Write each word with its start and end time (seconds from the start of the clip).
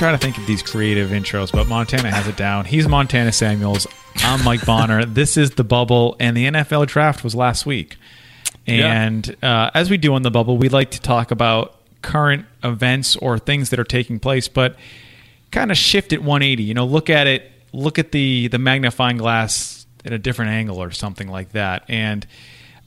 trying 0.00 0.14
to 0.14 0.18
think 0.18 0.38
of 0.38 0.46
these 0.46 0.62
creative 0.62 1.10
intros, 1.10 1.52
but 1.52 1.68
Montana 1.68 2.10
has 2.10 2.26
it 2.26 2.34
down. 2.34 2.64
He's 2.64 2.88
Montana 2.88 3.32
Samuels. 3.32 3.86
I'm 4.16 4.42
Mike 4.42 4.64
Bonner. 4.64 5.04
this 5.04 5.36
is 5.36 5.50
the 5.50 5.62
bubble, 5.62 6.16
and 6.18 6.34
the 6.34 6.46
NFL 6.46 6.86
draft 6.86 7.22
was 7.22 7.34
last 7.34 7.66
week. 7.66 7.98
And 8.66 9.36
uh, 9.42 9.70
as 9.74 9.90
we 9.90 9.98
do 9.98 10.14
on 10.14 10.22
the 10.22 10.30
bubble, 10.30 10.56
we 10.56 10.70
like 10.70 10.92
to 10.92 11.02
talk 11.02 11.30
about 11.30 11.76
current 12.00 12.46
events 12.64 13.14
or 13.14 13.38
things 13.38 13.68
that 13.68 13.78
are 13.78 13.84
taking 13.84 14.18
place, 14.18 14.48
but 14.48 14.74
kind 15.50 15.70
of 15.70 15.76
shift 15.76 16.14
it 16.14 16.22
180. 16.22 16.62
You 16.62 16.72
know, 16.72 16.86
look 16.86 17.10
at 17.10 17.26
it, 17.26 17.52
look 17.74 17.98
at 17.98 18.10
the 18.10 18.48
the 18.48 18.58
magnifying 18.58 19.18
glass 19.18 19.84
at 20.06 20.14
a 20.14 20.18
different 20.18 20.52
angle 20.52 20.82
or 20.82 20.92
something 20.92 21.28
like 21.28 21.52
that. 21.52 21.84
And 21.88 22.26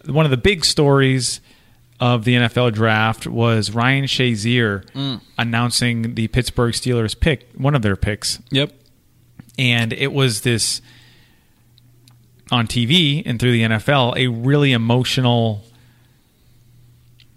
one 0.08 0.26
of 0.26 0.32
the 0.32 0.38
big 0.38 0.66
stories 0.66 1.42
of 2.04 2.26
the 2.26 2.36
NFL 2.36 2.74
draft 2.74 3.26
was 3.28 3.72
Ryan 3.72 4.04
Shazier 4.04 4.84
announcing 5.38 6.16
the 6.16 6.28
Pittsburgh 6.28 6.74
Steelers 6.74 7.18
pick, 7.18 7.48
one 7.56 7.76
of 7.76 7.82
their 7.82 7.96
picks. 7.96 8.40
Yep. 8.52 8.74
And 9.58 9.94
it 9.94 10.12
was 10.12 10.42
this 10.42 10.82
on 12.52 12.68
TV 12.68 13.24
and 13.26 13.40
through 13.40 13.54
the 13.54 13.62
NFL, 13.62 14.18
a 14.18 14.28
really 14.28 14.74
emotional, 14.74 15.64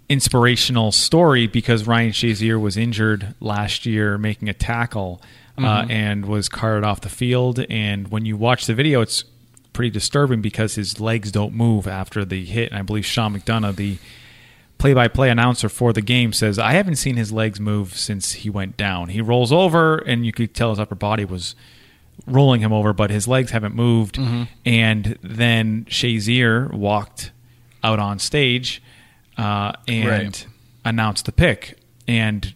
inspirational 0.08 0.90
story 0.90 1.46
because 1.46 1.86
Ryan 1.86 2.10
Shazier 2.10 2.60
was 2.60 2.76
injured 2.76 3.36
last 3.38 3.86
year 3.86 4.18
making 4.18 4.48
a 4.48 4.52
tackle 4.52 5.22
uh, 5.56 5.86
and 5.88 6.26
was 6.26 6.48
carted 6.48 6.82
off 6.82 7.02
the 7.02 7.08
field. 7.08 7.64
And 7.70 8.08
when 8.08 8.24
you 8.24 8.36
watch 8.36 8.66
the 8.66 8.74
video, 8.74 9.00
it's 9.00 9.22
pretty 9.72 9.90
disturbing 9.90 10.40
because 10.40 10.74
his 10.74 10.98
legs 10.98 11.30
don't 11.30 11.54
move 11.54 11.86
after 11.86 12.24
the 12.24 12.44
hit. 12.44 12.72
And 12.72 12.80
I 12.80 12.82
believe 12.82 13.06
Sean 13.06 13.38
McDonough, 13.38 13.76
the 13.76 13.98
play-by-play 14.78 15.30
announcer 15.30 15.68
for 15.68 15.92
the 15.92 16.02
game 16.02 16.32
says 16.32 16.58
I 16.58 16.72
haven't 16.72 16.96
seen 16.96 17.16
his 17.16 17.32
legs 17.32 17.58
move 17.60 17.94
since 17.96 18.32
he 18.32 18.50
went 18.50 18.76
down. 18.76 19.08
He 19.08 19.20
rolls 19.20 19.52
over 19.52 19.96
and 19.98 20.26
you 20.26 20.32
could 20.32 20.54
tell 20.54 20.70
his 20.70 20.78
upper 20.78 20.94
body 20.94 21.24
was 21.24 21.54
rolling 22.26 22.60
him 22.60 22.72
over, 22.72 22.92
but 22.92 23.10
his 23.10 23.26
legs 23.28 23.50
haven't 23.52 23.74
moved. 23.74 24.18
And 24.64 25.18
then 25.22 25.84
Shazier 25.86 26.72
walked 26.72 27.30
out 27.84 27.98
on 27.98 28.18
stage 28.18 28.82
uh, 29.38 29.72
and 29.88 30.08
Right. 30.08 30.46
announced 30.84 31.26
the 31.26 31.32
pick. 31.32 31.78
And 32.08 32.54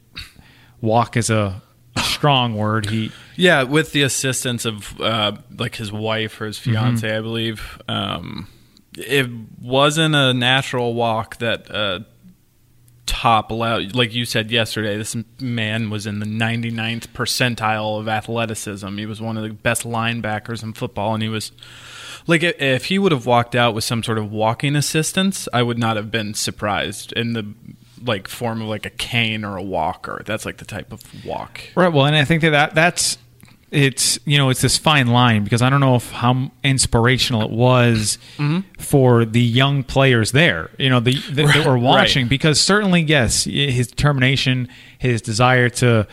walk 0.80 1.16
is 1.16 1.28
a, 1.30 1.62
a 1.96 2.00
strong 2.00 2.54
word. 2.56 2.86
He 2.90 3.12
Yeah, 3.36 3.62
with 3.64 3.92
the 3.92 4.02
assistance 4.02 4.64
of 4.64 4.98
uh, 5.00 5.32
like 5.58 5.76
his 5.76 5.90
wife 5.92 6.40
or 6.40 6.46
his 6.46 6.58
Mm-hmm. 6.58 6.72
fiance, 6.72 7.16
I 7.16 7.20
believe. 7.20 7.80
Um, 7.88 8.46
it 8.96 9.28
wasn't 9.60 10.14
a 10.14 10.32
natural 10.34 10.94
walk 10.94 11.36
that 11.38 11.70
uh, 11.70 12.00
top 13.06 13.50
allowed. 13.50 13.94
Like 13.94 14.14
you 14.14 14.24
said 14.24 14.50
yesterday, 14.50 14.96
this 14.96 15.16
man 15.40 15.90
was 15.90 16.06
in 16.06 16.20
the 16.20 16.26
99th 16.26 17.08
percentile 17.08 17.98
of 17.98 18.08
athleticism. 18.08 18.96
He 18.96 19.06
was 19.06 19.20
one 19.20 19.36
of 19.36 19.42
the 19.42 19.50
best 19.50 19.82
linebackers 19.82 20.62
in 20.62 20.72
football, 20.72 21.14
and 21.14 21.22
he 21.22 21.28
was 21.28 21.52
like 22.26 22.42
if 22.42 22.86
he 22.86 22.98
would 22.98 23.12
have 23.12 23.26
walked 23.26 23.54
out 23.54 23.74
with 23.74 23.84
some 23.84 24.02
sort 24.02 24.18
of 24.18 24.30
walking 24.30 24.76
assistance, 24.76 25.48
I 25.52 25.62
would 25.62 25.78
not 25.78 25.96
have 25.96 26.10
been 26.10 26.34
surprised 26.34 27.12
in 27.12 27.32
the 27.32 27.54
like 28.02 28.28
form 28.28 28.62
of 28.62 28.68
like 28.68 28.86
a 28.86 28.90
cane 28.90 29.44
or 29.44 29.56
a 29.56 29.62
walker. 29.62 30.22
That's 30.24 30.46
like 30.46 30.58
the 30.58 30.64
type 30.64 30.92
of 30.92 31.02
walk. 31.24 31.60
Right. 31.74 31.92
Well, 31.92 32.06
and 32.06 32.16
I 32.16 32.24
think 32.24 32.42
that, 32.42 32.50
that 32.50 32.74
that's 32.74 33.18
it's 33.70 34.18
you 34.24 34.36
know 34.36 34.50
it's 34.50 34.60
this 34.60 34.76
fine 34.76 35.06
line 35.08 35.44
because 35.44 35.62
I 35.62 35.70
don't 35.70 35.80
know 35.80 35.94
if 35.94 36.10
how 36.10 36.50
inspirational 36.64 37.42
it 37.42 37.50
was 37.50 38.18
mm-hmm. 38.36 38.60
for 38.78 39.24
the 39.24 39.40
young 39.40 39.84
players 39.84 40.32
there. 40.32 40.70
You 40.78 40.90
know, 40.90 41.00
the, 41.00 41.14
the 41.30 41.44
that 41.46 41.66
were 41.66 41.74
Right. 41.74 41.82
watching 41.82 42.28
because 42.28 42.60
certainly 42.60 43.02
yes, 43.02 43.44
his 43.44 43.86
determination, 43.88 44.68
his 44.98 45.22
desire 45.22 45.68
to 45.70 46.06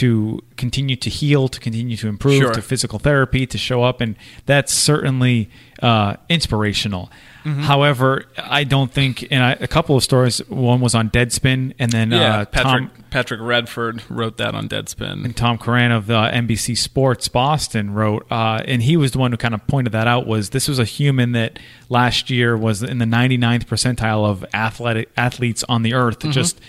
to 0.00 0.40
continue 0.56 0.96
to 0.96 1.10
heal, 1.10 1.48
to 1.48 1.60
continue 1.60 1.96
to 1.96 2.08
improve, 2.08 2.38
Sure. 2.42 2.52
to 2.52 2.62
physical 2.62 2.98
therapy, 2.98 3.46
to 3.46 3.58
show 3.58 3.82
up, 3.82 4.00
and 4.00 4.16
that's 4.46 4.72
certainly 4.72 5.48
uh, 5.82 6.16
inspirational. 6.28 7.10
Mm-hmm. 7.44 7.62
However, 7.62 8.24
I 8.36 8.64
don't 8.64 8.92
think, 8.92 9.26
and 9.30 9.42
I, 9.42 9.52
a 9.52 9.68
couple 9.68 9.96
of 9.96 10.02
stories. 10.02 10.38
One 10.48 10.80
was 10.80 10.94
on 10.94 11.08
Deadspin, 11.10 11.74
and 11.78 11.90
then 11.92 12.10
Yeah, 12.10 12.40
uh, 12.40 12.44
Patrick 12.46 12.92
Tom 12.92 13.04
Patrick 13.10 13.40
Redford 13.40 14.02
wrote 14.10 14.36
that 14.36 14.54
on 14.54 14.68
Deadspin. 14.68 15.24
and 15.24 15.34
Tom 15.36 15.56
Curran 15.56 15.92
of 15.92 16.10
uh, 16.10 16.30
NBC 16.30 16.76
Sports 16.76 17.28
Boston 17.28 17.94
wrote, 17.94 18.26
uh, 18.30 18.60
and 18.66 18.82
he 18.82 18.96
was 18.98 19.12
the 19.12 19.18
one 19.18 19.30
who 19.30 19.38
kind 19.38 19.54
of 19.54 19.66
pointed 19.66 19.92
that 19.94 20.06
out. 20.06 20.26
Was 20.26 20.50
this 20.50 20.68
was 20.68 20.78
a 20.78 20.84
human 20.84 21.32
that 21.32 21.58
last 21.88 22.28
year 22.28 22.56
was 22.56 22.82
in 22.82 22.98
the 22.98 23.06
99th 23.06 23.64
percentile 23.66 24.26
of 24.28 24.44
athletic 24.52 25.08
athletes 25.16 25.64
on 25.68 25.82
the 25.82 25.94
earth, 25.94 26.18
Mm-hmm. 26.18 26.32
just 26.32 26.60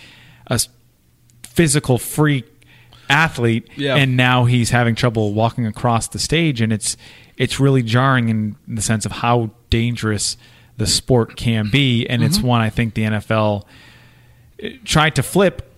a 0.47 0.59
physical 1.43 1.97
freak 1.97 2.45
athlete, 3.09 3.67
Yeah. 3.75 3.95
and 3.95 4.15
now 4.15 4.45
he's 4.45 4.69
having 4.69 4.95
trouble 4.95 5.33
walking 5.33 5.65
across 5.65 6.07
the 6.07 6.19
stage, 6.19 6.61
and 6.61 6.71
it's 6.71 6.95
it's 7.37 7.59
really 7.59 7.81
jarring 7.81 8.27
in 8.29 8.55
the 8.67 8.81
sense 8.81 9.05
of 9.05 9.13
how 9.13 9.49
dangerous 9.69 10.35
the 10.77 10.85
sport 10.87 11.35
can 11.37 11.69
be, 11.69 12.05
and 12.07 12.21
Mm-hmm. 12.21 12.27
it's 12.29 12.39
one 12.41 12.61
I 12.61 12.69
think 12.69 12.93
the 12.93 13.03
NFL 13.03 13.63
tried 14.85 15.15
to 15.15 15.23
flip 15.23 15.71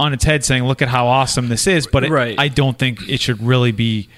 on 0.00 0.12
its 0.12 0.24
head, 0.24 0.44
saying, 0.44 0.64
"Look 0.64 0.82
at 0.82 0.88
how 0.88 1.06
awesome 1.06 1.48
this 1.48 1.66
is," 1.66 1.86
but 1.86 2.04
it, 2.04 2.10
Right. 2.10 2.34
I 2.38 2.48
don't 2.48 2.78
think 2.78 3.08
it 3.08 3.20
should 3.20 3.40
really 3.42 3.70
be 3.72 4.08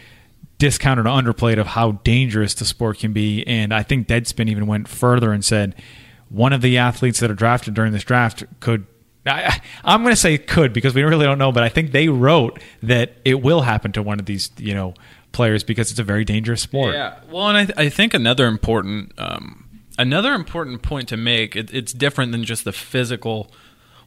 discounted 0.59 1.07
or 1.07 1.11
underplayed 1.11 1.59
of 1.59 1.67
how 1.69 1.93
dangerous 2.03 2.55
the 2.55 2.65
sport 2.65 2.99
can 2.99 3.13
be. 3.13 3.47
And 3.47 3.75
I 3.75 3.83
think 3.83 4.07
Deadspin 4.09 4.49
even 4.49 4.67
went 4.67 4.89
further 4.89 5.33
and 5.33 5.45
said 5.45 5.75
one 6.31 6.55
of 6.55 6.63
the 6.63 6.79
athletes 6.79 7.21
that 7.21 7.31
are 7.31 7.35
drafted 7.35 7.75
during 7.75 7.93
this 7.93 8.05
draft 8.05 8.45
could. 8.61 8.87
I, 9.27 9.61
I'm 9.85 10.03
going 10.03 10.13
to 10.13 10.21
say 10.21 10.39
could 10.39 10.73
because 10.73 10.95
we 10.95 11.03
really 11.03 11.27
don't 11.27 11.39
know, 11.39 11.53
but 11.53 11.63
I 11.63 11.69
think 11.69 11.93
they 11.93 12.09
wrote 12.09 12.61
that 12.83 13.13
it 13.25 13.43
will 13.43 13.63
happen 13.63 13.93
to 13.93 14.03
one 14.03 14.21
of 14.21 14.27
these, 14.27 14.51
you 14.59 14.75
know, 14.75 14.95
players 15.33 15.65
because 15.65 15.91
it's 15.91 16.01
a 16.01 16.05
very 16.05 16.25
dangerous 16.25 16.63
sport. 16.63 16.95
Yeah, 16.95 17.19
well, 17.31 17.49
and 17.49 17.57
I, 17.57 17.65
th- 17.67 17.79
I 17.79 17.89
think 17.89 18.15
another 18.15 18.47
important 18.47 19.13
um, 19.19 19.83
another 19.99 20.33
important 20.33 20.83
point 20.83 21.09
to 21.09 21.17
make 21.17 21.57
it, 21.57 21.73
it's 21.73 21.93
different 21.93 22.33
than 22.33 22.45
just 22.45 22.65
the 22.65 22.73
physical 22.73 23.51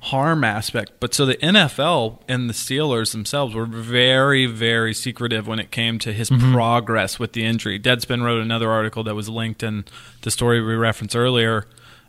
harm 0.02 0.44
aspect. 0.44 0.94
But 1.00 1.14
so 1.14 1.26
the 1.26 1.36
NFL 1.36 2.20
and 2.28 2.50
the 2.50 2.54
Steelers 2.54 3.12
themselves 3.12 3.54
were 3.54 3.66
very 3.66 4.46
very 4.46 4.94
secretive 4.94 5.48
when 5.48 5.60
it 5.60 5.72
came 5.72 6.00
to 6.00 6.14
his 6.14 6.30
progress 6.30 7.20
with 7.20 7.34
the 7.34 7.44
injury. 7.46 7.80
Deadspin 7.80 8.24
wrote 8.24 8.42
another 8.42 8.72
article 8.72 9.04
that 9.04 9.16
was 9.16 9.30
linked 9.30 9.62
in 9.62 9.86
the 10.22 10.32
story 10.32 10.62
we 10.62 10.76
referenced 10.76 11.16
earlier. 11.16 11.66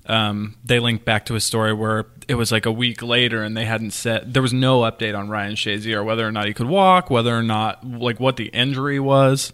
Um, 0.07 0.57
they 0.65 0.81
linked 0.81 1.05
back 1.05 1.27
to 1.27 1.35
a 1.35 1.41
story 1.41 1.73
where 1.73 2.07
it 2.27 2.35
was 2.35 2.51
like 2.51 2.67
a 2.67 2.73
week 2.73 3.03
later 3.03 3.43
and 3.43 3.57
they 3.57 3.65
hadn't 3.65 3.93
said 3.93 4.33
there 4.33 4.43
was 4.43 4.53
no 4.53 4.81
update 4.81 5.17
on 5.17 5.29
Ryan 5.29 5.55
Shazier 5.55 6.05
whether 6.05 6.27
or 6.27 6.33
not 6.33 6.47
he 6.47 6.55
could 6.55 6.69
walk, 6.69 7.11
whether 7.11 7.37
or 7.37 7.43
not 7.43 7.85
like 7.85 8.19
what 8.19 8.37
the 8.37 8.47
injury 8.47 8.99
was. 8.99 9.53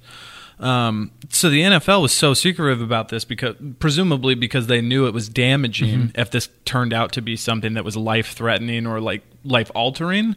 Um, 0.59 1.11
so 1.29 1.51
the 1.51 1.61
NFL 1.61 2.01
was 2.01 2.13
so 2.13 2.33
secretive 2.33 2.81
about 2.81 3.09
this 3.09 3.25
because 3.25 3.57
presumably 3.79 4.35
because 4.35 4.69
they 4.69 4.81
knew 4.81 5.07
it 5.07 5.13
was 5.13 5.29
damaging 5.29 6.13
if 6.15 6.31
this 6.31 6.49
turned 6.65 6.93
out 6.95 7.13
to 7.13 7.23
be 7.23 7.37
something 7.37 7.75
that 7.75 7.85
was 7.85 7.97
life 7.97 8.33
threatening 8.33 8.87
or 8.87 9.01
like 9.01 9.23
life 9.45 9.71
altering. 9.75 10.37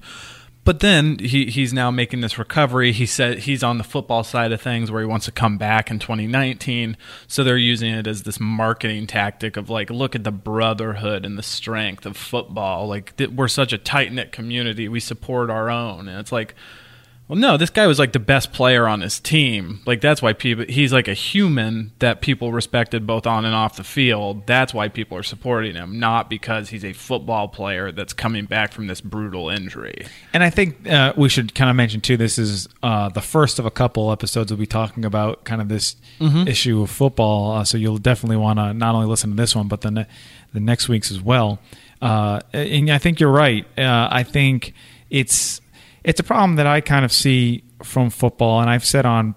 But 0.69 0.81
then 0.81 1.18
he, 1.18 1.47
he's 1.47 1.74
now 1.74 1.90
making 1.90 2.22
this 2.22 2.38
recovery. 2.38 2.91
He 2.91 3.07
said 3.07 3.40
he's 3.40 3.63
on 3.63 3.80
the 3.80 3.84
football 3.84 4.24
side 4.24 4.52
of 4.52 4.62
things 4.62 4.91
where 4.91 5.02
he 5.02 5.07
wants 5.07 5.25
to 5.25 5.31
come 5.31 5.57
back 5.57 5.90
in 5.90 5.97
2019. 5.97 6.96
So 7.28 7.44
they're 7.44 7.57
using 7.57 7.91
it 7.91 8.06
as 8.06 8.22
this 8.22 8.40
marketing 8.40 9.08
tactic 9.08 9.58
of 9.58 9.72
like, 9.72 9.90
look 9.90 10.13
at 10.13 10.24
the 10.24 10.31
brotherhood 10.31 11.25
and 11.25 11.40
the 11.40 11.41
strength 11.41 12.06
of 12.06 12.16
football. 12.16 12.88
Like 12.88 13.19
we're 13.35 13.47
such 13.47 13.74
a 13.74 13.79
tight 13.79 14.13
knit 14.13 14.31
community. 14.31 14.88
We 14.88 15.00
support 15.00 15.50
our 15.50 15.72
own. 15.72 16.08
And 16.08 16.19
it's 16.19 16.31
like, 16.31 16.53
well, 17.29 17.38
no, 17.38 17.57
this 17.57 17.69
guy 17.69 17.85
was 17.85 18.00
like 18.00 18.12
the 18.12 18.19
best 18.19 18.51
player 18.51 18.88
on 18.88 19.01
his 19.01 19.19
team. 19.19 19.81
Like 19.85 20.01
that's 20.01 20.19
why 20.19 20.34
people 20.34 20.66
he's 20.67 20.91
like 20.91 21.07
a 21.07 21.13
human 21.13 21.91
that 22.00 22.22
people 22.22 22.51
respected 22.51 23.06
both 23.06 23.28
on 23.28 23.45
and 23.45 23.53
off 23.53 23.75
the 23.75 23.84
field. 23.84 24.47
That's 24.47 24.73
why 24.73 24.88
people 24.88 25.16
are 25.16 25.23
supporting 25.23 25.76
him, 25.76 25.99
not 25.99 26.28
because 26.28 26.70
he's 26.70 26.84
a 26.84 26.91
football 26.93 27.47
player 27.47 27.91
that's 27.91 28.14
coming 28.14 28.46
back 28.46 28.73
from 28.73 28.87
this 28.87 28.99
brutal 28.99 29.47
injury. 29.47 30.08
And 30.34 30.41
I 30.41 30.49
think 30.49 30.90
uh, 30.90 31.14
we 31.16 31.29
should 31.29 31.53
kind 31.53 31.70
of 31.70 31.76
mention 31.76 32.02
too. 32.02 32.17
This 32.17 32.40
is 32.40 32.67
uh, 32.81 33.09
the 33.09 33.22
first 33.22 33.59
of 33.59 33.66
a 33.67 33.72
couple 33.72 34.11
episodes 34.11 34.52
we'll 34.52 34.58
be 34.58 34.66
talking 34.66 35.05
about 35.05 35.43
kind 35.43 35.61
of 35.61 35.70
this 35.70 35.97
issue 36.47 36.82
of 36.82 36.90
football. 36.90 37.52
Uh, 37.52 37.64
so 37.64 37.78
you'll 37.78 37.99
definitely 37.99 38.37
want 38.37 38.58
to 38.58 38.73
not 38.73 38.96
only 38.96 39.05
listen 39.05 39.29
to 39.29 39.35
this 39.35 39.55
one, 39.55 39.67
but 39.67 39.82
the 39.82 39.91
ne- 39.91 40.08
the 40.52 40.59
next 40.59 40.90
week's 40.90 41.11
as 41.11 41.22
well. 41.22 41.59
Uh, 42.02 42.40
and 42.53 42.90
I 42.90 42.97
think 42.97 43.20
you're 43.20 43.32
right. 43.32 43.67
Uh, 43.78 44.08
I 44.09 44.23
think 44.23 44.73
it's 45.11 45.61
it's 46.03 46.19
a 46.19 46.23
problem 46.23 46.55
that 46.55 46.67
I 46.67 46.81
kind 46.81 47.05
of 47.05 47.11
see 47.11 47.63
from 47.84 48.09
football, 48.09 48.61
and 48.61 48.69
I've 48.69 48.85
said 48.85 49.05
on 49.05 49.35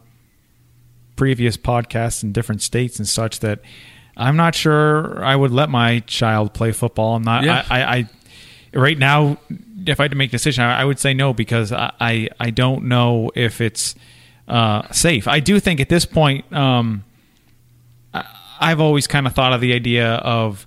previous 1.17 1.57
podcasts 1.57 2.23
in 2.23 2.33
different 2.33 2.63
states 2.63 2.99
and 2.99 3.09
such 3.09 3.41
that 3.41 3.61
I'm 4.17 4.37
not 4.37 4.55
sure 4.55 5.25
I 5.25 5.37
would 5.37 5.51
let 5.51 5.69
my 5.69 6.01
child 6.01 6.53
play 6.53 6.73
football. 6.73 7.17
I'm 7.17 7.23
not. 7.23 7.45
Yeah. 7.45 7.65
I, 7.69 7.83
I, 7.83 7.97
I 7.97 8.09
right 8.75 8.99
now, 8.99 9.39
if 9.87 10.01
I 10.01 10.05
had 10.05 10.11
to 10.13 10.17
make 10.17 10.31
a 10.31 10.33
decision, 10.33 10.65
I, 10.65 10.83
I 10.83 10.85
would 10.85 10.99
say 10.99 11.15
no 11.15 11.33
because 11.33 11.73
I, 11.73 11.93
I, 12.01 12.29
I 12.39 12.51
don't 12.51 12.85
know 12.85 13.31
if 13.35 13.61
it's 13.61 13.95
uh, 14.49 14.91
safe. 14.91 15.29
I 15.29 15.41
do 15.41 15.61
think 15.61 15.81
at 15.81 15.89
this 15.89 16.05
point, 16.05 16.51
um, 16.53 17.05
I, 18.13 18.25
I've 18.61 18.81
always 18.81 19.07
kind 19.07 19.27
of 19.27 19.35
thought 19.35 19.53
of 19.53 19.61
the 19.61 19.73
idea 19.73 20.15
of 20.15 20.67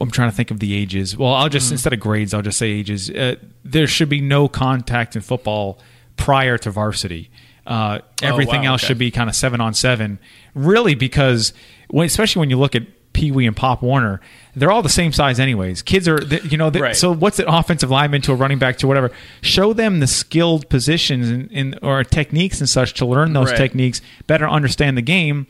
I'm 0.00 0.10
trying 0.10 0.30
to 0.30 0.36
think 0.36 0.50
of 0.50 0.60
the 0.60 0.74
ages. 0.74 1.16
Well, 1.16 1.32
I'll 1.34 1.48
just 1.48 1.70
instead 1.72 1.92
of 1.92 2.00
grades, 2.00 2.34
I'll 2.34 2.42
just 2.42 2.58
say 2.58 2.68
ages. 2.70 3.10
Uh, 3.10 3.36
there 3.64 3.86
should 3.86 4.08
be 4.08 4.20
no 4.20 4.48
contact 4.48 5.16
in 5.16 5.22
football 5.22 5.78
prior 6.16 6.58
to 6.58 6.70
varsity. 6.70 7.30
Uh, 7.66 7.98
everything 8.22 8.60
Oh, 8.60 8.64
wow, 8.64 8.72
else 8.72 8.80
okay. 8.82 8.88
should 8.88 8.98
be 8.98 9.10
kind 9.10 9.28
of 9.28 9.36
seven 9.36 9.60
on 9.60 9.74
seven, 9.74 10.18
really, 10.54 10.94
because 10.94 11.52
when, 11.88 12.06
especially 12.06 12.40
when 12.40 12.50
you 12.50 12.58
look 12.58 12.74
at 12.74 12.82
Pee 13.12 13.30
Wee 13.30 13.46
and 13.46 13.54
Pop 13.56 13.82
Warner, 13.82 14.20
they're 14.56 14.70
all 14.70 14.80
the 14.82 14.88
same 14.88 15.12
size, 15.12 15.38
anyways. 15.38 15.82
Kids 15.82 16.08
are, 16.08 16.22
you 16.44 16.56
know, 16.56 16.70
Right. 16.70 16.96
so 16.96 17.12
what's 17.12 17.38
an 17.38 17.46
offensive 17.48 17.90
lineman 17.90 18.22
to 18.22 18.32
a 18.32 18.36
running 18.36 18.58
back 18.58 18.78
to 18.78 18.86
whatever? 18.86 19.10
Show 19.42 19.72
them 19.74 20.00
the 20.00 20.06
skilled 20.06 20.68
positions 20.70 21.28
and, 21.28 21.50
and 21.52 21.78
or 21.82 22.04
techniques 22.04 22.60
and 22.60 22.68
such 22.68 22.94
to 22.94 23.06
learn 23.06 23.32
those 23.34 23.50
Right. 23.50 23.56
techniques, 23.58 24.00
better 24.26 24.48
understand 24.48 24.96
the 24.96 25.02
game, 25.02 25.46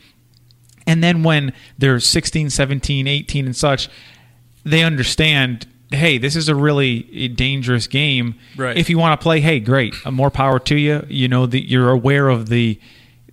and 0.87 1.03
then 1.03 1.23
when 1.23 1.53
they're 1.77 1.99
16 1.99 2.49
17 2.49 3.07
18 3.07 3.45
and 3.45 3.55
such 3.55 3.87
they 4.69 4.83
understand 4.83 5.67
hey 5.91 6.17
this 6.17 6.35
is 6.35 6.47
a 6.49 6.55
really 6.55 7.27
dangerous 7.29 7.87
game 7.87 8.35
Right. 8.55 8.77
if 8.77 8.89
you 8.89 8.97
want 8.99 9.19
to 9.19 9.23
play 9.23 9.39
hey 9.41 9.59
great 9.59 9.93
uh, 10.05 10.11
more 10.11 10.29
power 10.31 10.59
to 10.59 10.75
you 10.75 11.05
you 11.09 11.27
know 11.27 11.45
that 11.47 11.67
you're 11.67 11.89
aware 11.89 12.29
of 12.29 12.47
the 12.49 12.79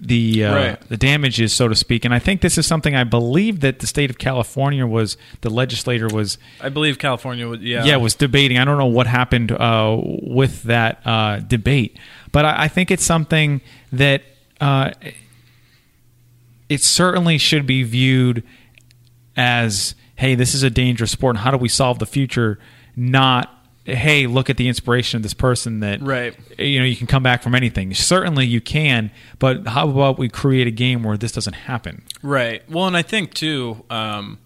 the 0.01 0.45
uh, 0.45 0.55
Right. 0.55 0.81
the 0.89 0.97
damages 0.97 1.53
so 1.55 1.69
to 1.69 1.75
speak 1.75 2.05
and 2.05 2.13
i 2.15 2.19
think 2.19 2.41
this 2.43 2.59
is 2.59 2.67
something 2.67 2.95
i 2.95 3.05
believe 3.05 3.61
that 3.61 3.79
the 3.81 3.87
state 3.87 4.11
of 4.11 4.19
california 4.19 4.87
was 4.87 5.17
the 5.43 5.49
legislator 5.51 6.07
was 6.09 6.37
I 6.61 6.69
believe 6.71 6.99
California 6.99 7.47
was, 7.49 7.61
Yeah. 7.61 7.85
yeah, 7.85 7.97
was 7.97 8.15
debating. 8.15 8.59
I 8.59 8.65
don't 8.65 8.79
know 8.79 8.87
what 8.87 9.07
happened 9.07 9.53
uh, 9.53 9.99
with 10.03 10.63
that 10.65 11.01
uh, 11.07 11.41
debate, 11.41 11.99
but 12.33 12.45
I, 12.45 12.65
I 12.65 12.69
think 12.69 12.91
it's 12.91 13.05
something 13.05 13.61
that 13.93 14.23
uh, 14.61 14.91
it 16.69 16.83
certainly 16.83 17.39
should 17.39 17.67
be 17.67 17.83
viewed 17.83 18.43
as, 19.37 19.95
hey, 20.17 20.35
this 20.35 20.55
is 20.55 20.63
a 20.63 20.71
dangerous 20.71 21.11
sport, 21.13 21.37
and 21.37 21.45
how 21.45 21.51
do 21.51 21.57
we 21.57 21.69
solve 21.69 21.99
the 21.99 22.07
future? 22.07 22.59
Not, 22.97 23.53
hey, 23.85 24.27
look 24.27 24.49
at 24.51 24.57
the 24.57 24.67
inspiration 24.69 25.17
of 25.19 25.23
this 25.23 25.35
person 25.35 25.81
that, 25.81 26.01
Right. 26.03 26.35
you 26.59 26.79
know, 26.81 26.85
you 26.87 26.97
can 26.97 27.07
come 27.07 27.23
back 27.23 27.43
from 27.43 27.55
anything. 27.55 27.93
Certainly 27.95 28.47
you 28.47 28.61
can, 28.61 29.11
but 29.39 29.67
how 29.69 29.89
about 29.89 30.19
we 30.19 30.29
create 30.29 30.67
a 30.67 30.71
game 30.71 31.03
where 31.03 31.17
this 31.17 31.33
doesn't 31.33 31.53
happen? 31.55 32.03
Right. 32.23 32.63
Well, 32.71 32.87
and 32.87 32.97
I 32.97 33.03
think 33.03 33.35
too, 33.35 33.85
um, 33.91 34.39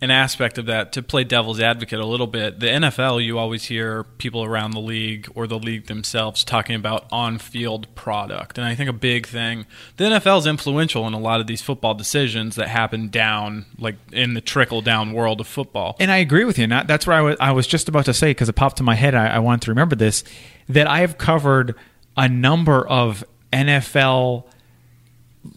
an 0.00 0.10
aspect 0.10 0.58
of 0.58 0.66
that 0.66 0.92
to 0.92 1.02
play 1.02 1.24
devil's 1.24 1.58
advocate 1.58 1.98
a 1.98 2.06
little 2.06 2.26
bit. 2.26 2.60
The 2.60 2.66
NFL, 2.66 3.24
you 3.24 3.38
always 3.38 3.64
hear 3.64 4.04
people 4.04 4.44
around 4.44 4.72
the 4.72 4.80
league 4.80 5.30
or 5.34 5.46
the 5.46 5.58
league 5.58 5.86
themselves 5.86 6.44
talking 6.44 6.76
about 6.76 7.06
on-field 7.10 7.94
product, 7.94 8.58
and 8.58 8.66
I 8.66 8.74
think 8.74 8.90
a 8.90 8.92
big 8.92 9.26
thing. 9.26 9.66
The 9.96 10.04
NFL 10.04 10.40
is 10.40 10.46
influential 10.46 11.06
in 11.06 11.14
a 11.14 11.18
lot 11.18 11.40
of 11.40 11.46
these 11.46 11.62
football 11.62 11.94
decisions 11.94 12.56
that 12.56 12.68
happen 12.68 13.08
down, 13.08 13.66
like 13.78 13.96
in 14.12 14.34
the 14.34 14.40
trickle-down 14.40 15.12
world 15.12 15.40
of 15.40 15.46
football. 15.46 15.96
And 15.98 16.10
I 16.10 16.18
agree 16.18 16.44
with 16.44 16.58
you. 16.58 16.64
And 16.64 16.86
that's 16.86 17.06
where 17.06 17.16
I 17.16 17.20
was, 17.22 17.36
I 17.40 17.52
was 17.52 17.66
just 17.66 17.88
about 17.88 18.04
to 18.04 18.14
say, 18.14 18.30
because 18.30 18.48
it 18.48 18.54
popped 18.54 18.80
in 18.80 18.86
my 18.86 18.94
head, 18.94 19.14
I, 19.14 19.28
I 19.28 19.38
wanted 19.38 19.62
to 19.62 19.70
remember 19.70 19.96
this, 19.96 20.24
that 20.68 20.86
I 20.86 21.00
have 21.00 21.16
covered 21.16 21.74
a 22.16 22.28
number 22.28 22.86
of 22.86 23.24
NFL 23.52 24.44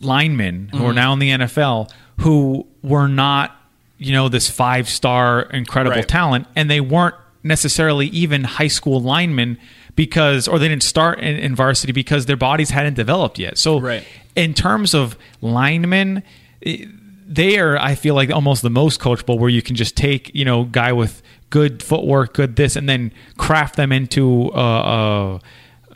linemen 0.02 0.70
who 0.70 0.78
are 0.78 0.90
mm-hmm. 0.90 0.96
now 0.96 1.14
in 1.14 1.20
the 1.20 1.30
NFL 1.30 1.92
who 2.20 2.68
were 2.82 3.08
not, 3.08 3.56
you 4.00 4.12
know, 4.14 4.28
this 4.30 4.50
five 4.50 4.90
star 4.90 5.42
incredible 5.42 5.98
Right. 5.98 6.08
talent, 6.08 6.48
and 6.56 6.70
they 6.72 6.82
weren't 6.82 7.16
necessarily 7.44 8.08
even 8.08 8.44
high 8.44 8.68
school 8.68 9.00
linemen 9.02 9.58
because, 9.96 10.48
or 10.48 10.58
they 10.60 10.68
didn't 10.68 10.84
start 10.84 11.20
in, 11.20 11.36
in 11.38 11.56
varsity 11.56 11.92
because 11.92 12.26
their 12.26 12.38
bodies 12.38 12.70
hadn't 12.72 12.96
developed 12.96 13.38
yet. 13.38 13.58
So, 13.58 13.80
Right. 13.80 14.04
in 14.36 14.54
terms 14.54 14.94
of 14.94 15.18
linemen, 15.42 16.24
i- 16.66 16.88
they 17.32 17.60
are, 17.60 17.78
I 17.78 17.94
feel 17.96 18.16
like, 18.16 18.32
almost 18.32 18.62
the 18.64 18.70
most 18.72 19.00
coachable, 19.00 19.38
where 19.38 19.50
you 19.52 19.62
can 19.62 19.76
just 19.76 19.96
take, 19.96 20.32
you 20.34 20.44
know, 20.46 20.64
guy 20.64 20.92
with 20.94 21.22
good 21.52 21.84
footwork, 21.84 22.34
good 22.34 22.56
this, 22.56 22.76
and 22.76 22.88
then 22.90 23.12
craft 23.38 23.76
them 23.76 23.92
into 23.92 24.50
uh, 24.54 24.58
uh, 24.58 25.40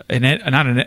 an 0.10 0.22
not 0.52 0.68
an 0.68 0.86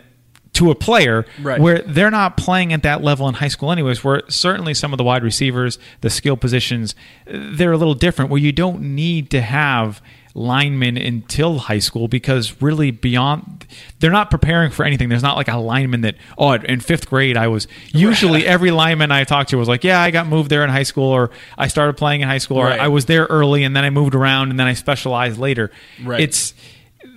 to 0.57 0.69
a 0.71 0.75
player 0.75 1.25
Right. 1.41 1.59
where 1.59 1.79
they're 1.79 2.11
not 2.11 2.37
playing 2.37 2.73
at 2.73 2.83
that 2.83 3.01
level 3.03 3.27
in 3.27 3.33
high 3.35 3.47
school 3.47 3.71
anyways 3.71 4.03
where 4.03 4.21
certainly 4.27 4.73
some 4.73 4.93
of 4.93 4.97
the 4.97 5.03
wide 5.03 5.23
receivers 5.23 5.79
the 6.01 6.09
skill 6.09 6.37
positions 6.37 6.93
they're 7.25 7.71
a 7.71 7.77
little 7.77 7.93
different 7.95 8.29
where 8.31 8.39
you 8.41 8.51
don't 8.51 8.81
need 8.81 9.29
to 9.31 9.41
have 9.41 10.01
linemen 10.33 10.97
until 10.97 11.57
high 11.57 11.79
school 11.79 12.07
because 12.07 12.61
really 12.61 12.91
beyond 12.91 13.65
they're 13.99 14.11
not 14.11 14.29
preparing 14.29 14.69
for 14.69 14.85
anything 14.85 15.09
there's 15.09 15.23
not 15.23 15.35
like 15.35 15.47
a 15.47 15.57
lineman 15.57 16.01
that 16.01 16.15
oh 16.37 16.51
in 16.53 16.79
fifth 16.79 17.09
grade 17.09 17.35
i 17.35 17.47
was 17.47 17.67
usually 17.91 18.45
every 18.45 18.69
lineman 18.69 19.11
i 19.11 19.23
talked 19.23 19.49
to 19.49 19.57
was 19.57 19.67
like 19.67 19.83
yeah 19.83 19.99
i 19.99 20.11
got 20.11 20.27
moved 20.27 20.51
there 20.51 20.63
in 20.63 20.69
high 20.69 20.83
school 20.83 21.05
or 21.09 21.31
i 21.57 21.67
started 21.67 21.97
playing 21.97 22.21
in 22.21 22.27
high 22.27 22.37
school 22.37 22.57
or 22.57 22.65
Right. 22.65 22.79
i 22.79 22.87
was 22.87 23.05
there 23.05 23.25
early 23.25 23.63
and 23.63 23.75
then 23.75 23.83
i 23.83 23.89
moved 23.89 24.13
around 24.13 24.51
and 24.51 24.59
then 24.59 24.67
i 24.67 24.73
specialized 24.73 25.39
later 25.39 25.71
Right. 26.03 26.19
it's 26.21 26.53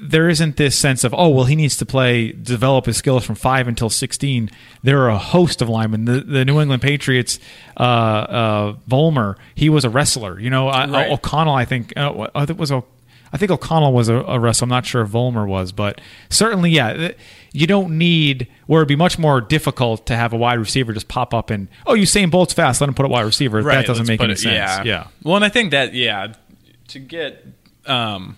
there 0.02 0.28
isn't 0.28 0.56
this 0.56 0.76
sense 0.76 1.04
of 1.04 1.12
oh 1.14 1.28
well 1.28 1.44
he 1.44 1.54
needs 1.54 1.76
to 1.76 1.86
play 1.86 2.32
develop 2.32 2.86
his 2.86 2.96
skills 2.96 3.24
from 3.24 3.34
five 3.34 3.68
until 3.68 3.90
sixteen. 3.90 4.50
There 4.82 5.00
are 5.02 5.10
a 5.10 5.18
host 5.18 5.60
of 5.60 5.68
linemen. 5.68 6.06
The, 6.06 6.20
the 6.20 6.44
New 6.44 6.60
England 6.60 6.82
Patriots, 6.82 7.38
uh, 7.76 7.82
uh, 7.82 8.72
Vollmer, 8.88 9.36
he 9.54 9.68
was 9.68 9.84
a 9.84 9.90
wrestler. 9.90 10.40
You 10.40 10.50
know, 10.50 10.68
I, 10.68 10.86
Right. 10.88 11.10
O'Connell, 11.10 11.54
I 11.54 11.64
think 11.64 11.92
uh, 11.96 12.28
I 12.34 12.46
think 12.46 12.58
was 12.58 12.70
a. 12.70 12.82
I 13.32 13.36
think 13.36 13.52
O'Connell 13.52 13.92
was 13.92 14.08
a, 14.08 14.16
a 14.16 14.40
wrestler. 14.40 14.64
I'm 14.64 14.70
not 14.70 14.84
sure 14.84 15.02
if 15.02 15.10
Vollmer 15.10 15.46
was, 15.46 15.70
but 15.70 16.00
certainly, 16.30 16.70
yeah. 16.70 17.12
You 17.52 17.66
don't 17.68 17.96
need 17.98 18.48
where 18.66 18.80
it'd 18.80 18.88
be 18.88 18.96
much 18.96 19.18
more 19.20 19.40
difficult 19.40 20.06
to 20.06 20.16
have 20.16 20.32
a 20.32 20.36
wide 20.36 20.58
receiver 20.58 20.92
just 20.92 21.06
pop 21.08 21.32
up 21.34 21.50
and 21.50 21.68
oh, 21.86 21.94
Usain 21.94 22.30
Bolt's 22.30 22.52
fast. 22.54 22.80
Let 22.80 22.88
him 22.88 22.94
put 22.94 23.06
a 23.06 23.08
wide 23.08 23.22
receiver. 23.22 23.62
that 23.62 23.86
doesn't 23.86 24.08
make 24.08 24.20
any 24.20 24.32
it- 24.32 24.38
sense. 24.40 24.52
Yeah. 24.54 24.82
yeah. 24.84 25.06
Well, 25.22 25.36
and 25.36 25.44
I 25.44 25.48
think 25.48 25.70
that 25.72 25.94
yeah, 25.94 26.32
to 26.88 26.98
get 26.98 27.44
um, 27.86 28.36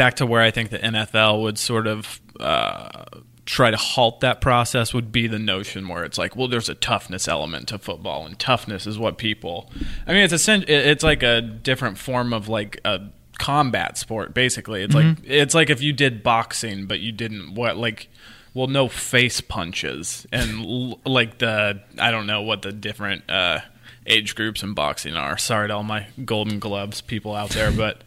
back 0.00 0.14
to 0.16 0.24
where 0.24 0.40
I 0.40 0.50
think 0.50 0.70
the 0.70 0.78
NFL 0.78 1.42
would 1.42 1.58
sort 1.58 1.86
of 1.86 2.20
uh, 2.40 3.04
try 3.44 3.70
to 3.70 3.76
halt 3.76 4.20
that 4.20 4.40
process 4.40 4.94
would 4.94 5.12
be 5.12 5.26
the 5.26 5.38
notion 5.38 5.88
where 5.88 6.04
it's 6.04 6.16
like, 6.16 6.34
well, 6.36 6.48
there's 6.48 6.70
a 6.70 6.74
toughness 6.74 7.28
element 7.28 7.68
to 7.68 7.78
football, 7.78 8.24
and 8.24 8.38
toughness 8.38 8.86
is 8.86 8.98
what 8.98 9.18
people. 9.18 9.70
I 10.06 10.12
mean, 10.14 10.22
it's 10.24 10.48
a 10.48 10.54
it- 10.54 10.70
It's 10.70 11.04
like 11.04 11.22
a 11.22 11.42
different 11.42 11.98
form 11.98 12.32
of 12.32 12.48
like 12.48 12.80
a 12.86 13.00
combat 13.38 13.98
sport. 13.98 14.32
Basically, 14.32 14.82
it's 14.82 14.94
like 14.94 15.18
it's 15.24 15.54
like 15.54 15.68
if 15.68 15.82
you 15.82 15.92
did 15.92 16.22
boxing, 16.22 16.86
but 16.86 17.00
you 17.00 17.12
didn't 17.12 17.54
what 17.54 17.76
like. 17.76 18.08
Well, 18.52 18.66
no 18.66 18.88
face 18.88 19.40
punches 19.40 20.26
and 20.32 20.64
l- 20.64 20.98
like 21.06 21.38
the 21.38 21.82
I 22.00 22.10
don't 22.10 22.26
know 22.26 22.42
what 22.42 22.62
the 22.62 22.72
different 22.72 23.30
uh, 23.30 23.60
age 24.06 24.34
groups 24.34 24.64
in 24.64 24.74
boxing 24.74 25.14
are. 25.14 25.38
Sorry 25.38 25.68
to 25.68 25.74
all 25.74 25.84
my 25.84 26.08
Golden 26.24 26.58
Gloves 26.58 27.00
people 27.00 27.36
out 27.36 27.50
there, 27.50 27.70
but 27.70 28.02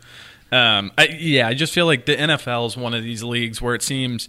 um, 0.54 0.92
I, 0.98 1.08
yeah, 1.08 1.48
I 1.48 1.54
just 1.54 1.74
feel 1.74 1.86
like 1.86 2.06
the 2.06 2.16
NFL 2.16 2.68
is 2.68 2.78
one 2.78 2.94
of 2.94 3.04
these 3.04 3.24
leagues 3.24 3.62
where 3.62 3.76
it 3.76 3.82
seems 3.82 4.28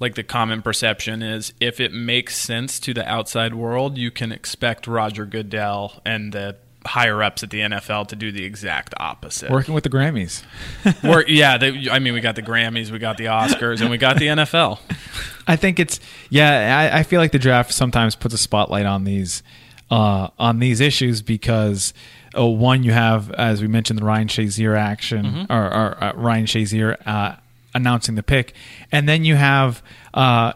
like 0.00 0.14
the 0.14 0.22
common 0.22 0.62
perception 0.62 1.22
is 1.22 1.52
if 1.60 1.80
it 1.80 1.92
makes 1.92 2.36
sense 2.36 2.78
to 2.80 2.94
the 2.94 3.06
outside 3.08 3.54
world, 3.54 3.98
you 3.98 4.10
can 4.10 4.32
expect 4.32 4.86
Roger 4.86 5.24
Goodell 5.24 6.00
and 6.04 6.32
the 6.32 6.56
higher 6.86 7.22
ups 7.22 7.42
at 7.42 7.50
the 7.50 7.60
NFL 7.60 8.08
to 8.08 8.16
do 8.16 8.30
the 8.30 8.44
exact 8.44 8.94
opposite. 8.98 9.50
Working 9.50 9.74
with 9.74 9.84
the 9.84 9.90
Grammys. 9.90 10.42
Yeah, 11.26 11.56
they, 11.56 11.88
I 11.90 11.98
mean, 11.98 12.14
we 12.14 12.20
got 12.20 12.36
the 12.36 12.42
Grammys, 12.42 12.90
we 12.90 12.98
got 12.98 13.16
the 13.16 13.26
Oscars, 13.26 13.80
and 13.80 13.90
we 13.90 13.98
got 13.98 14.18
the 14.18 14.26
NFL. 14.26 14.78
I 15.46 15.56
think 15.56 15.78
it's 15.78 16.00
yeah. 16.30 16.90
I, 16.92 17.00
I 17.00 17.02
feel 17.02 17.20
like 17.20 17.32
the 17.32 17.38
draft 17.38 17.72
sometimes 17.72 18.16
puts 18.16 18.34
a 18.34 18.38
spotlight 18.38 18.86
on 18.86 19.04
these 19.04 19.42
uh, 19.90 20.28
on 20.38 20.58
these 20.58 20.80
issues 20.80 21.22
because 21.22 21.92
oh, 22.34 22.46
one 22.46 22.82
you 22.82 22.92
have 22.92 23.30
as 23.32 23.60
we 23.62 23.68
mentioned 23.68 23.98
the 23.98 24.04
Ryan 24.04 24.28
Shazier 24.28 24.76
action 24.76 25.46
or, 25.50 25.64
or 25.66 26.04
uh, 26.04 26.12
Ryan 26.14 26.46
Shazier 26.46 26.96
uh, 27.06 27.36
announcing 27.74 28.14
the 28.14 28.22
pick, 28.22 28.54
and 28.92 29.08
then 29.08 29.24
you 29.24 29.36
have 29.36 29.82
uh, 30.12 30.52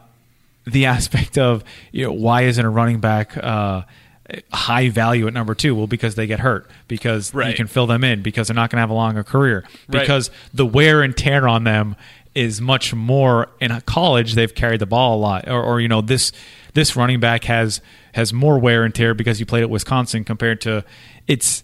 the 0.66 0.86
aspect 0.94 1.38
of 1.38 1.64
you 1.92 2.04
know 2.04 2.12
why 2.12 2.42
isn't 2.42 2.64
a 2.64 2.70
running 2.70 3.00
back 3.00 3.36
uh, 3.36 3.82
high 4.52 4.88
value 4.90 5.26
at 5.26 5.32
number 5.32 5.54
two? 5.54 5.74
Well, 5.74 5.86
because 5.86 6.14
they 6.14 6.26
get 6.26 6.40
hurt, 6.40 6.70
because 6.86 7.32
you 7.32 7.54
can 7.54 7.66
fill 7.66 7.86
them 7.86 8.04
in, 8.04 8.22
because 8.22 8.48
they're 8.48 8.54
not 8.54 8.70
going 8.70 8.76
to 8.76 8.80
have 8.82 8.90
a 8.90 8.94
longer 8.94 9.24
career, 9.24 9.64
Right. 9.88 10.00
because 10.02 10.30
the 10.52 10.66
wear 10.66 11.02
and 11.02 11.16
tear 11.16 11.48
on 11.48 11.64
them 11.64 11.96
is 12.34 12.60
much 12.60 12.94
more 12.94 13.48
in 13.58 13.70
a 13.72 13.80
college 13.80 14.34
they've 14.34 14.54
carried 14.54 14.78
the 14.80 14.86
ball 14.86 15.16
a 15.16 15.20
lot 15.20 15.48
or, 15.48 15.60
or 15.60 15.80
you 15.80 15.88
know 15.88 16.00
this 16.02 16.30
this 16.74 16.94
running 16.94 17.18
back 17.18 17.44
has 17.44 17.80
has 18.12 18.32
more 18.32 18.58
wear 18.60 18.84
and 18.84 18.94
tear 18.94 19.12
because 19.14 19.40
you 19.40 19.46
played 19.46 19.62
at 19.62 19.70
Wisconsin 19.70 20.22
compared 20.24 20.60
to 20.60 20.84
it's 21.28 21.62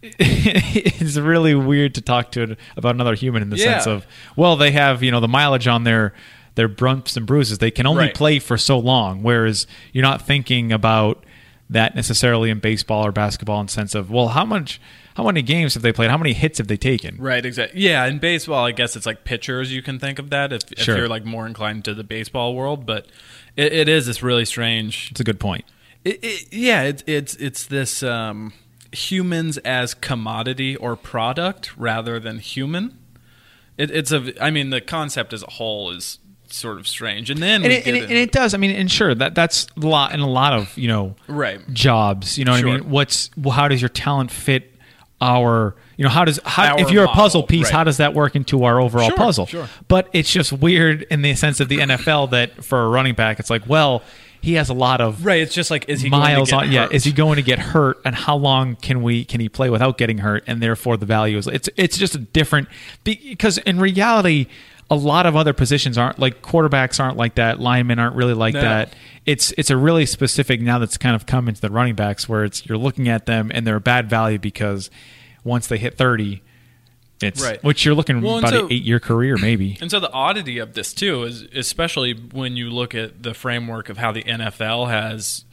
it's 0.02 1.16
really 1.16 1.54
weird 1.54 1.94
to 1.96 2.00
talk 2.00 2.30
to 2.32 2.56
about 2.76 2.94
another 2.94 3.14
human 3.14 3.42
in 3.42 3.50
the 3.50 3.56
Yeah. 3.56 3.72
sense 3.80 3.86
of 3.86 4.06
well 4.36 4.56
they 4.56 4.70
have 4.70 5.02
you 5.02 5.10
know 5.10 5.20
the 5.20 5.28
mileage 5.28 5.66
on 5.66 5.84
their 5.84 6.14
their 6.54 6.68
bumps 6.68 7.16
and 7.16 7.26
bruises 7.26 7.58
they 7.58 7.70
can 7.70 7.86
only 7.86 8.04
Right. 8.04 8.14
play 8.14 8.38
for 8.38 8.56
so 8.56 8.78
long 8.78 9.22
whereas 9.22 9.66
you're 9.92 10.02
not 10.02 10.22
thinking 10.22 10.72
about 10.72 11.24
that 11.70 11.94
necessarily 11.96 12.48
in 12.50 12.60
baseball 12.60 13.04
or 13.04 13.12
basketball 13.12 13.60
in 13.60 13.66
the 13.66 13.72
sense 13.72 13.94
of 13.94 14.10
well 14.10 14.28
how 14.28 14.44
much 14.44 14.80
how 15.16 15.24
many 15.24 15.42
games 15.42 15.74
have 15.74 15.82
they 15.82 15.92
played 15.92 16.10
how 16.10 16.16
many 16.18 16.32
hits 16.32 16.58
have 16.58 16.68
they 16.68 16.76
taken 16.76 17.16
Right, 17.18 17.44
exactly. 17.44 17.80
Yeah, 17.80 18.06
in 18.06 18.18
baseball, 18.20 18.64
I 18.64 18.70
guess 18.70 18.94
it's 18.94 19.04
like 19.04 19.24
pitchers. 19.24 19.72
You 19.72 19.82
can 19.82 19.98
think 19.98 20.20
of 20.20 20.30
that 20.30 20.52
if, 20.52 20.62
if 20.70 20.86
you're 20.86 21.08
like 21.08 21.24
more 21.24 21.44
inclined 21.44 21.84
to 21.86 21.94
the 21.94 22.04
baseball 22.04 22.54
world, 22.54 22.86
but 22.86 23.06
it, 23.56 23.72
it 23.72 23.88
is 23.88 24.06
this 24.06 24.22
really 24.22 24.44
strange. 24.44 25.08
it's 25.10 25.18
a 25.20 25.24
good 25.24 25.40
point 25.40 25.64
It, 26.08 26.18
it, 26.22 26.52
yeah, 26.52 26.82
it's 26.82 27.02
it's 27.06 27.34
it's 27.36 27.66
this. 27.66 28.02
Um, 28.02 28.52
humans 28.92 29.58
as 29.58 29.94
commodity 29.94 30.76
or 30.76 30.96
product 30.96 31.76
rather 31.76 32.18
than 32.18 32.38
human. 32.38 32.98
It, 33.76 33.90
it's 33.90 34.12
a. 34.12 34.32
I 34.42 34.50
mean, 34.50 34.70
the 34.70 34.80
concept 34.80 35.32
as 35.32 35.42
a 35.42 35.50
whole 35.50 35.90
is 35.90 36.18
sort 36.48 36.78
of 36.78 36.88
strange, 36.88 37.30
and 37.30 37.40
then 37.40 37.62
and 37.62 37.72
it, 37.72 37.86
and, 37.86 37.96
it, 37.96 38.02
and 38.04 38.12
it 38.12 38.32
does. 38.32 38.54
I 38.54 38.56
mean, 38.56 38.70
and 38.72 38.90
sure 38.90 39.14
that 39.14 39.34
that's 39.34 39.66
a 39.76 39.86
lot 39.86 40.12
in 40.12 40.20
a 40.20 40.28
lot 40.28 40.52
of 40.52 40.76
you 40.76 40.88
know 40.88 41.14
right. 41.28 41.60
jobs. 41.72 42.38
You 42.38 42.44
know 42.44 42.52
what 42.52 42.60
Sure. 42.60 42.68
I 42.70 42.76
mean? 42.78 42.90
What's 42.90 43.30
well, 43.36 43.52
how 43.52 43.68
does 43.68 43.80
your 43.80 43.88
talent 43.90 44.30
fit 44.30 44.74
our 45.20 45.74
you 45.96 46.04
know 46.04 46.10
how 46.10 46.24
does 46.24 46.38
how, 46.44 46.74
Our 46.74 46.80
if 46.80 46.90
you're 46.90 47.04
a 47.04 47.08
puzzle 47.08 47.42
piece 47.42 47.64
right. 47.64 47.72
how 47.72 47.84
does 47.84 47.96
that 47.96 48.14
work 48.14 48.36
into 48.36 48.62
our 48.62 48.80
overall 48.80 49.08
Sure, 49.08 49.16
puzzle 49.16 49.46
sure. 49.46 49.68
but 49.88 50.08
it's 50.12 50.30
just 50.30 50.52
weird 50.52 51.02
in 51.10 51.22
the 51.22 51.34
sense 51.34 51.58
of 51.58 51.68
the 51.68 51.78
nfl 51.78 52.30
that 52.30 52.64
for 52.64 52.84
a 52.84 52.88
running 52.88 53.14
back 53.14 53.40
it's 53.40 53.50
like 53.50 53.66
well 53.66 54.04
he 54.40 54.54
has 54.54 54.68
a 54.68 54.74
lot 54.74 55.00
of 55.00 55.24
Right. 55.24 55.40
It's 55.42 55.54
just 55.54 55.70
like 55.70 55.88
is 55.88 56.00
he 56.00 56.10
miles 56.10 56.50
going 56.50 56.62
to 56.62 56.66
on 56.68 56.72
get 56.72 56.90
yeah 56.90 56.96
is 56.96 57.04
he 57.04 57.12
going 57.12 57.36
to 57.36 57.42
get 57.42 57.58
hurt 57.58 58.00
and 58.04 58.14
how 58.14 58.36
long 58.36 58.76
can 58.76 59.02
we 59.02 59.24
can 59.24 59.40
he 59.40 59.48
play 59.48 59.70
without 59.70 59.98
getting 59.98 60.18
hurt 60.18 60.44
and 60.46 60.62
therefore 60.62 60.96
the 60.96 61.06
value 61.06 61.36
is 61.38 61.46
it's 61.46 61.68
it's 61.76 61.96
just 61.98 62.14
a 62.14 62.18
different 62.18 62.68
because 63.04 63.58
in 63.58 63.78
reality 63.80 64.46
a 64.90 64.94
lot 64.96 65.26
of 65.26 65.36
other 65.36 65.52
positions 65.52 65.98
aren't 65.98 66.18
like 66.18 66.40
quarterbacks 66.40 66.98
aren't 66.98 67.16
like 67.16 67.34
that 67.34 67.60
linemen 67.60 67.98
aren't 67.98 68.16
really 68.16 68.32
like 68.34 68.54
No. 68.54 68.60
that 68.62 68.94
it's 69.26 69.52
it's 69.58 69.68
a 69.70 69.76
really 69.76 70.06
specific 70.06 70.60
now 70.60 70.78
that's 70.78 70.96
kind 70.96 71.14
of 71.14 71.26
come 71.26 71.48
into 71.48 71.60
the 71.60 71.70
running 71.70 71.94
backs 71.94 72.28
where 72.28 72.44
it's 72.44 72.64
you're 72.66 72.78
looking 72.78 73.08
at 73.08 73.26
them 73.26 73.50
and 73.52 73.66
they're 73.66 73.76
a 73.76 73.80
bad 73.80 74.08
value 74.08 74.38
because 74.38 74.90
once 75.44 75.66
they 75.66 75.76
hit 75.78 75.98
30 75.98 76.42
it's 77.22 77.42
Right. 77.42 77.62
which 77.64 77.84
you're 77.84 77.94
looking 77.94 78.20
Well, 78.20 78.38
about 78.38 78.50
so- 78.50 78.66
an 78.66 78.72
eight 78.72 78.82
year 78.84 79.00
career 79.00 79.36
maybe 79.36 79.76
And 79.80 79.90
so 79.90 79.98
the 80.00 80.10
oddity 80.12 80.58
of 80.58 80.74
this 80.74 80.92
too 80.94 81.24
is 81.24 81.42
especially 81.54 82.12
when 82.14 82.56
you 82.56 82.70
look 82.70 82.94
at 82.94 83.22
the 83.22 83.34
framework 83.34 83.88
of 83.88 83.98
how 83.98 84.12
the 84.12 84.22
NFL 84.22 84.88
has 84.88 85.44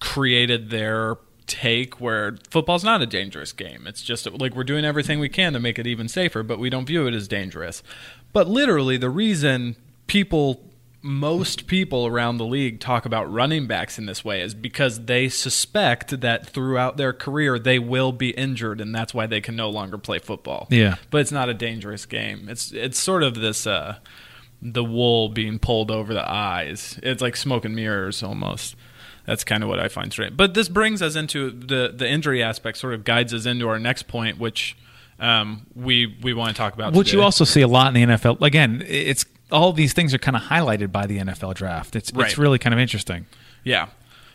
created 0.00 0.70
their 0.70 1.16
take 1.46 2.00
where 2.00 2.36
football's 2.50 2.84
not 2.84 3.02
a 3.02 3.06
dangerous 3.06 3.52
game. 3.52 3.86
It's 3.86 4.02
just 4.02 4.30
like 4.30 4.54
we're 4.54 4.64
doing 4.64 4.84
everything 4.84 5.18
we 5.18 5.28
can 5.28 5.52
to 5.52 5.60
make 5.60 5.78
it 5.78 5.86
even 5.86 6.08
safer, 6.08 6.42
but 6.42 6.58
we 6.58 6.70
don't 6.70 6.86
view 6.86 7.06
it 7.06 7.14
as 7.14 7.26
dangerous. 7.28 7.82
But 8.32 8.48
literally 8.48 8.96
the 8.96 9.10
reason 9.10 9.74
people 10.06 10.62
most 11.02 11.66
people 11.66 12.06
around 12.06 12.36
the 12.36 12.44
league 12.44 12.78
talk 12.78 13.06
about 13.06 13.30
running 13.32 13.66
backs 13.66 13.98
in 13.98 14.04
this 14.06 14.22
way 14.24 14.42
is 14.42 14.54
because 14.54 15.06
they 15.06 15.28
suspect 15.30 16.20
that 16.20 16.46
throughout 16.46 16.96
their 16.98 17.12
career 17.12 17.58
they 17.58 17.78
will 17.78 18.12
be 18.12 18.30
injured 18.30 18.80
and 18.82 18.94
that's 18.94 19.14
why 19.14 19.26
they 19.26 19.40
can 19.40 19.56
no 19.56 19.70
longer 19.70 19.96
play 19.96 20.18
football 20.18 20.66
Yeah. 20.70 20.96
but 21.10 21.22
it's 21.22 21.32
not 21.32 21.48
a 21.48 21.54
dangerous 21.54 22.04
game. 22.04 22.48
It's 22.50 22.70
it's 22.72 22.98
sort 22.98 23.22
of 23.22 23.34
this 23.36 23.66
uh, 23.66 23.96
the 24.60 24.84
wool 24.84 25.30
being 25.30 25.58
pulled 25.58 25.90
over 25.90 26.12
the 26.12 26.30
eyes. 26.30 27.00
It's 27.02 27.22
like 27.22 27.34
smoke 27.36 27.64
and 27.64 27.74
mirrors 27.74 28.22
almost. 28.22 28.76
That's 29.26 29.44
kind 29.44 29.62
of 29.62 29.68
what 29.70 29.78
I 29.78 29.88
find 29.88 30.12
strange. 30.12 30.36
But 30.36 30.52
this 30.54 30.68
brings 30.68 31.00
us 31.00 31.16
into 31.16 31.50
the 31.50 31.94
the 31.96 32.06
injury 32.08 32.42
aspect. 32.42 32.76
Sort 32.76 32.92
of 32.92 33.04
guides 33.04 33.32
us 33.32 33.46
into 33.46 33.68
our 33.68 33.78
next 33.78 34.06
point, 34.08 34.38
which 34.38 34.76
um, 35.18 35.66
we 35.74 36.14
we 36.22 36.34
want 36.34 36.50
to 36.50 36.54
talk 36.60 36.74
about. 36.74 36.92
Which 36.92 37.12
you 37.12 37.22
also 37.22 37.44
see 37.44 37.62
a 37.62 37.68
lot 37.68 37.94
in 37.94 38.08
the 38.10 38.14
NFL. 38.16 38.42
Again, 38.42 38.82
it's 38.86 39.24
all 39.52 39.72
these 39.72 39.92
things 39.92 40.14
are 40.14 40.18
kind 40.18 40.36
of 40.36 40.42
highlighted 40.44 40.92
by 40.92 41.06
the 41.06 41.18
NFL 41.18 41.54
draft. 41.54 41.96
It's 41.96 42.12
Right. 42.12 42.26
it's 42.28 42.38
really 42.38 42.58
kind 42.58 42.72
of 42.72 42.80
interesting. 42.80 43.26
Yeah. 43.64 43.88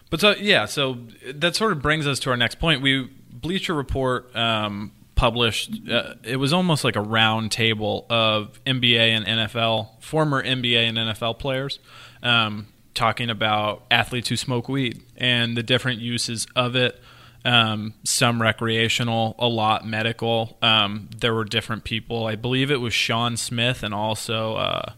But 0.10 0.22
so 0.22 0.36
yeah, 0.36 0.66
so 0.66 1.00
that 1.34 1.56
sort 1.56 1.72
of 1.72 1.82
brings 1.82 2.08
us 2.08 2.20
to 2.20 2.30
our 2.30 2.38
next 2.38 2.60
point. 2.60 2.82
We 2.82 3.10
Bleacher 3.32 3.74
Report 3.74 4.34
um, 4.36 4.92
published. 5.16 5.90
Uh, 5.90 6.16
it 6.24 6.38
was 6.38 6.54
almost 6.54 6.84
like 6.84 6.96
a 6.96 7.02
round 7.02 7.52
table 7.52 8.06
of 8.10 8.64
NBA 8.66 9.10
and 9.10 9.26
NFL 9.26 9.90
former 10.00 10.44
NBA 10.44 10.90
and 10.90 10.98
NFL 10.98 11.40
players 11.40 11.80
um, 12.22 12.68
talking 12.94 13.30
about 13.30 13.84
athletes 13.90 14.30
who 14.30 14.38
smoke 14.38 14.70
weed 14.70 15.02
and 15.18 15.58
the 15.58 15.64
different 15.64 16.00
uses 16.00 16.48
of 16.56 16.76
it. 16.76 17.02
Um, 17.46 17.94
some 18.04 18.42
recreational, 18.42 19.36
a 19.38 19.48
lot 19.48 19.86
medical. 19.86 20.58
Um, 20.64 21.10
there 21.16 21.34
were 21.34 21.46
different 21.46 21.84
people. 21.84 22.26
I 22.26 22.36
believe 22.36 22.72
it 22.72 22.82
was 22.82 22.94
Sean 22.94 23.38
Smith 23.38 23.84
and 23.84 23.94
also 23.94 24.56
uh, 24.56 24.94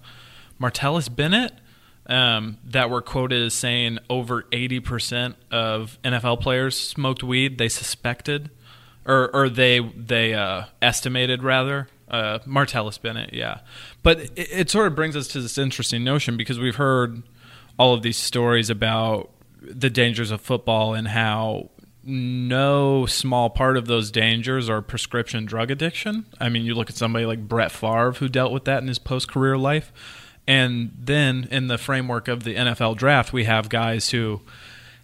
Martellus 0.59 1.13
Bennett 1.13 1.51
um, 2.07 2.57
that 2.63 2.89
were 2.89 3.01
quoted 3.01 3.43
as 3.43 3.53
saying 3.53 3.99
over 4.09 4.43
80% 4.43 5.35
of 5.51 5.99
NFL 6.03 6.41
players 6.41 6.77
smoked 6.77 7.21
weed. 7.21 7.57
They 7.57 7.69
suspected, 7.69 8.49
or, 9.05 9.29
or 9.35 9.49
they 9.49 9.79
they 9.79 10.33
uh, 10.33 10.65
estimated 10.81 11.43
rather. 11.43 11.89
Uh, 12.09 12.39
Martellus 12.47 13.01
Bennett, 13.01 13.33
yeah. 13.33 13.59
But 14.01 14.19
it, 14.19 14.31
it 14.37 14.69
sort 14.69 14.87
of 14.87 14.95
brings 14.95 15.17
us 15.17 15.27
to 15.29 15.41
this 15.41 15.57
interesting 15.57 16.05
notion 16.05 16.37
because 16.37 16.57
we've 16.57 16.77
heard 16.77 17.23
all 17.77 17.93
of 17.93 18.01
these 18.01 18.17
stories 18.17 18.69
about 18.69 19.29
the 19.61 19.89
dangers 19.89 20.31
of 20.31 20.39
football 20.39 20.93
and 20.93 21.09
how 21.09 21.69
no 22.07 23.05
small 23.05 23.49
part 23.49 23.77
of 23.77 23.85
those 23.87 24.09
dangers 24.09 24.69
are 24.69 24.81
prescription 24.81 25.45
drug 25.45 25.69
addiction. 25.69 26.25
I 26.39 26.49
mean, 26.49 26.63
you 26.63 26.73
look 26.73 26.89
at 26.89 26.95
somebody 26.95 27.25
like 27.25 27.47
Brett 27.47 27.71
Favre 27.71 28.13
who 28.13 28.29
dealt 28.29 28.51
with 28.51 28.65
that 28.65 28.81
in 28.81 28.87
his 28.87 28.99
post 28.99 29.27
career 29.27 29.57
life. 29.57 29.91
And 30.47 30.93
then 30.97 31.47
in 31.51 31.67
the 31.67 31.77
framework 31.77 32.27
of 32.27 32.43
the 32.43 32.55
NFL 32.55 32.95
draft, 32.95 33.33
we 33.33 33.43
have 33.43 33.67
guys 33.67 34.11
who 34.11 34.41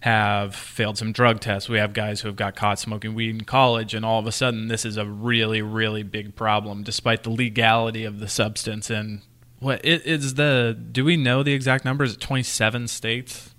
have 0.00 0.54
failed 0.54 0.98
some 0.98 1.12
drug 1.12 1.40
tests. 1.40 1.68
We 1.68 1.78
have 1.78 1.92
guys 1.92 2.22
who 2.22 2.28
have 2.28 2.36
got 2.36 2.56
caught 2.56 2.78
smoking 2.78 3.14
weed 3.14 3.30
in 3.30 3.44
college, 3.44 3.94
and 3.94 4.04
all 4.04 4.18
of 4.18 4.26
a 4.26 4.32
sudden, 4.32 4.68
this 4.68 4.84
is 4.84 4.96
a 4.96 5.06
really, 5.06 5.62
really 5.62 6.02
big 6.02 6.34
problem, 6.34 6.82
despite 6.82 7.22
the 7.22 7.30
legality 7.30 8.04
of 8.04 8.20
the 8.20 8.28
substance. 8.28 8.90
And 8.90 9.20
what 9.60 9.84
is 9.84 10.34
the? 10.34 10.78
Do 10.92 11.04
we 11.04 11.16
know 11.16 11.42
the 11.42 11.54
exact 11.54 11.84
numbers? 11.84 12.10
Is 12.10 12.16
it 12.16 12.20
twenty-seven 12.20 12.88
states? 12.88 13.54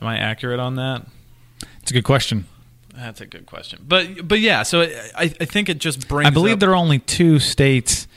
Am 0.00 0.08
I 0.08 0.18
accurate 0.18 0.60
on 0.60 0.74
that? 0.74 1.06
It's 1.82 1.90
a 1.90 1.94
good 1.94 2.04
question. 2.04 2.46
That's 2.96 3.20
a 3.20 3.26
good 3.26 3.46
question. 3.46 3.84
But 3.86 4.26
but 4.26 4.40
yeah, 4.40 4.62
so 4.62 4.80
I 4.82 5.10
I 5.16 5.28
think 5.28 5.68
it 5.68 5.78
just 5.78 6.08
brings. 6.08 6.26
I 6.26 6.30
believe 6.30 6.54
up, 6.54 6.60
there 6.60 6.70
are 6.70 6.76
only 6.76 6.98
two 6.98 7.38
states 7.38 8.08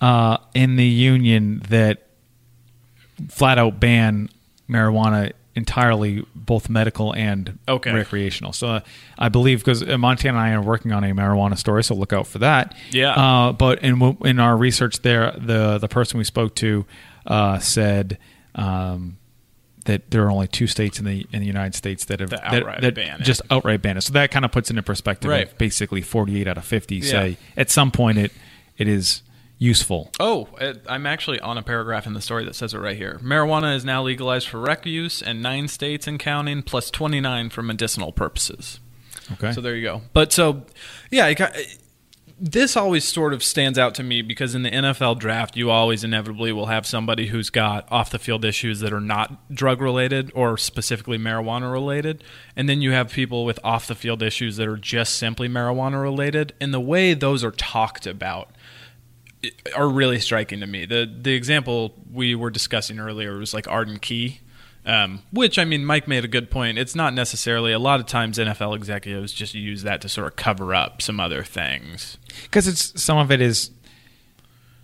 uh, 0.00 0.38
in 0.54 0.76
the 0.76 0.86
union 0.86 1.60
that 1.70 2.06
flat 3.28 3.58
out 3.58 3.80
ban 3.80 4.28
marijuana 4.68 5.32
entirely, 5.56 6.24
both 6.36 6.68
medical 6.68 7.12
and 7.14 7.58
Okay. 7.66 7.92
recreational. 7.92 8.52
So 8.52 8.68
uh, 8.68 8.80
I 9.18 9.28
believe 9.28 9.58
because 9.58 9.84
Montana 9.84 10.38
and 10.38 10.46
I 10.46 10.52
are 10.52 10.62
working 10.62 10.92
on 10.92 11.02
a 11.02 11.12
marijuana 11.12 11.58
story, 11.58 11.82
so 11.82 11.96
look 11.96 12.12
out 12.12 12.28
for 12.28 12.38
that. 12.38 12.76
Yeah. 12.92 13.10
Uh, 13.14 13.52
but 13.52 13.82
in 13.82 14.16
in 14.24 14.38
our 14.38 14.56
research, 14.56 15.02
there 15.02 15.32
the 15.36 15.78
the 15.78 15.88
person 15.88 16.18
we 16.18 16.24
spoke 16.24 16.54
to 16.56 16.86
uh, 17.26 17.58
said. 17.58 18.18
Um, 18.54 19.17
that 19.88 20.10
there 20.10 20.24
are 20.24 20.30
only 20.30 20.46
two 20.46 20.66
states 20.66 20.98
in 20.98 21.04
the 21.04 21.26
in 21.32 21.40
the 21.40 21.46
United 21.46 21.74
States 21.74 22.04
that 22.04 22.20
have 22.20 22.30
That 22.30 22.42
that, 22.42 22.62
outright 22.62 22.80
that 22.82 23.20
just 23.22 23.42
outright 23.50 23.82
banned 23.82 23.98
it. 23.98 24.02
So 24.02 24.12
that 24.12 24.30
kind 24.30 24.44
of 24.44 24.52
puts 24.52 24.70
into 24.70 24.82
perspective. 24.82 25.30
Right. 25.30 25.58
Basically, 25.58 26.02
forty 26.02 26.40
eight 26.40 26.46
out 26.46 26.56
of 26.58 26.64
fifty 26.64 26.96
Yeah. 26.96 27.10
say 27.10 27.36
at 27.56 27.70
some 27.70 27.90
point 27.90 28.18
it 28.18 28.32
it 28.76 28.86
is 28.86 29.22
useful. 29.58 30.10
Oh, 30.20 30.48
I'm 30.88 31.04
actually 31.06 31.40
on 31.40 31.58
a 31.58 31.62
paragraph 31.62 32.06
in 32.06 32.12
the 32.12 32.20
story 32.20 32.44
that 32.44 32.54
says 32.54 32.74
it 32.74 32.78
right 32.78 32.96
here. 32.96 33.18
Marijuana 33.22 33.74
is 33.74 33.84
now 33.84 34.02
legalized 34.04 34.46
for 34.48 34.60
rec 34.60 34.86
use 34.86 35.20
in 35.20 35.42
nine 35.42 35.66
states 35.66 36.06
and 36.06 36.18
counting, 36.20 36.62
plus 36.62 36.90
29 36.92 37.50
for 37.50 37.62
medicinal 37.62 38.12
purposes. 38.12 38.78
Okay. 39.32 39.52
So 39.52 39.60
there 39.60 39.74
you 39.74 39.82
go. 39.82 40.02
But 40.12 40.32
so, 40.32 40.64
yeah, 41.10 41.26
it, 41.26 41.34
got- 41.34 41.56
this 42.40 42.76
always 42.76 43.04
sort 43.04 43.34
of 43.34 43.42
stands 43.42 43.78
out 43.78 43.94
to 43.96 44.02
me 44.02 44.22
because 44.22 44.54
in 44.54 44.62
the 44.62 44.70
NFL 44.70 45.18
draft, 45.18 45.56
you 45.56 45.70
always 45.70 46.04
inevitably 46.04 46.52
will 46.52 46.66
have 46.66 46.86
somebody 46.86 47.28
who's 47.28 47.50
got 47.50 47.90
off 47.90 48.10
the 48.10 48.18
field 48.18 48.44
issues 48.44 48.80
that 48.80 48.92
are 48.92 49.00
not 49.00 49.52
drug 49.52 49.80
related 49.80 50.30
or 50.34 50.56
specifically 50.56 51.18
marijuana 51.18 51.70
related. 51.70 52.22
And 52.54 52.68
then 52.68 52.80
you 52.80 52.92
have 52.92 53.10
people 53.12 53.44
with 53.44 53.58
off 53.64 53.88
the 53.88 53.94
field 53.94 54.22
issues 54.22 54.56
that 54.56 54.68
are 54.68 54.76
just 54.76 55.16
simply 55.16 55.48
marijuana 55.48 56.00
related. 56.00 56.54
And 56.60 56.72
the 56.72 56.80
way 56.80 57.14
those 57.14 57.42
are 57.42 57.50
talked 57.50 58.06
about 58.06 58.50
are 59.74 59.88
really 59.88 60.20
striking 60.20 60.60
to 60.60 60.66
me. 60.66 60.84
The 60.84 61.10
the 61.20 61.34
example 61.34 61.94
we 62.12 62.34
were 62.34 62.50
discussing 62.50 62.98
earlier 62.98 63.38
was 63.38 63.54
like 63.54 63.68
Arden 63.68 63.98
Key, 63.98 64.40
um, 64.88 65.22
which 65.32 65.58
I 65.58 65.64
mean, 65.64 65.84
Mike 65.84 66.08
made 66.08 66.24
a 66.24 66.28
good 66.28 66.50
point. 66.50 66.78
It's 66.78 66.94
not 66.94 67.12
necessarily 67.12 67.72
a 67.72 67.78
lot 67.78 68.00
of 68.00 68.06
times 68.06 68.38
NFL 68.38 68.74
executives 68.74 69.32
just 69.32 69.54
use 69.54 69.82
that 69.82 70.00
to 70.00 70.08
sort 70.08 70.26
of 70.26 70.36
cover 70.36 70.74
up 70.74 71.02
some 71.02 71.20
other 71.20 71.44
things. 71.44 72.16
because 72.44 72.66
it's 72.66 73.00
some 73.00 73.18
of 73.18 73.30
it 73.30 73.40
is 73.42 73.70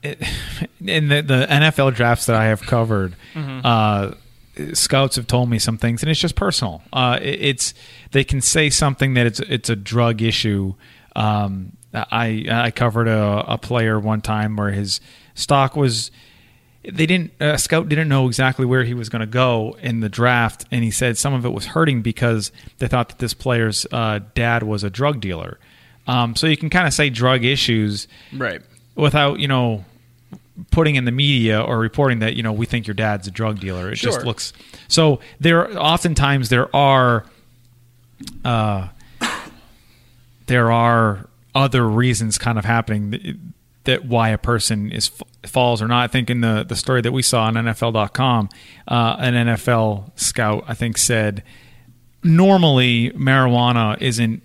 it, 0.03 0.23
in 0.87 1.09
the, 1.09 1.23
the 1.23 1.47
NFL 1.49 1.95
drafts 1.95 2.27
that 2.27 2.37
I 2.37 2.45
have 2.47 2.61
covered. 2.61 3.17
Uh, 3.35 4.13
scouts 4.75 5.17
have 5.17 5.27
told 5.27 5.49
me 5.49 5.59
some 5.59 5.79
things, 5.79 6.03
and 6.03 6.11
it's 6.11 6.21
just 6.21 6.37
personal. 6.37 6.83
Uh, 6.93 7.19
it, 7.21 7.41
it's 7.41 7.75
they 8.13 8.25
can 8.25 8.41
say 8.43 8.69
something 8.71 9.15
that 9.15 9.27
it's 9.27 9.41
it's 9.41 9.71
a 9.71 9.77
drug 9.77 10.21
issue. 10.23 10.75
Um, 11.17 11.77
I 11.95 12.45
I 12.51 12.71
covered 12.71 13.09
a, 13.09 13.45
a 13.49 13.59
player 13.59 13.99
one 13.99 14.21
time 14.21 14.57
where 14.57 14.71
his 14.71 15.01
stock 15.35 15.77
was. 15.77 16.11
They 16.91 17.07
didn't. 17.07 17.33
A 17.41 17.57
scout 17.59 17.89
didn't 17.89 18.09
know 18.09 18.27
exactly 18.27 18.67
where 18.67 18.85
he 18.85 18.93
was 18.95 19.09
going 19.09 19.21
to 19.21 19.27
go 19.27 19.77
in 19.81 20.01
the 20.01 20.09
draft, 20.09 20.67
and 20.71 20.85
he 20.85 20.91
said 20.91 21.17
some 21.17 21.33
of 21.33 21.45
it 21.47 21.51
was 21.53 21.67
hurting 21.67 22.03
because 22.03 22.53
they 22.79 22.89
thought 22.89 23.09
that 23.09 23.19
this 23.19 23.33
player's 23.35 23.87
uh, 23.91 24.21
dad 24.35 24.63
was 24.63 24.85
a 24.85 24.91
drug 24.91 25.21
dealer. 25.21 25.59
Um, 26.07 26.37
so 26.37 26.47
you 26.47 26.57
can 26.59 26.69
kind 26.69 26.87
of 26.87 26.93
say 26.93 27.09
drug 27.09 27.43
issues 27.45 28.07
Right. 28.33 28.61
without 28.95 29.41
you 29.41 29.49
know 29.49 29.85
putting 30.71 30.95
in 30.97 31.05
the 31.07 31.11
media 31.11 31.61
or 31.61 31.79
reporting 31.79 32.19
that 32.19 32.37
you 32.37 32.43
know 32.43 32.53
we 32.53 32.67
think 32.67 32.87
your 32.87 32.95
dad's 32.95 33.27
a 33.27 33.31
drug 33.31 33.61
dealer. 33.61 33.91
It 33.91 33.97
just 33.97 34.23
looks 34.25 34.53
so. 34.87 35.21
There 35.41 35.77
oftentimes 35.81 36.51
there 36.51 36.75
are 36.77 37.25
uh, 38.45 38.89
there 40.47 40.71
are 40.71 41.29
other 41.55 41.89
reasons 41.89 42.37
kind 42.39 42.59
of 42.59 42.65
happening 42.65 43.55
that, 43.85 44.05
why 44.05 44.31
a 44.31 44.39
person 44.39 44.91
is 44.91 45.11
falls 45.47 45.83
or 45.83 45.89
not. 45.89 46.05
I 46.05 46.07
think 46.09 46.31
in 46.31 46.41
the 46.41 46.65
the 46.67 46.77
story 46.77 47.01
that 47.03 47.13
we 47.13 47.23
saw 47.23 47.45
on 47.45 47.55
NFL.com, 47.55 48.49
uh, 48.89 49.17
an 49.19 49.35
NFL 49.35 50.19
scout 50.19 50.65
I 50.67 50.75
think 50.75 50.99
said 50.99 51.43
normally 52.23 53.11
marijuana 53.11 54.01
isn't. 54.01 54.43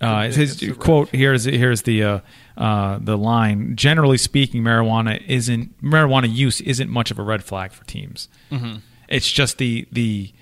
Uh, 0.00 0.30
his 0.30 0.64
quote 0.78 1.10
here's 1.10 1.44
here's 1.44 1.82
the 1.82 2.02
uh, 2.02 2.20
uh, 2.56 2.98
the 3.00 3.18
line. 3.18 3.76
Generally 3.76 4.18
speaking, 4.18 4.62
marijuana 4.62 5.22
isn't 5.26 5.80
marijuana 5.82 6.32
use 6.32 6.60
isn't 6.62 6.88
much 6.88 7.10
of 7.10 7.18
a 7.18 7.22
red 7.22 7.44
flag 7.44 7.72
for 7.72 7.84
teams. 7.84 8.28
Mm-hmm. 8.50 8.78
It's 9.08 9.30
just 9.30 9.58
the 9.58 9.86
the 9.92 10.32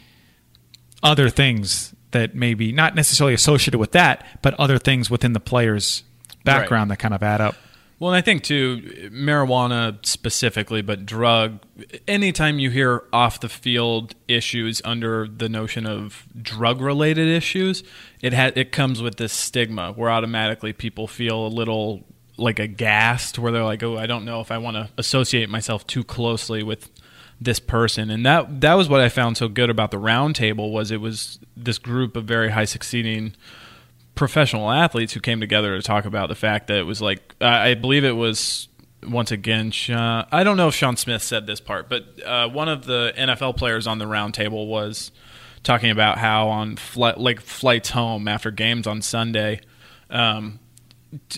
other 1.03 1.29
things 1.29 1.95
that 2.13 2.35
maybe 2.35 2.73
not 2.73 2.95
necessarily 2.95 3.35
associated 3.35 3.79
with 3.79 3.93
that, 3.93 4.25
but 4.43 4.55
other 4.55 4.79
things 4.79 5.11
within 5.11 5.33
the 5.33 5.41
player's 5.41 6.05
background 6.45 6.91
right. 6.91 6.99
that 6.99 7.03
kind 7.03 7.15
of 7.15 7.23
add 7.23 7.41
up. 7.41 7.55
Well, 7.99 8.13
and 8.13 8.17
I 8.17 8.21
think 8.21 8.45
too, 8.45 9.11
marijuana 9.13 10.05
specifically, 10.07 10.83
but 10.83 11.05
drug. 11.05 11.59
Anytime 12.07 12.61
you 12.61 12.71
hear 12.71 13.03
off 13.13 13.41
the 13.41 13.49
field 13.49 14.15
issues 14.29 14.81
under 14.85 15.27
the 15.27 15.49
notion 15.49 15.85
of 15.85 16.25
drug 16.41 16.81
related 16.81 17.29
issues, 17.29 17.83
it 18.21 18.35
ha- 18.35 18.53
it 18.55 18.71
comes 18.71 19.03
with 19.03 19.17
this 19.17 19.33
stigma 19.33 19.93
where 19.93 20.11
automatically 20.11 20.73
people 20.73 21.09
feel 21.09 21.45
a 21.45 21.49
little 21.49 22.05
like 22.37 22.61
aghast, 22.61 23.37
where 23.37 23.51
they're 23.51 23.65
like, 23.65 23.83
"Oh, 23.83 23.99
I 23.99 24.07
don't 24.07 24.25
know 24.25 24.41
if 24.41 24.53
I 24.53 24.59
want 24.59 24.77
to 24.77 24.89
associate 24.97 25.51
myself 25.51 25.85
too 25.85 26.05
closely 26.05 26.63
with 26.63 26.89
this 27.41 27.59
person." 27.59 28.11
And 28.11 28.25
that 28.25 28.61
that 28.61 28.75
was 28.75 28.89
what 28.89 29.01
I 29.01 29.09
found 29.09 29.37
so 29.37 29.49
good 29.49 29.71
about 29.71 29.91
the 29.91 29.99
roundtable 29.99 30.71
was 30.71 30.93
it 30.93 31.01
was 31.01 31.41
this 31.57 31.79
group 31.79 32.17
of 32.17 32.27
very 32.27 32.51
high 32.51 32.65
succeeding 32.65 33.35
professional 34.19 34.69
athletes 34.69 35.13
who 35.13 35.21
came 35.21 35.39
together 35.39 35.77
to 35.77 35.81
talk 35.81 36.05
about 36.05 36.29
the 36.29 36.35
fact 36.35 36.67
that 36.67 36.77
it 36.77 36.83
was 36.83 37.01
like 37.01 37.37
I 37.41 37.75
believe 37.75 38.05
it 38.05 38.17
was 38.17 38.67
once 39.09 39.31
again 39.31 39.71
Sean, 39.71 40.27
I 40.33 40.43
don't 40.43 40.57
know 40.57 40.67
if 40.67 40.75
Sean 40.75 40.97
Smith 40.97 41.23
said 41.23 41.47
this 41.47 41.61
part, 41.61 41.89
but 41.89 42.05
uh, 42.27 42.49
one 42.49 42.69
of 42.69 42.85
the 42.85 43.15
NFL 43.17 43.57
players 43.57 43.87
on 43.87 43.99
the 43.99 44.07
roundtable 44.07 44.67
was 44.67 45.13
talking 45.63 45.91
about 45.91 46.19
how 46.19 46.49
on 46.49 46.79
like 46.97 47.41
flights 47.41 47.91
home 47.91 48.27
after 48.27 48.51
games 48.51 48.89
on 48.89 49.03
Sunday, 49.03 49.61
um, 50.11 50.59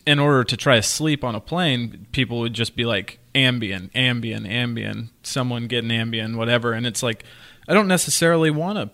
in 0.06 0.18
order 0.18 0.42
to 0.42 0.56
try 0.56 0.76
to 0.76 0.82
sleep 0.82 1.22
on 1.22 1.34
a 1.34 1.40
plane, 1.40 2.06
people 2.12 2.40
would 2.40 2.54
just 2.54 2.76
be 2.76 2.86
like 2.86 3.18
Ambien, 3.34 3.92
Ambien, 3.92 4.50
Ambien, 4.50 5.10
someone 5.22 5.66
getting 5.66 5.90
Ambien, 5.90 6.34
whatever, 6.34 6.72
and 6.72 6.86
it's 6.86 7.02
like 7.02 7.24
I 7.68 7.74
don't 7.74 7.88
necessarily 7.88 8.50
want 8.50 8.78
to 8.78 8.90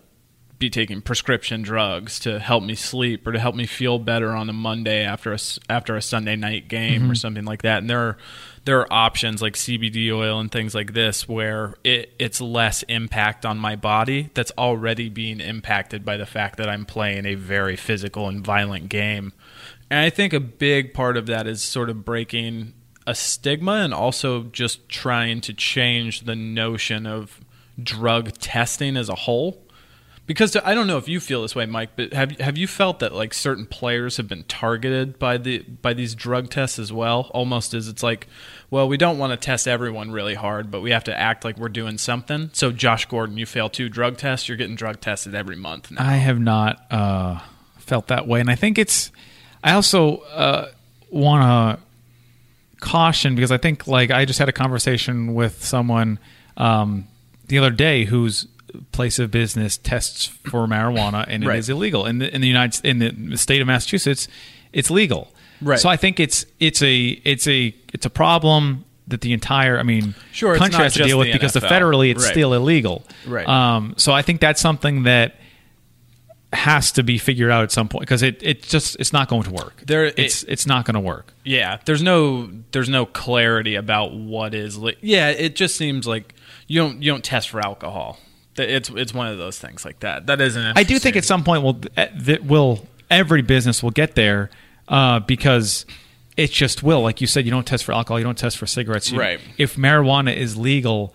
be 0.58 0.70
taking 0.70 1.02
prescription 1.02 1.62
drugs 1.62 2.18
to 2.20 2.38
help 2.38 2.64
me 2.64 2.74
sleep 2.74 3.26
or 3.26 3.32
to 3.32 3.38
help 3.38 3.54
me 3.54 3.66
feel 3.66 3.98
better 3.98 4.30
on 4.30 4.48
a 4.48 4.52
Monday 4.52 5.04
after 5.04 5.32
a 5.32 5.38
after 5.68 5.96
a 5.96 6.02
Sunday 6.02 6.36
night 6.36 6.68
game 6.68 7.02
mm-hmm. 7.02 7.10
or 7.10 7.14
something 7.14 7.44
like 7.44 7.62
that. 7.62 7.78
And 7.78 7.90
there 7.90 8.00
are 8.00 8.16
there 8.64 8.80
are 8.80 8.92
options 8.92 9.42
like 9.42 9.54
CBD 9.54 10.10
oil 10.12 10.40
and 10.40 10.50
things 10.50 10.74
like 10.74 10.92
this 10.92 11.28
where 11.28 11.74
it, 11.84 12.14
it's 12.18 12.40
less 12.40 12.82
impact 12.84 13.44
on 13.44 13.58
my 13.58 13.76
body 13.76 14.30
that's 14.34 14.52
already 14.58 15.08
being 15.08 15.40
impacted 15.40 16.04
by 16.04 16.16
the 16.16 16.26
fact 16.26 16.56
that 16.56 16.68
I'm 16.68 16.84
playing 16.86 17.26
a 17.26 17.34
very 17.34 17.76
physical 17.76 18.28
and 18.28 18.44
violent 18.44 18.88
game. 18.88 19.32
And 19.90 20.00
I 20.00 20.10
think 20.10 20.32
a 20.32 20.40
big 20.40 20.94
part 20.94 21.16
of 21.16 21.26
that 21.26 21.46
is 21.46 21.62
sort 21.62 21.90
of 21.90 22.04
breaking 22.04 22.72
a 23.06 23.14
stigma 23.14 23.72
and 23.72 23.94
also 23.94 24.44
just 24.44 24.88
trying 24.88 25.40
to 25.42 25.54
change 25.54 26.22
the 26.22 26.34
notion 26.34 27.06
of 27.06 27.40
drug 27.80 28.32
testing 28.38 28.96
as 28.96 29.08
a 29.08 29.14
whole 29.14 29.65
because 30.26 30.56
I 30.56 30.74
don't 30.74 30.88
know 30.88 30.98
if 30.98 31.08
you 31.08 31.20
feel 31.20 31.42
this 31.42 31.54
way, 31.54 31.66
Mike, 31.66 31.90
but 31.94 32.12
have 32.12 32.32
have 32.40 32.58
you 32.58 32.66
felt 32.66 32.98
that 32.98 33.14
like 33.14 33.32
certain 33.32 33.64
players 33.64 34.16
have 34.16 34.26
been 34.26 34.42
targeted 34.44 35.18
by 35.18 35.38
the 35.38 35.60
by 35.60 35.94
these 35.94 36.14
drug 36.14 36.50
tests 36.50 36.78
as 36.78 36.92
well? 36.92 37.30
Almost 37.32 37.74
as 37.74 37.86
it's 37.86 38.02
like, 38.02 38.26
well, 38.68 38.88
we 38.88 38.96
don't 38.96 39.18
want 39.18 39.32
to 39.32 39.36
test 39.36 39.68
everyone 39.68 40.10
really 40.10 40.34
hard, 40.34 40.70
but 40.70 40.80
we 40.80 40.90
have 40.90 41.04
to 41.04 41.16
act 41.16 41.44
like 41.44 41.56
we're 41.56 41.68
doing 41.68 41.96
something. 41.96 42.50
So, 42.52 42.72
Josh 42.72 43.06
Gordon, 43.06 43.38
you 43.38 43.46
fail 43.46 43.68
two 43.68 43.88
drug 43.88 44.16
tests, 44.16 44.48
you're 44.48 44.56
getting 44.56 44.74
drug 44.74 45.00
tested 45.00 45.34
every 45.34 45.56
month. 45.56 45.92
Now. 45.92 46.04
I 46.04 46.16
have 46.16 46.40
not 46.40 46.84
uh, 46.90 47.40
felt 47.78 48.08
that 48.08 48.26
way, 48.26 48.40
and 48.40 48.50
I 48.50 48.56
think 48.56 48.78
it's. 48.78 49.12
I 49.62 49.72
also 49.72 50.18
uh, 50.18 50.70
want 51.10 51.78
to 51.80 51.86
caution 52.80 53.34
because 53.34 53.52
I 53.52 53.58
think 53.58 53.86
like 53.86 54.10
I 54.10 54.24
just 54.24 54.38
had 54.38 54.48
a 54.48 54.52
conversation 54.52 55.34
with 55.34 55.64
someone 55.64 56.18
um, 56.56 57.06
the 57.46 57.58
other 57.58 57.70
day 57.70 58.04
who's 58.04 58.46
place 58.92 59.18
of 59.18 59.30
business 59.30 59.76
tests 59.78 60.26
for 60.26 60.66
marijuana 60.66 61.24
and 61.28 61.44
it 61.44 61.46
right. 61.46 61.58
is 61.58 61.68
illegal 61.68 62.06
in 62.06 62.18
the 62.18 62.34
in 62.34 62.40
the 62.40 62.48
United 62.48 62.84
in 62.84 63.30
the 63.30 63.38
state 63.38 63.60
of 63.60 63.66
Massachusetts 63.66 64.28
it's 64.72 64.90
legal 64.90 65.32
right 65.60 65.78
so 65.78 65.88
I 65.88 65.96
think 65.96 66.20
it's 66.20 66.46
it's 66.60 66.82
a 66.82 67.06
it's 67.24 67.46
a 67.46 67.74
it's 67.92 68.06
a 68.06 68.10
problem 68.10 68.84
that 69.08 69.20
the 69.20 69.32
entire 69.32 69.78
I 69.78 69.82
mean 69.82 70.14
sure, 70.32 70.56
country 70.56 70.82
has 70.82 70.94
to 70.94 71.04
deal 71.04 71.18
with 71.18 71.28
the 71.28 71.32
because 71.32 71.52
the 71.52 71.60
federally 71.60 72.10
it's 72.10 72.24
right. 72.24 72.32
still 72.32 72.52
illegal 72.54 73.04
right 73.26 73.48
um, 73.48 73.94
so 73.96 74.12
I 74.12 74.22
think 74.22 74.40
that's 74.40 74.60
something 74.60 75.04
that 75.04 75.36
has 76.52 76.92
to 76.92 77.02
be 77.02 77.18
figured 77.18 77.50
out 77.50 77.62
at 77.62 77.72
some 77.72 77.88
point 77.88 78.00
because 78.00 78.22
it, 78.22 78.42
it 78.42 78.62
just 78.62 78.96
it's 78.98 79.12
not 79.12 79.28
going 79.28 79.42
to 79.42 79.50
work. 79.50 79.82
There, 79.86 80.06
it's 80.06 80.42
it, 80.42 80.50
it's 80.50 80.66
not 80.66 80.84
going 80.84 80.94
to 80.94 81.00
work. 81.00 81.32
Yeah, 81.44 81.78
there's 81.84 82.02
no 82.02 82.50
there's 82.72 82.88
no 82.88 83.06
clarity 83.06 83.74
about 83.74 84.14
what 84.14 84.54
is. 84.54 84.78
Li- 84.78 84.96
yeah, 85.00 85.30
it 85.30 85.56
just 85.56 85.76
seems 85.76 86.06
like 86.06 86.34
you 86.66 86.80
don't 86.80 87.02
you 87.02 87.10
don't 87.10 87.24
test 87.24 87.50
for 87.50 87.60
alcohol 87.60 88.18
it's 88.58 88.90
it's 88.90 89.14
one 89.14 89.26
of 89.26 89.38
those 89.38 89.58
things 89.58 89.84
like 89.84 90.00
that. 90.00 90.26
That 90.26 90.40
isn't. 90.40 90.76
I 90.76 90.82
do 90.82 90.98
think 90.98 91.16
at 91.16 91.24
some 91.24 91.44
point 91.44 91.62
will 91.62 91.80
that 91.96 92.44
will 92.44 92.86
every 93.10 93.42
business 93.42 93.82
will 93.82 93.90
get 93.90 94.14
there 94.14 94.50
uh, 94.88 95.20
because 95.20 95.86
it 96.36 96.50
just 96.50 96.82
will. 96.82 97.02
Like 97.02 97.20
you 97.20 97.26
said, 97.26 97.44
you 97.44 97.50
don't 97.50 97.66
test 97.66 97.84
for 97.84 97.92
alcohol, 97.92 98.18
you 98.18 98.24
don't 98.24 98.38
test 98.38 98.58
for 98.58 98.66
cigarettes. 98.66 99.10
You, 99.10 99.18
right. 99.18 99.40
If 99.58 99.76
marijuana 99.76 100.34
is 100.34 100.56
legal, 100.56 101.14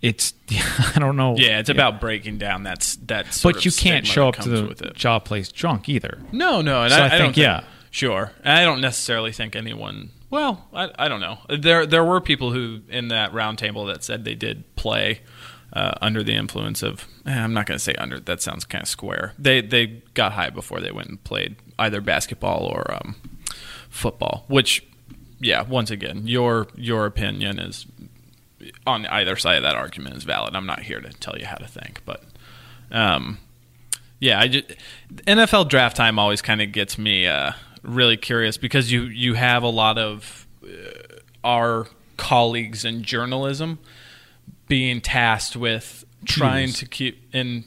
it's 0.00 0.34
I 0.94 0.98
don't 0.98 1.16
know. 1.16 1.36
Yeah, 1.36 1.58
it's 1.58 1.68
yeah. 1.68 1.74
about 1.74 2.00
breaking 2.00 2.38
down 2.38 2.62
that's 2.62 2.96
that. 3.06 3.38
but 3.42 3.64
you 3.64 3.72
can't 3.72 4.06
show 4.06 4.28
up 4.28 4.36
to 4.36 4.48
the 4.48 4.90
job 4.94 5.24
place 5.24 5.50
drunk 5.50 5.88
either. 5.88 6.18
No, 6.32 6.60
no, 6.60 6.82
and 6.82 6.92
so 6.92 7.00
I, 7.00 7.06
I, 7.06 7.08
think, 7.10 7.20
I 7.20 7.24
think 7.24 7.36
yeah, 7.36 7.64
sure. 7.90 8.32
And 8.42 8.58
I 8.58 8.64
don't 8.64 8.80
necessarily 8.80 9.32
think 9.32 9.56
anyone. 9.56 10.10
Well, 10.30 10.68
I, 10.72 10.90
I 10.96 11.08
don't 11.08 11.20
know. 11.20 11.38
There 11.48 11.86
there 11.86 12.04
were 12.04 12.20
people 12.20 12.52
who 12.52 12.80
in 12.88 13.08
that 13.08 13.32
roundtable 13.32 13.92
that 13.92 14.04
said 14.04 14.24
they 14.24 14.36
did 14.36 14.76
play 14.76 15.20
uh, 15.72 15.92
under 16.00 16.22
the 16.22 16.34
influence 16.34 16.82
of 16.82 17.06
eh, 17.26 17.38
I'm 17.38 17.54
not 17.54 17.66
going 17.66 17.76
to 17.76 17.82
say 17.82 17.94
under 17.94 18.18
that 18.20 18.42
sounds 18.42 18.64
kind 18.64 18.82
of 18.82 18.88
square. 18.88 19.34
They 19.38 19.60
they 19.60 20.02
got 20.14 20.32
high 20.32 20.50
before 20.50 20.80
they 20.80 20.90
went 20.90 21.08
and 21.08 21.22
played 21.22 21.56
either 21.78 22.00
basketball 22.00 22.64
or 22.64 22.92
um, 22.92 23.16
football. 23.88 24.44
Which, 24.48 24.86
yeah, 25.38 25.62
once 25.62 25.90
again, 25.90 26.26
your 26.26 26.68
your 26.74 27.06
opinion 27.06 27.58
is 27.58 27.86
on 28.86 29.06
either 29.06 29.36
side 29.36 29.56
of 29.56 29.62
that 29.62 29.74
argument 29.74 30.16
is 30.16 30.24
valid. 30.24 30.54
I'm 30.54 30.66
not 30.66 30.82
here 30.82 31.00
to 31.00 31.10
tell 31.10 31.38
you 31.38 31.46
how 31.46 31.56
to 31.56 31.66
think, 31.66 32.02
but 32.04 32.22
um, 32.90 33.38
yeah, 34.18 34.40
I 34.40 34.48
just, 34.48 34.66
NFL 35.26 35.68
draft 35.68 35.96
time 35.96 36.18
always 36.18 36.42
kind 36.42 36.60
of 36.60 36.72
gets 36.72 36.98
me 36.98 37.26
uh, 37.26 37.52
really 37.82 38.16
curious 38.16 38.56
because 38.56 38.92
you 38.92 39.04
you 39.04 39.34
have 39.34 39.62
a 39.62 39.68
lot 39.68 39.98
of 39.98 40.46
uh, 40.64 40.68
our 41.42 41.86
colleagues 42.16 42.84
in 42.84 43.02
journalism 43.02 43.78
being 44.70 45.02
tasked 45.02 45.54
with 45.56 46.04
trying 46.24 46.68
Peers. 46.68 46.78
to 46.78 46.86
keep 46.86 47.34
in 47.34 47.64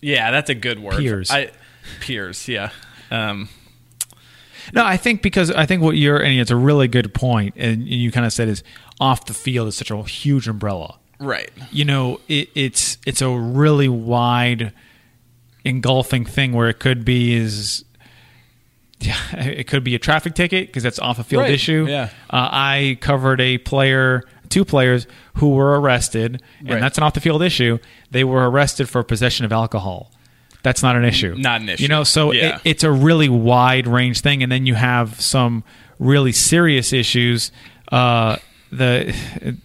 yeah 0.00 0.32
that's 0.32 0.50
a 0.50 0.54
good 0.56 0.80
word 0.80 0.96
Peers. 0.96 1.30
I, 1.30 1.50
peers 2.00 2.48
yeah 2.48 2.70
um, 3.12 3.48
No, 4.72 4.84
I 4.84 4.96
think 4.96 5.22
because 5.22 5.50
I 5.50 5.64
think 5.66 5.82
what 5.82 5.96
you're 5.96 6.18
and 6.18 6.38
it's 6.40 6.50
a 6.50 6.56
really 6.56 6.88
good 6.88 7.14
point, 7.14 7.54
and 7.56 7.86
you 7.88 8.10
kind 8.12 8.26
of 8.26 8.32
said 8.32 8.48
is 8.48 8.62
off 9.00 9.24
the 9.26 9.32
field 9.34 9.68
is 9.68 9.76
such 9.76 9.90
a 9.90 10.02
huge 10.02 10.46
umbrella. 10.48 10.98
right 11.20 11.50
You 11.70 11.84
know, 11.86 12.20
it, 12.28 12.50
it's 12.54 12.98
it's 13.06 13.22
a 13.22 13.30
really 13.30 13.88
wide, 13.88 14.72
engulfing 15.64 16.24
thing 16.26 16.52
where 16.52 16.68
it 16.68 16.78
could 16.80 17.04
be 17.04 17.34
is. 17.34 17.84
Yeah, 19.00 19.16
it 19.32 19.68
could 19.68 19.84
be 19.84 19.94
a 19.94 19.98
traffic 19.98 20.34
ticket 20.34 20.66
because 20.66 20.82
that's 20.82 20.98
off 20.98 21.18
a 21.18 21.24
field 21.24 21.42
Right, 21.44 21.52
issue. 21.52 21.86
yeah. 21.88 22.10
uh, 22.30 22.48
I 22.50 22.98
covered 23.00 23.40
a 23.40 23.58
player, 23.58 24.22
two 24.48 24.64
players 24.64 25.06
who 25.34 25.50
were 25.50 25.80
arrested, 25.80 26.42
and 26.60 26.70
Right. 26.70 26.80
that's 26.80 26.98
an 26.98 27.04
off 27.04 27.14
the 27.14 27.20
field 27.20 27.42
issue. 27.42 27.78
They 28.10 28.24
were 28.24 28.48
arrested 28.50 28.88
for 28.88 29.02
possession 29.02 29.44
of 29.44 29.52
alcohol. 29.52 30.10
That's 30.62 30.82
not 30.82 30.96
an 30.96 31.04
issue. 31.04 31.34
Not 31.38 31.60
an 31.60 31.68
issue. 31.68 31.82
You 31.82 31.88
know, 31.88 32.04
so 32.04 32.32
Yeah. 32.32 32.56
it, 32.56 32.60
it's 32.64 32.84
a 32.84 32.90
really 32.90 33.28
wide 33.28 33.86
range 33.86 34.20
thing, 34.20 34.42
and 34.42 34.50
then 34.50 34.66
you 34.66 34.74
have 34.74 35.20
some 35.20 35.62
really 35.98 36.32
serious 36.32 36.92
issues. 36.92 37.52
Uh, 37.92 38.36
the 38.70 39.14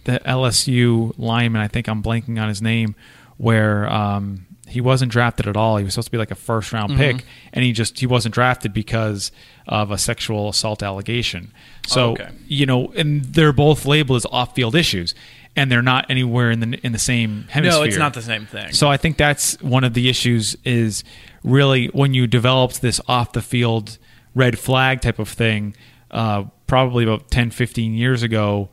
the 0.04 0.20
LSU 0.24 1.12
lineman, 1.18 1.60
I 1.60 1.68
think 1.68 1.88
I'm 1.88 2.02
blanking 2.02 2.40
on 2.40 2.48
his 2.48 2.62
name, 2.62 2.94
where 3.36 3.90
um, 3.92 4.46
he 4.66 4.80
wasn't 4.80 5.12
drafted 5.12 5.46
at 5.46 5.56
all. 5.56 5.76
He 5.76 5.84
was 5.84 5.94
supposed 5.94 6.06
to 6.08 6.12
be 6.12 6.18
like 6.18 6.30
a 6.30 6.34
first 6.36 6.72
round 6.72 6.92
Mm-hmm. 6.92 7.00
pick, 7.18 7.24
and 7.52 7.64
he 7.64 7.72
just 7.72 7.98
he 8.00 8.06
wasn't 8.06 8.34
drafted 8.34 8.72
because 8.72 9.30
of 9.66 9.90
a 9.90 9.98
sexual 9.98 10.48
assault 10.48 10.82
allegation. 10.82 11.52
So 11.86 12.10
Oh, 12.10 12.12
okay. 12.12 12.28
you 12.48 12.66
know, 12.66 12.88
and 12.96 13.24
they're 13.24 13.52
both 13.52 13.84
labeled 13.86 14.16
as 14.16 14.26
off 14.26 14.54
field 14.54 14.74
issues, 14.74 15.14
and 15.56 15.70
they're 15.70 15.82
not 15.82 16.06
anywhere 16.10 16.50
in 16.50 16.60
the 16.60 16.78
in 16.84 16.92
the 16.92 16.98
same 16.98 17.44
hemisphere. 17.50 17.80
no 17.80 17.84
it's 17.86 17.96
not 17.98 18.14
the 18.14 18.22
same 18.22 18.46
thing 18.46 18.72
So 18.72 18.88
I 18.90 18.96
think 18.96 19.16
that's 19.18 19.60
one 19.62 19.84
of 19.84 19.94
the 19.94 20.08
issues 20.08 20.56
is 20.64 21.04
really 21.42 21.86
when 21.88 22.14
you 22.14 22.26
developed 22.26 22.80
this 22.82 23.00
off 23.06 23.32
the 23.32 23.42
field 23.42 23.98
red 24.34 24.58
flag 24.58 25.00
type 25.00 25.18
of 25.18 25.28
thing, 25.28 25.76
uh, 26.10 26.44
probably 26.66 27.04
about 27.04 27.30
10, 27.30 27.50
15 27.50 27.94
years 27.94 28.22
ago, 28.22 28.68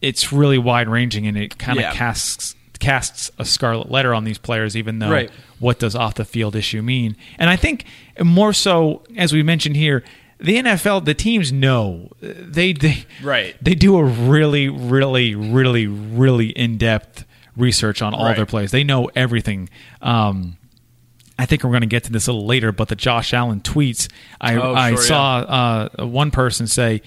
it's 0.00 0.32
really 0.32 0.56
wide 0.58 0.88
ranging 0.88 1.26
and 1.26 1.36
it 1.36 1.58
kind 1.58 1.78
of 1.78 1.82
Yeah. 1.82 1.92
casts 1.92 2.54
casts 2.78 3.30
a 3.38 3.44
scarlet 3.44 3.90
letter 3.90 4.14
on 4.14 4.24
these 4.24 4.38
players, 4.38 4.74
even 4.74 5.00
though 5.00 5.10
Right. 5.10 5.30
what 5.58 5.78
does 5.78 5.94
off 5.94 6.14
the 6.14 6.24
field 6.24 6.56
issue 6.56 6.80
mean? 6.80 7.14
And 7.38 7.50
I 7.50 7.56
think 7.56 7.84
more 8.24 8.54
so, 8.54 9.02
as 9.18 9.34
we 9.34 9.42
mentioned 9.42 9.76
here, 9.76 10.02
the 10.40 10.56
NFL, 10.56 11.04
the 11.04 11.14
teams 11.14 11.52
know 11.52 12.10
they 12.20 12.72
they 12.72 13.04
Right. 13.22 13.54
they 13.62 13.74
do 13.74 13.96
a 13.98 14.04
really, 14.04 14.68
really, 14.68 15.34
really, 15.34 15.86
really 15.86 16.48
in 16.50 16.78
depth 16.78 17.24
research 17.56 18.00
on 18.02 18.14
all 18.14 18.24
Right. 18.24 18.36
their 18.36 18.46
plays. 18.46 18.70
They 18.70 18.84
know 18.84 19.10
everything. 19.14 19.68
Um, 20.00 20.56
I 21.38 21.46
think 21.46 21.64
we're 21.64 21.70
going 21.70 21.80
to 21.82 21.86
get 21.86 22.04
to 22.04 22.12
this 22.12 22.26
a 22.26 22.32
little 22.32 22.46
later, 22.46 22.70
but 22.72 22.88
the 22.88 22.96
Josh 22.96 23.32
Allen 23.32 23.60
tweets, 23.60 24.08
I, 24.40 24.56
Oh, 24.56 24.74
I 24.74 24.90
sure, 24.90 25.02
saw 25.02 25.88
uh, 25.98 26.06
one 26.06 26.30
person 26.30 26.66
say 26.66 27.00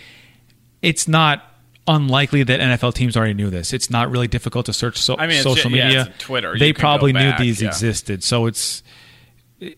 it's 0.82 1.08
not 1.08 1.44
unlikely 1.88 2.44
that 2.44 2.60
NFL 2.60 2.94
teams 2.94 3.16
already 3.18 3.34
knew 3.36 3.50
this. 3.50 3.74
It's 3.74 3.90
not 3.90 4.10
really 4.10 4.28
difficult 4.28 4.66
to 4.68 4.74
search 4.74 4.98
so- 4.98 5.18
I 5.18 5.28
mean, 5.28 5.42
social 5.44 5.72
yeah, 5.72 5.86
media. 5.86 6.14
Twitter. 6.18 6.58
They 6.58 6.74
probably 6.74 7.14
knew 7.14 7.30
back, 7.32 7.40
these 7.40 7.62
yeah. 7.62 7.68
existed. 7.68 8.24
So 8.24 8.46
it's 8.48 8.82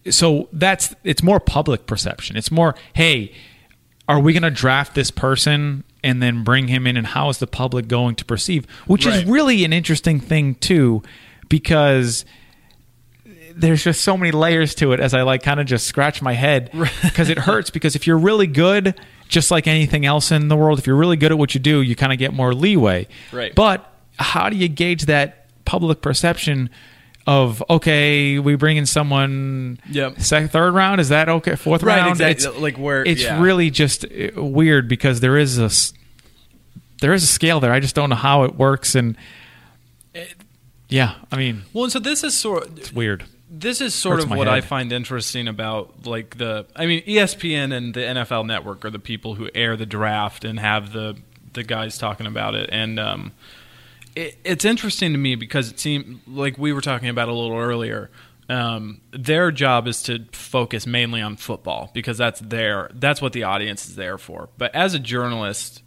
so 0.10 0.50
that's 0.54 0.96
it's 1.04 1.24
more 1.24 1.40
public 1.40 1.88
perception. 1.88 2.38
It's 2.38 2.52
more, 2.52 2.76
hey, 2.94 3.34
are 4.08 4.20
we 4.20 4.34
going 4.34 4.44
to 4.44 4.52
draft 4.52 4.96
this 4.96 5.12
person 5.12 5.84
and 6.04 6.22
then 6.22 6.44
bring 6.44 6.68
him 6.68 6.86
in, 6.86 6.98
and 6.98 7.08
how 7.08 7.30
is 7.30 7.40
the 7.40 7.48
public 7.48 7.88
going 7.88 8.16
to 8.16 8.26
perceive? 8.26 8.66
Which 8.86 9.06
is 9.06 9.26
really 9.26 9.66
an 9.66 9.74
interesting 9.74 10.20
thing 10.20 10.56
too, 10.56 11.02
because 11.50 12.26
there's 13.56 13.84
just 13.84 14.02
so 14.02 14.18
many 14.18 14.32
layers 14.32 14.76
to 14.76 14.94
it. 14.94 15.00
As 15.00 15.14
I 15.14 15.24
like 15.24 15.42
kind 15.42 15.60
of 15.60 15.66
just 15.66 15.88
scratch 15.88 16.22
my 16.22 16.34
head 16.34 16.70
because 17.04 17.30
it 17.30 17.40
hurts. 17.40 17.70
Because 17.70 17.96
if 17.96 18.06
you're 18.06 18.18
really 18.18 18.48
good, 18.48 19.00
just 19.28 19.50
like 19.50 19.66
anything 19.68 20.06
else 20.06 20.32
in 20.32 20.48
the 20.48 20.56
world, 20.56 20.78
if 20.78 20.86
you're 20.86 20.96
really 20.96 21.18
good 21.18 21.32
at 21.32 21.38
what 21.38 21.54
you 21.56 21.60
do, 21.60 21.82
you 21.82 21.96
kind 21.96 22.12
of 22.12 22.20
get 22.20 22.34
more 22.34 22.54
leeway. 22.54 23.08
Right. 23.32 23.56
But 23.56 23.92
how 24.18 24.50
do 24.50 24.58
you 24.58 24.68
gauge 24.68 25.06
that 25.06 25.48
public 25.66 26.02
perception? 26.02 26.70
Of 27.28 27.64
okay, 27.72 28.38
we 28.38 28.54
bring 28.56 28.78
in 28.78 28.86
someone 28.86 29.80
Yep. 29.90 30.20
second, 30.20 30.50
third 30.52 30.74
round. 30.76 31.02
Is 31.02 31.10
that 31.10 31.28
okay? 31.28 31.56
Fourth 31.56 31.82
Right, 31.82 31.98
round. 31.98 32.12
exactly. 32.22 32.48
It's, 32.52 32.60
Like 32.62 32.78
where- 32.78 33.04
it's 33.04 33.24
yeah. 33.24 33.42
really 33.42 33.72
just 33.72 34.06
uh, 34.06 34.44
weird 34.44 34.88
because 34.88 35.22
there 35.22 35.36
is 35.38 35.58
a 35.58 35.70
there 37.02 37.14
is 37.14 37.24
a 37.24 37.28
scale 37.28 37.60
there. 37.60 37.74
I 37.74 37.80
just 37.80 37.96
don't 37.96 38.12
know 38.12 38.16
how 38.16 38.44
it 38.44 38.56
works, 38.56 38.94
and 38.94 39.18
it, 40.14 40.34
yeah, 40.88 41.16
I 41.32 41.38
mean, 41.38 41.64
Well, 41.74 41.86
and 41.86 41.94
so 41.94 41.98
this 42.00 42.24
is 42.24 42.38
sort 42.38 42.70
it's 42.78 42.94
weird. 42.94 43.26
this 43.50 43.82
is 43.82 43.96
sort 43.96 44.18
Hurts 44.18 44.26
of 44.26 44.38
what 44.38 44.48
I 44.48 44.62
find 44.62 44.92
interesting 44.92 45.48
about 45.48 46.06
like 46.06 46.38
the 46.38 46.68
I 46.76 46.86
mean 46.86 47.02
ESPN 47.08 47.74
and 47.76 47.94
the 47.96 48.02
NFL 48.02 48.46
network 48.46 48.86
are 48.86 48.92
the 48.92 49.00
people 49.00 49.34
who 49.36 49.50
air 49.56 49.76
the 49.76 49.88
draft 49.88 50.46
and 50.46 50.60
have 50.60 50.94
the 50.94 51.16
the 51.54 51.64
guys 51.64 51.98
talking 51.98 52.28
about 52.28 52.54
it 52.54 52.70
and 52.72 53.00
um 53.00 53.32
it, 54.16 54.38
it's 54.44 54.66
interesting 54.66 55.12
to 55.12 55.18
me 55.18 55.36
because 55.36 55.72
it 55.72 55.80
seemed 55.80 56.22
like 56.28 56.58
we 56.58 56.74
were 56.74 56.82
talking 56.82 57.10
about 57.10 57.28
a 57.30 57.34
little 57.34 57.58
earlier 57.58 58.10
um, 58.48 59.02
their 59.12 59.52
job 59.52 59.88
is 59.88 60.04
to 60.04 60.26
focus 60.32 60.86
mainly 60.86 61.20
on 61.22 61.36
football 61.36 61.90
because 61.94 62.18
that's 62.18 62.40
their 62.42 62.90
that's 62.94 63.22
what 63.22 63.34
the 63.34 63.44
audience 63.44 63.88
is 63.88 63.96
there 63.96 64.18
for 64.18 64.50
but 64.58 64.74
as 64.76 64.94
a 64.94 65.00
journalist 65.00 65.82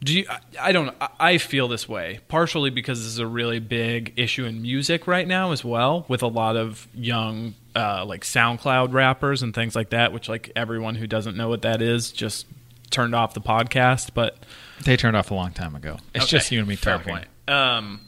do 0.00 0.16
you? 0.16 0.26
I- 0.30 0.38
I 0.68 0.70
don't. 0.72 0.94
I- 1.18 1.38
feel 1.38 1.66
this 1.66 1.88
way 1.88 2.20
partially 2.28 2.70
because 2.70 3.00
this 3.00 3.08
is 3.08 3.18
a 3.18 3.26
really 3.26 3.58
big 3.58 4.12
issue 4.16 4.44
in 4.44 4.62
music 4.62 5.08
right 5.08 5.26
now 5.26 5.50
as 5.50 5.64
well, 5.64 6.04
with 6.06 6.22
a 6.22 6.28
lot 6.28 6.56
of 6.56 6.86
young 6.94 7.54
uh, 7.74 8.04
like 8.04 8.22
SoundCloud 8.22 8.92
rappers 8.92 9.42
and 9.42 9.52
things 9.52 9.74
like 9.74 9.90
that. 9.90 10.12
Which 10.12 10.28
like 10.28 10.52
everyone 10.54 10.94
who 10.94 11.08
doesn't 11.08 11.36
know 11.36 11.48
what 11.48 11.62
that 11.62 11.82
is 11.82 12.12
just 12.12 12.46
turned 12.90 13.12
off 13.12 13.34
the 13.34 13.40
podcast. 13.40 14.10
But 14.14 14.36
They 14.84 14.96
turned 14.96 15.16
off 15.16 15.32
a 15.32 15.34
long 15.34 15.50
time 15.50 15.74
ago. 15.74 15.96
It's 16.14 16.26
Okay, 16.26 16.30
just 16.30 16.52
you 16.52 16.60
and 16.60 16.68
me 16.68 16.76
fair 16.76 16.98
talking. 16.98 17.14
point. 17.14 17.26
Um, 17.48 18.00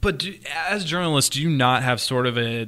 but 0.00 0.18
do, 0.18 0.34
as 0.68 0.84
journalists, 0.84 1.30
do 1.30 1.42
you 1.42 1.50
not 1.50 1.82
have 1.82 2.00
sort 2.00 2.26
of 2.26 2.36
a 2.38 2.66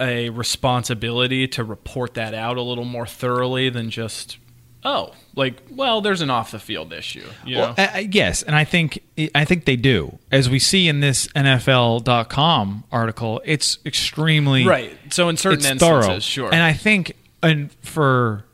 a 0.00 0.30
responsibility 0.30 1.46
to 1.46 1.62
report 1.62 2.14
that 2.14 2.34
out 2.34 2.56
a 2.56 2.62
little 2.62 2.84
more 2.84 3.06
thoroughly 3.06 3.68
than 3.70 3.88
just 3.90 4.38
oh, 4.84 5.12
like 5.36 5.62
well, 5.70 6.00
there's 6.00 6.20
an 6.22 6.30
off 6.30 6.50
the 6.50 6.58
field 6.58 6.92
issue, 6.92 7.24
you 7.44 7.56
Well, 7.58 7.68
know? 7.68 7.74
I- 7.78 7.90
I- 7.98 8.08
yes, 8.10 8.42
and 8.42 8.56
I 8.56 8.64
think 8.64 9.00
I 9.34 9.44
think 9.44 9.64
they 9.64 9.76
do. 9.76 10.18
As 10.32 10.50
we 10.50 10.58
see 10.58 10.88
in 10.88 11.00
this 11.00 11.28
NFL.com 11.28 12.84
article, 12.90 13.40
it's 13.44 13.78
extremely 13.86 14.66
Right. 14.66 14.96
So 15.10 15.28
in 15.28 15.36
certain 15.36 15.58
instances, 15.60 15.80
thorough. 16.06 16.18
sure. 16.18 16.52
And 16.52 16.62
I 16.62 16.72
think, 16.72 17.12
and 17.42 17.70
for 17.82 18.44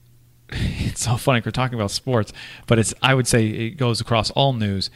it's 0.50 1.04
so 1.04 1.16
funny 1.16 1.42
we're 1.44 1.50
talking 1.52 1.78
about 1.78 1.90
sports, 1.90 2.32
but 2.66 2.78
it's 2.78 2.92
I 3.02 3.14
would 3.14 3.28
say 3.28 3.46
it 3.46 3.70
goes 3.76 4.00
across 4.00 4.30
all 4.32 4.52
news. 4.52 4.90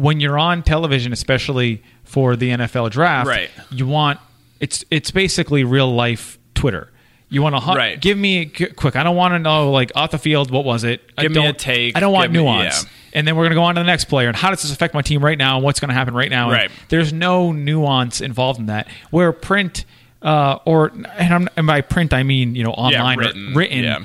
When 0.00 0.20
you're 0.20 0.38
on 0.38 0.62
television, 0.62 1.12
especially 1.12 1.82
for 2.04 2.36
the 2.36 2.50
NFL 2.50 2.90
draft, 2.90 3.28
Right. 3.28 3.50
you 3.70 3.86
want 3.86 4.18
it's 4.60 4.84
it's 4.90 5.10
basically 5.10 5.64
real 5.64 5.92
life 5.94 6.38
Twitter. 6.54 6.90
You 7.28 7.42
want 7.42 7.54
to 7.54 7.60
hu- 7.60 7.74
Right. 7.76 8.00
give 8.00 8.18
me 8.18 8.46
qu- 8.46 8.72
quick. 8.74 8.96
I 8.96 9.02
don't 9.04 9.14
want 9.16 9.34
to 9.34 9.38
know 9.38 9.70
like 9.70 9.92
off 9.94 10.10
the 10.10 10.18
field. 10.18 10.50
What 10.50 10.64
was 10.64 10.82
it? 10.84 11.00
I 11.16 11.22
Give 11.22 11.32
me 11.32 11.46
a 11.46 11.52
take, 11.52 11.96
I 11.96 12.00
don't 12.00 12.12
want 12.12 12.32
give 12.32 12.40
me- 12.42 12.44
nuance. 12.44 12.82
yeah. 12.84 12.90
And 13.12 13.26
then 13.26 13.34
we're 13.36 13.42
going 13.44 13.50
to 13.50 13.56
go 13.56 13.62
on 13.64 13.74
to 13.74 13.80
the 13.80 13.86
next 13.86 14.04
player. 14.06 14.28
And 14.28 14.36
how 14.36 14.50
does 14.50 14.62
this 14.62 14.72
affect 14.72 14.94
my 14.94 15.02
team 15.02 15.24
right 15.24 15.36
now? 15.38 15.56
And 15.56 15.64
what's 15.64 15.80
going 15.80 15.88
to 15.88 15.94
happen 15.94 16.14
right 16.14 16.30
now? 16.30 16.44
And 16.50 16.52
Right. 16.52 16.70
there's 16.90 17.12
no 17.12 17.50
nuance 17.52 18.20
involved 18.20 18.58
in 18.60 18.66
that. 18.66 18.86
Where 19.10 19.32
print, 19.32 19.84
uh, 20.22 20.58
or 20.64 20.92
and, 21.18 21.34
I'm, 21.34 21.48
and 21.56 21.66
by 21.66 21.80
print 21.80 22.12
I 22.12 22.22
mean 22.22 22.54
you 22.54 22.62
know 22.64 22.70
online 22.72 23.18
or 23.18 23.22
written, 23.22 23.54
written. 23.54 23.82
yeah. 23.84 23.98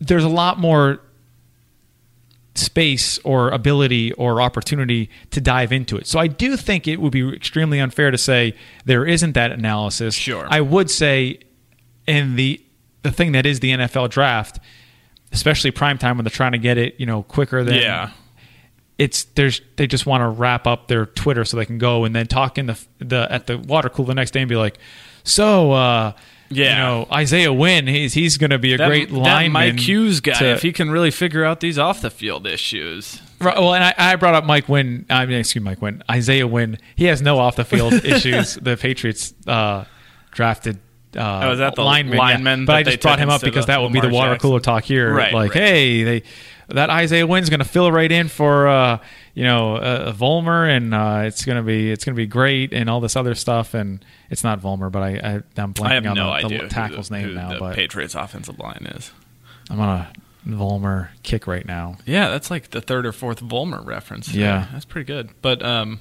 There's 0.00 0.24
a 0.24 0.28
lot 0.28 0.58
more 0.58 1.00
space 2.54 3.18
or 3.24 3.48
ability 3.50 4.12
or 4.12 4.40
opportunity 4.40 5.08
to 5.30 5.40
dive 5.40 5.72
into 5.72 5.96
it. 5.96 6.06
So 6.06 6.18
I 6.18 6.26
do 6.26 6.56
think 6.56 6.86
it 6.86 7.00
would 7.00 7.12
be 7.12 7.34
extremely 7.34 7.80
unfair 7.80 8.10
to 8.10 8.18
say 8.18 8.54
there 8.84 9.06
isn't 9.06 9.32
that 9.32 9.52
analysis. 9.52 10.14
Sure. 10.14 10.46
I 10.50 10.60
would 10.60 10.90
say 10.90 11.40
in 12.06 12.36
the 12.36 12.62
the 13.02 13.10
thing 13.10 13.32
that 13.32 13.46
is 13.46 13.60
the 13.60 13.70
NFL 13.70 14.10
draft, 14.10 14.60
especially 15.32 15.70
prime 15.70 15.98
time 15.98 16.16
when 16.16 16.24
they're 16.24 16.30
trying 16.30 16.52
to 16.52 16.58
get 16.58 16.78
it, 16.78 17.00
you 17.00 17.06
know, 17.06 17.22
quicker 17.24 17.64
than 17.64 17.74
yeah. 17.76 18.10
it's 18.98 19.24
there's 19.24 19.60
they 19.76 19.86
just 19.86 20.06
want 20.06 20.20
to 20.20 20.28
wrap 20.28 20.66
up 20.66 20.88
their 20.88 21.06
Twitter 21.06 21.44
so 21.44 21.56
they 21.56 21.64
can 21.64 21.78
go 21.78 22.04
and 22.04 22.14
then 22.14 22.26
talk 22.26 22.58
in 22.58 22.66
the 22.66 22.78
the 22.98 23.26
at 23.30 23.46
the 23.46 23.58
water 23.58 23.88
cooler 23.88 24.08
the 24.08 24.14
next 24.14 24.32
day 24.32 24.40
and 24.40 24.48
be 24.48 24.56
like, 24.56 24.78
so 25.24 25.72
uh, 25.72 26.12
Yeah. 26.54 26.70
you 26.70 26.76
know 26.82 27.08
Isaiah 27.12 27.52
Wynn, 27.52 27.86
he's 27.86 28.14
he's 28.14 28.36
going 28.38 28.50
to 28.50 28.58
be 28.58 28.74
a 28.74 28.78
That, 28.78 28.86
great 28.88 29.08
that 29.10 29.14
lineman. 29.16 29.52
Mike 29.76 29.80
Hughes 29.80 30.20
guy, 30.20 30.32
to- 30.34 30.52
if 30.52 30.62
he 30.62 30.72
can 30.72 30.90
really 30.90 31.10
figure 31.10 31.44
out 31.44 31.60
these 31.60 31.78
off 31.78 32.00
the 32.00 32.10
field 32.10 32.46
issues. 32.46 33.20
Right, 33.40 33.56
well, 33.58 33.74
and 33.74 33.82
I, 33.82 33.94
I 33.98 34.16
brought 34.16 34.34
up 34.34 34.44
Mike 34.44 34.68
Wynn. 34.68 35.04
I 35.10 35.26
mean, 35.26 35.38
excuse 35.38 35.62
me, 35.64 35.70
Mike 35.70 35.82
Wynn. 35.82 36.02
Isaiah 36.10 36.46
Wynn. 36.46 36.78
He 36.94 37.06
has 37.06 37.20
no 37.20 37.38
off 37.38 37.56
the 37.56 37.64
field 37.64 37.92
issues. 38.04 38.54
The 38.54 38.76
Patriots 38.76 39.34
uh, 39.48 39.84
drafted. 40.30 40.76
Uh, 41.16 41.40
Oh, 41.44 41.52
is 41.52 41.58
that 41.58 41.74
the 41.74 41.82
lineman? 41.82 42.16
yeah. 42.18 42.64
But 42.64 42.76
I 42.76 42.82
just 42.84 43.00
brought 43.00 43.18
him 43.18 43.28
up 43.28 43.42
because 43.42 43.66
that 43.66 43.82
would 43.82 43.92
be 43.92 44.00
the 44.00 44.08
water 44.08 44.32
Jackson? 44.32 44.48
cooler 44.48 44.60
talk 44.60 44.84
here. 44.84 45.12
Right, 45.12 45.34
like, 45.34 45.50
right. 45.54 45.60
hey, 45.62 46.02
they 46.04 46.22
that 46.74 46.90
Isaiah 46.90 47.26
Wynn's 47.26 47.48
going 47.50 47.60
to 47.60 47.66
fill 47.66 47.90
right 47.92 48.10
in 48.10 48.28
for 48.28 48.68
uh, 48.68 48.98
you 49.34 49.44
know 49.44 49.76
uh, 49.76 50.12
Vollmer, 50.12 50.68
and 50.68 50.94
uh, 50.94 51.22
it's 51.24 51.44
going 51.44 51.56
to 51.56 51.62
be 51.62 51.90
it's 51.90 52.04
going 52.04 52.14
to 52.14 52.16
be 52.16 52.26
great, 52.26 52.72
and 52.72 52.88
all 52.90 53.00
this 53.00 53.16
other 53.16 53.34
stuff. 53.34 53.74
And 53.74 54.04
it's 54.30 54.44
not 54.44 54.60
Vollmer, 54.60 54.90
but 54.90 55.02
I, 55.02 55.08
I 55.08 55.42
I'm 55.60 55.74
blanking 55.74 56.10
on 56.10 56.16
no 56.16 56.40
the, 56.42 56.48
the 56.48 56.58
who 56.62 56.68
tackle's 56.68 57.10
name 57.10 57.28
who 57.28 57.34
now. 57.34 57.52
the 57.54 57.58
But 57.58 57.74
Patriots 57.74 58.14
offensive 58.14 58.58
line 58.58 58.86
is. 58.96 59.10
I'm 59.70 59.80
on 59.80 59.88
a 60.00 60.12
Vollmer 60.46 61.08
kick 61.22 61.46
right 61.46 61.64
now. 61.64 61.96
Yeah, 62.04 62.28
that's 62.28 62.50
like 62.50 62.70
the 62.70 62.80
third 62.80 63.06
or 63.06 63.12
fourth 63.12 63.40
Vollmer 63.40 63.84
reference. 63.86 64.32
Yeah. 64.34 64.66
that's 64.72 64.84
pretty 64.84 65.06
good. 65.06 65.30
But 65.40 65.62
um, 65.64 66.00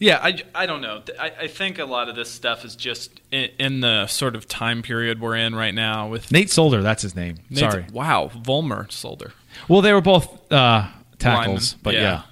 yeah, 0.00 0.18
I, 0.20 0.42
I 0.52 0.66
don't 0.66 0.80
know. 0.80 1.00
I, 1.18 1.32
I 1.42 1.46
think 1.46 1.78
a 1.78 1.84
lot 1.84 2.08
of 2.08 2.16
this 2.16 2.28
stuff 2.28 2.64
is 2.64 2.74
just 2.74 3.20
in, 3.30 3.50
in 3.60 3.80
the 3.80 4.08
sort 4.08 4.34
of 4.34 4.48
time 4.48 4.82
period 4.82 5.20
we're 5.20 5.36
in 5.36 5.54
right 5.54 5.72
now 5.74 6.08
with. 6.08 6.32
Nate 6.32 6.50
Solder, 6.50 6.82
that's 6.82 7.02
his 7.02 7.14
name. 7.14 7.36
Nathan- 7.50 7.70
Sorry. 7.70 7.86
Wow, 7.92 8.30
Vollmer 8.34 8.90
Solder. 8.90 9.32
Well, 9.68 9.80
they 9.82 9.92
were 9.92 10.00
both 10.00 10.50
uh, 10.52 10.88
tackles, 11.18 11.74
but 11.74 11.94
yeah. 11.94 12.22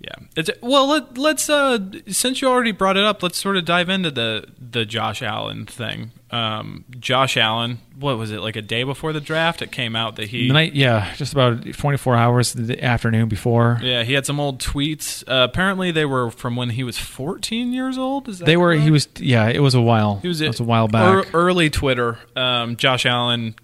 Yeah. 0.00 0.16
It's, 0.36 0.50
well, 0.60 0.86
let, 0.86 1.16
let's 1.16 1.48
uh, 1.48 1.78
since 2.08 2.42
you 2.42 2.48
already 2.48 2.72
brought 2.72 2.98
it 2.98 3.04
up, 3.04 3.22
let's 3.22 3.38
sort 3.38 3.56
of 3.56 3.64
dive 3.64 3.88
into 3.88 4.10
the 4.10 4.46
the 4.58 4.84
Josh 4.84 5.22
Allen 5.22 5.64
thing. 5.64 6.10
Um, 6.30 6.84
Josh 6.98 7.38
Allen, 7.38 7.78
what 7.98 8.18
was 8.18 8.30
it 8.30 8.40
like 8.40 8.54
a 8.56 8.60
day 8.60 8.82
before 8.82 9.14
the 9.14 9.20
draft? 9.20 9.62
It 9.62 9.72
came 9.72 9.96
out 9.96 10.16
that 10.16 10.28
he 10.28 10.48
The 10.48 10.52
night, 10.52 10.74
yeah, 10.74 11.14
just 11.14 11.32
about 11.32 11.64
24 11.64 12.16
hours 12.16 12.52
the 12.52 12.82
afternoon 12.84 13.28
before. 13.28 13.78
yeah 13.80 14.02
he 14.02 14.12
had 14.12 14.26
some 14.26 14.38
old 14.38 14.58
tweets. 14.60 15.22
Uh, 15.26 15.44
apparently, 15.48 15.90
they 15.90 16.04
were 16.04 16.30
from 16.30 16.54
when 16.54 16.70
he 16.70 16.84
was 16.84 16.98
14 16.98 17.72
years 17.72 17.96
old. 17.96 18.28
Is 18.28 18.40
that 18.40 18.44
They 18.44 18.58
were. 18.58 18.74
He 18.74 18.90
was. 18.90 19.08
Yeah, 19.16 19.48
it 19.48 19.60
was 19.60 19.74
a 19.74 19.80
while. 19.80 20.18
He 20.20 20.28
was, 20.28 20.42
it 20.42 20.48
was 20.48 20.60
a 20.60 20.64
while 20.64 20.86
back. 20.88 21.24
ear- 21.24 21.30
early 21.32 21.70
Twitter. 21.70 22.18
Um, 22.36 22.76
Josh 22.76 23.06
Allen. 23.06 23.54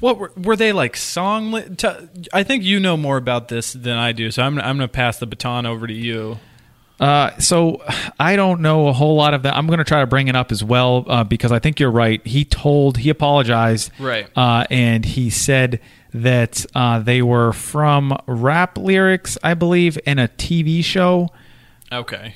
What 0.00 0.18
were, 0.18 0.32
were 0.36 0.56
they 0.56 0.72
like 0.72 0.96
song? 0.96 1.52
Li- 1.52 1.68
t- 1.76 1.88
I 2.32 2.42
think 2.42 2.64
you 2.64 2.80
know 2.80 2.96
more 2.96 3.16
about 3.16 3.48
this 3.48 3.72
than 3.72 3.96
I 3.96 4.12
do, 4.12 4.30
so 4.30 4.42
I'm 4.42 4.58
I'm 4.58 4.76
going 4.76 4.88
to 4.88 4.92
pass 4.92 5.18
the 5.18 5.26
baton 5.26 5.64
over 5.66 5.86
to 5.86 5.94
you. 5.94 6.38
Uh, 6.98 7.36
so 7.38 7.82
I 8.18 8.36
don't 8.36 8.62
know 8.62 8.88
a 8.88 8.92
whole 8.92 9.16
lot 9.16 9.34
of 9.34 9.42
that. 9.42 9.54
I'm 9.54 9.66
going 9.66 9.78
to 9.78 9.84
try 9.84 10.00
to 10.00 10.06
bring 10.06 10.28
it 10.28 10.36
up 10.36 10.50
as 10.50 10.64
well 10.64 11.04
uh, 11.06 11.24
because 11.24 11.52
I 11.52 11.58
think 11.58 11.78
you're 11.78 11.90
right. 11.90 12.26
He 12.26 12.44
told, 12.44 12.96
he 12.98 13.10
apologized, 13.10 13.90
Right. 13.98 14.28
Uh, 14.34 14.64
and 14.70 15.04
he 15.04 15.28
said 15.28 15.80
that 16.14 16.64
uh, 16.74 17.00
they 17.00 17.20
were 17.20 17.52
from 17.52 18.16
rap 18.26 18.78
lyrics, 18.78 19.36
I 19.42 19.52
believe, 19.52 19.98
in 20.06 20.18
a 20.18 20.28
TV 20.28 20.82
show. 20.82 21.28
Okay. 21.92 22.34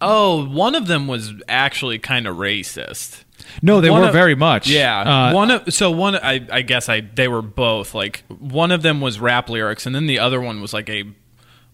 Oh, 0.00 0.46
one 0.46 0.76
of 0.76 0.86
them 0.86 1.08
was 1.08 1.32
actually 1.48 1.98
kind 1.98 2.26
of 2.28 2.36
racist. 2.36 3.23
No, 3.62 3.80
they 3.80 3.90
One 3.90 4.00
were 4.02 4.06
of- 4.08 4.12
very 4.12 4.34
much. 4.34 4.68
Yeah, 4.68 5.00
Uh, 5.30 5.32
one 5.34 5.50
of 5.50 5.72
so 5.74 5.90
one 5.90 6.16
I 6.16 6.46
I 6.50 6.62
guess 6.62 6.88
I 6.88 7.00
they 7.00 7.28
were 7.28 7.42
both 7.42 7.94
like 7.94 8.24
one 8.28 8.70
of 8.72 8.82
them 8.82 9.00
was 9.00 9.18
rap 9.20 9.48
lyrics 9.48 9.86
and 9.86 9.94
then 9.94 10.06
the 10.06 10.18
other 10.18 10.40
one 10.40 10.60
was 10.60 10.72
like 10.72 10.88
a 10.88 11.04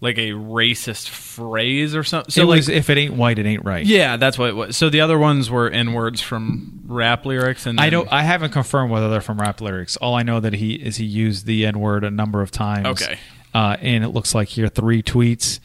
like 0.03 0.17
a 0.17 0.31
racist 0.31 1.09
phrase 1.11 1.95
or 1.95 2.03
something. 2.03 2.31
So 2.31 2.43
it 2.43 2.47
like 2.47 2.57
was 2.61 2.69
if 2.71 2.89
it 2.89 2.97
ain't 2.97 3.15
white, 3.15 3.39
it 3.39 3.45
ain't 3.47 3.65
right. 3.67 3.85
yeah, 3.85 4.17
that's 4.17 4.39
what 4.39 4.49
it 4.49 4.57
was. 4.57 4.77
So 4.77 4.89
the 4.89 5.03
other 5.03 5.19
ones 5.19 5.51
were 5.51 5.69
n 5.69 5.93
words 5.93 6.21
from 6.23 6.81
rap 6.87 7.27
lyrics 7.27 7.67
and 7.67 7.79
I 7.79 7.91
don't. 7.91 8.11
I 8.11 8.23
haven't 8.23 8.53
confirmed 8.53 8.91
whether 8.91 9.11
they're 9.11 9.21
from 9.21 9.41
rap 9.41 9.61
lyrics. 9.61 9.97
All 9.99 10.15
I 10.15 10.23
know 10.23 10.41
that 10.41 10.55
he 10.55 10.73
is 10.75 10.97
he 10.97 11.05
used 11.05 11.45
the 11.47 11.67
N 11.67 11.79
word 11.81 12.03
a 12.05 12.11
number 12.11 12.41
of 12.41 12.51
times. 12.51 12.87
Okay. 12.87 13.19
Uh, 13.55 13.77
and 13.81 14.03
it 14.05 14.09
looks 14.09 14.35
like 14.35 14.49
here 14.49 14.69
three 14.69 15.03
tweets. 15.03 15.61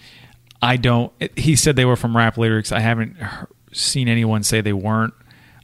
I 0.61 0.77
don't. 0.77 1.13
it- 1.19 1.37
he 1.37 1.55
said 1.55 1.75
they 1.75 1.85
were 1.85 1.95
from 1.95 2.15
rap 2.17 2.37
lyrics. 2.37 2.71
I 2.71 2.79
haven't 2.79 3.15
seen 3.71 4.07
anyone 4.07 4.43
say 4.43 4.59
they 4.61 4.73
weren't. 4.73 5.13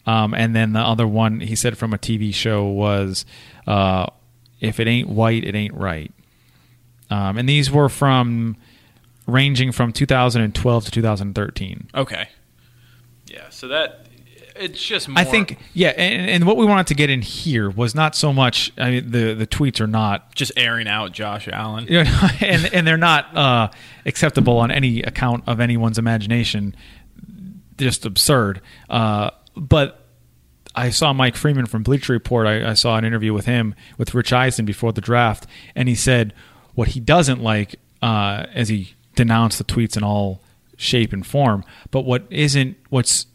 Um, 0.06 0.34
and 0.34 0.56
then 0.56 0.74
the 0.74 0.80
other 0.80 1.08
one 1.08 1.42
he 1.42 1.56
said 1.56 1.78
from 1.78 1.94
a 1.94 1.98
TV 1.98 2.34
show 2.34 2.66
was, 2.66 3.26
uh, 3.68 4.08
"If 4.60 4.80
it 4.80 4.88
ain't 4.88 5.10
white, 5.10 5.44
it 5.44 5.56
ain't 5.56 5.74
right." 5.74 6.12
Um, 7.10 7.38
and 7.38 7.48
these 7.48 7.70
were 7.70 7.90
from 7.90 8.56
ranging 9.28 9.72
from 9.72 9.92
2012 9.92 10.86
to 10.86 10.92
2013. 10.92 11.90
Okay. 11.94 12.30
Yeah, 13.28 13.50
so 13.50 13.68
that 13.68 14.08
it's 14.56 14.84
just 14.84 15.08
more 15.08 15.20
I 15.20 15.24
think, 15.24 15.58
yeah, 15.74 15.90
and, 15.90 16.30
and 16.30 16.46
what 16.46 16.58
we 16.58 16.66
wanted 16.66 16.88
to 16.88 16.94
get 16.94 17.10
in 17.10 17.22
here 17.22 17.70
was 17.70 17.96
not 17.96 18.16
so 18.16 18.34
much. 18.34 18.72
I 18.78 18.92
mean, 18.92 19.12
the 19.12 19.34
the 19.34 19.48
tweets 19.48 19.80
are 19.80 19.88
not, 19.88 20.36
just 20.36 20.52
airing 20.58 20.88
out 20.88 21.12
Josh 21.12 21.48
Allen. 21.48 21.88
you 21.90 22.04
know, 22.04 22.28
and 22.42 22.74
and 22.74 22.88
they're 22.88 22.98
not 22.98 23.36
uh, 23.36 23.70
acceptable 24.06 24.58
on 24.58 24.72
any 24.72 25.02
account 25.02 25.44
of 25.48 25.60
anyone's 25.60 25.98
imagination. 25.98 26.76
Just 27.78 28.06
absurd. 28.06 28.62
Uh, 28.90 29.32
but 29.56 30.06
I 30.76 30.90
saw 30.90 31.12
Mike 31.14 31.36
Freeman 31.36 31.66
from 31.66 31.84
Bleacher 31.84 32.14
Report. 32.14 32.48
I, 32.48 32.72
I 32.72 32.74
saw 32.74 32.98
an 32.98 33.04
interview 33.06 33.34
with 33.34 33.46
him 33.46 33.76
with 33.98 34.14
Rich 34.14 34.32
Eisen 34.34 34.66
before 34.66 34.94
the 34.94 35.02
draft, 35.02 35.46
and 35.76 35.90
he 35.90 35.96
said 35.96 36.34
what 36.76 36.90
he 36.90 37.00
doesn't 37.00 37.42
like, 37.42 37.76
uh, 38.02 38.46
as 38.54 38.70
he 38.70 38.94
denounced 39.16 39.58
the 39.58 39.64
tweets 39.66 39.98
in 39.98 40.04
all 40.04 40.42
shape 40.78 41.12
and 41.14 41.26
form. 41.26 41.64
But 41.92 42.02
what 42.06 42.24
isn't 42.30 42.78
what's 42.90 43.26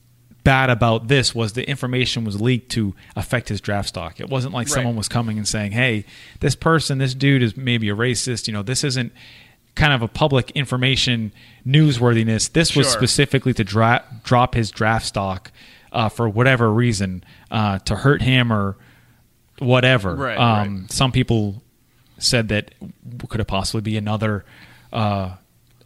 bad 0.43 0.71
about 0.71 1.09
this 1.09 1.35
was 1.35 1.53
the 1.53 1.69
information 1.69 2.25
was 2.25 2.41
leaked 2.41 2.71
to 2.71 2.95
affect 3.17 3.49
his 3.49 3.61
draft 3.61 3.89
stock. 3.89 4.19
It 4.21 4.29
wasn't 4.31 4.55
like 4.55 4.69
Right. 4.69 4.75
someone 4.75 4.97
was 4.97 5.09
coming 5.09 5.37
and 5.39 5.47
saying, 5.47 5.73
"Hey, 5.73 6.05
this 6.41 6.55
person, 6.55 6.99
this 6.99 7.15
dude 7.15 7.43
is 7.43 7.57
maybe 7.57 7.89
a 7.91 7.95
racist." 7.97 8.47
You 8.47 8.53
know, 8.55 8.63
this 8.63 8.83
isn't 8.85 9.13
kind 9.75 9.93
of 9.93 10.01
a 10.03 10.09
public 10.09 10.51
information 10.53 11.33
newsworthiness. 11.67 12.51
This 12.53 12.75
was 12.75 12.87
Sure. 12.87 12.99
specifically 12.99 13.53
to 13.55 13.65
dra- 13.65 14.05
drop 14.25 14.55
his 14.55 14.71
draft 14.71 15.05
stock 15.07 15.51
uh, 15.97 16.11
for 16.11 16.29
whatever 16.29 16.71
reason, 16.71 17.25
uh, 17.51 17.79
to 17.79 17.97
hurt 17.97 18.21
him 18.21 18.53
or 18.53 18.77
whatever. 19.59 20.15
Right, 20.15 20.37
um, 20.37 20.81
right. 20.83 20.93
Some 20.93 21.11
people 21.11 21.63
said 22.19 22.49
that 22.49 22.75
could 23.29 23.41
it 23.41 23.47
possibly 23.47 23.81
be 23.81 23.97
another 23.97 24.45
uh, 24.93 25.37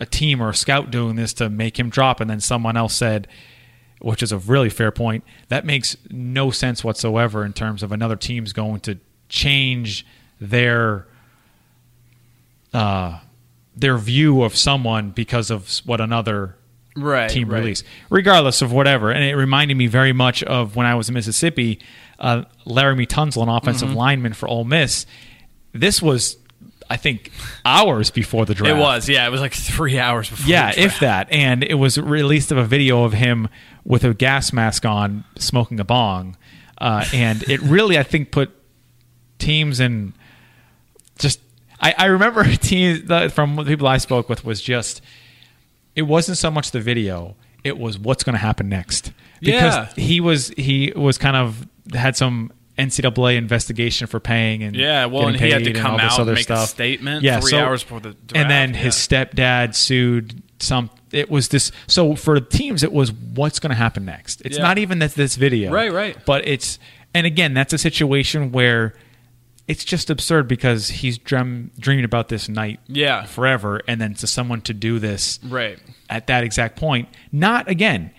a 0.00 0.06
team 0.06 0.42
or 0.42 0.50
a 0.50 0.54
scout 0.54 0.90
doing 0.90 1.14
this 1.14 1.32
to 1.34 1.48
make 1.48 1.78
him 1.78 1.90
drop, 1.90 2.20
and 2.20 2.28
then 2.28 2.40
someone 2.40 2.76
else 2.76 2.94
said. 2.94 3.28
Which 4.02 4.22
is 4.22 4.32
a 4.32 4.38
really 4.38 4.70
fair 4.70 4.90
point. 4.90 5.24
That 5.48 5.66
makes 5.66 5.94
no 6.08 6.50
sense 6.50 6.82
whatsoever 6.82 7.44
in 7.44 7.52
terms 7.52 7.82
of 7.82 7.92
another 7.92 8.16
team's 8.16 8.54
going 8.54 8.80
to 8.80 8.96
change 9.28 10.06
their 10.40 11.06
uh, 12.72 13.18
their 13.76 13.98
view 13.98 14.42
of 14.42 14.56
someone 14.56 15.10
because 15.10 15.50
of 15.50 15.68
what 15.84 16.00
another 16.00 16.56
Right. 17.02 17.30
team 17.30 17.48
right. 17.48 17.58
release, 17.58 17.82
regardless 18.08 18.62
of 18.62 18.72
whatever. 18.72 19.10
And 19.10 19.24
it 19.24 19.34
reminded 19.34 19.76
me 19.76 19.86
very 19.86 20.12
much 20.12 20.42
of 20.42 20.76
when 20.76 20.86
I 20.86 20.94
was 20.94 21.08
in 21.08 21.14
Mississippi, 21.14 21.80
uh, 22.18 22.44
Laremy 22.66 23.06
Tunsil, 23.06 23.42
an 23.42 23.48
offensive 23.48 23.88
Mm-hmm. 23.88 23.96
lineman 23.98 24.32
for 24.34 24.48
Ole 24.48 24.64
Miss. 24.64 25.06
This 25.72 26.02
was, 26.02 26.36
I 26.88 26.96
think, 26.96 27.30
hours 27.64 28.10
before 28.10 28.44
the 28.46 28.54
draft. 28.54 28.76
It 28.76 28.80
was, 28.80 29.08
yeah. 29.08 29.26
It 29.26 29.30
was 29.30 29.40
like 29.40 29.54
three 29.54 29.98
hours 29.98 30.28
before. 30.28 30.46
Yeah, 30.48 30.72
if 30.76 31.00
that. 31.00 31.30
And 31.30 31.62
it 31.64 31.74
was 31.74 31.98
released 31.98 32.50
of 32.52 32.58
a 32.58 32.64
video 32.64 33.04
of 33.04 33.12
him 33.12 33.48
with 33.84 34.04
a 34.04 34.12
gas 34.14 34.52
mask 34.52 34.84
on, 34.84 35.24
smoking 35.38 35.80
a 35.80 35.84
bong. 35.84 36.36
Uh, 36.78 37.04
and 37.14 37.42
it 37.48 37.60
really, 37.62 37.98
I 37.98 38.02
think, 38.02 38.30
put 38.32 38.50
teams 39.38 39.80
in 39.80 40.12
just. 41.18 41.40
I, 41.80 41.94
I 41.96 42.04
remember 42.06 42.44
teams 42.56 43.00
from 43.32 43.56
the 43.56 43.64
people 43.64 43.86
I 43.86 43.98
spoke 43.98 44.28
with 44.28 44.44
was 44.44 44.60
just. 44.60 45.00
It 45.96 46.02
wasn't 46.02 46.38
so 46.38 46.50
much 46.50 46.70
the 46.70 46.80
video; 46.80 47.36
it 47.64 47.78
was 47.78 47.98
what's 47.98 48.22
going 48.24 48.34
to 48.34 48.38
happen 48.40 48.68
next. 48.68 49.12
Because 49.40 49.74
Yeah. 49.74 49.88
he 50.04 50.20
was 50.20 50.48
he 50.56 50.92
was 50.94 51.18
kind 51.18 51.36
of 51.36 51.66
had 51.94 52.16
some 52.16 52.52
NCAA 52.78 53.36
investigation 53.36 54.06
for 54.06 54.20
paying 54.20 54.62
and 54.62 54.74
Yeah, 54.76 55.06
well, 55.06 55.28
and 55.28 55.38
he 55.38 55.50
had 55.50 55.64
to 55.64 55.72
come 55.72 55.96
this 55.96 56.04
out 56.04 56.12
and 56.12 56.20
other 56.20 56.32
make 56.32 56.40
a 56.42 56.56
stuff. 56.56 56.68
statement 56.70 57.22
Yeah, 57.22 57.40
three 57.40 57.50
so- 57.50 57.58
hours 57.60 57.82
before 57.82 58.00
the 58.00 58.10
draft, 58.10 58.36
and 58.36 58.50
then 58.50 58.74
his 58.74 58.94
stepdad 58.94 59.74
sued 59.74 60.42
some 60.60 60.90
it 61.10 61.30
was 61.30 61.48
this 61.48 61.72
so 61.86 62.14
for 62.14 62.38
the 62.38 62.46
teams 62.46 62.82
it 62.82 62.92
was 62.92 63.12
what's 63.12 63.58
going 63.58 63.70
to 63.70 63.76
happen 63.76 64.04
next 64.04 64.42
it's 64.44 64.58
Yeah. 64.58 64.62
not 64.62 64.76
even 64.78 64.98
that 65.00 65.14
this 65.14 65.36
video 65.36 65.72
Right, 65.72 65.90
right. 65.92 66.16
but 66.26 66.46
it's 66.46 66.78
and 67.14 67.26
again 67.26 67.54
that's 67.54 67.72
a 67.72 67.78
situation 67.78 68.52
where 68.52 68.94
it's 69.70 69.84
just 69.84 70.10
absurd 70.10 70.48
because 70.48 70.88
he's 70.88 71.16
dream, 71.18 71.70
dreamed 71.78 72.04
about 72.04 72.28
this 72.28 72.48
night 72.48 72.80
Yeah. 72.88 73.24
forever 73.24 73.80
and 73.86 74.00
then 74.00 74.14
to 74.14 74.26
someone 74.26 74.60
to 74.62 74.74
do 74.74 74.98
this 74.98 75.38
Right. 75.44 75.78
at 76.08 76.26
that 76.26 76.42
exact 76.44 76.76
point 76.76 77.08
not 77.30 77.68
again 77.68 78.10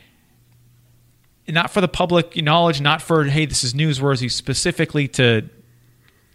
not 1.48 1.72
for 1.72 1.82
the 1.82 1.88
public 1.88 2.36
knowledge 2.42 2.80
not 2.82 3.02
for 3.02 3.26
hey 3.26 3.46
this 3.46 3.64
is 3.64 3.74
newsworthy 3.74 4.32
specifically 4.32 5.08
to 5.10 5.50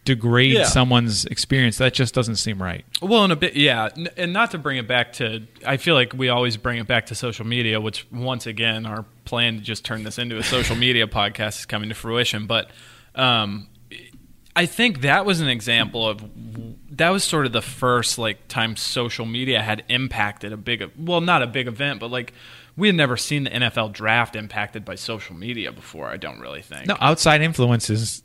degrade 0.04 0.52
Yeah. 0.52 0.64
someone's 0.64 1.24
experience 1.24 1.78
that 1.78 1.94
just 1.94 2.14
doesn't 2.14 2.36
seem 2.36 2.62
right 2.62 2.84
Well, 3.02 3.24
in 3.24 3.30
a 3.32 3.36
bit, 3.36 3.56
yeah, 3.56 3.88
and 4.16 4.32
not 4.32 4.52
to 4.52 4.58
bring 4.58 4.76
it 4.78 4.86
back 4.86 5.12
to. 5.14 5.42
I 5.66 5.78
feel 5.78 5.94
like 5.96 6.12
we 6.12 6.28
always 6.28 6.56
bring 6.56 6.78
it 6.78 6.86
back 6.86 7.06
to 7.06 7.14
social 7.16 7.44
media, 7.44 7.80
which 7.80 8.06
once 8.12 8.46
again, 8.46 8.86
our 8.86 9.04
plan 9.24 9.56
to 9.56 9.60
just 9.62 9.84
turn 9.84 10.04
this 10.04 10.16
into 10.18 10.36
a 10.38 10.44
social 10.44 10.76
media 10.76 11.06
podcast 11.20 11.58
is 11.58 11.66
coming 11.66 11.88
to 11.88 11.94
fruition. 11.96 12.46
But 12.46 12.70
um, 13.16 13.66
I 14.56 14.66
think 14.66 15.02
that 15.02 15.24
was 15.26 15.40
an 15.40 15.48
example 15.48 16.08
of 16.08 16.24
that 16.92 17.10
was 17.10 17.22
sort 17.24 17.44
of 17.46 17.52
the 17.52 17.62
first 17.62 18.16
like 18.18 18.48
time 18.48 18.74
social 18.74 19.26
media 19.26 19.60
had 19.62 19.84
impacted 19.88 20.52
a 20.52 20.56
big, 20.56 20.90
well, 20.98 21.20
not 21.20 21.42
a 21.42 21.46
big 21.46 21.68
event, 21.68 22.00
but 22.00 22.10
like 22.10 22.32
we 22.76 22.88
had 22.88 22.94
never 22.96 23.16
seen 23.16 23.44
the 23.44 23.50
NFL 23.50 23.92
draft 23.92 24.34
impacted 24.34 24.84
by 24.84 24.94
social 24.94 25.36
media 25.36 25.72
before. 25.72 26.08
I 26.08 26.16
don't 26.16 26.40
really 26.40 26.62
think. 26.62 26.86
No, 26.86 26.96
outside 27.00 27.42
influences, 27.42 28.22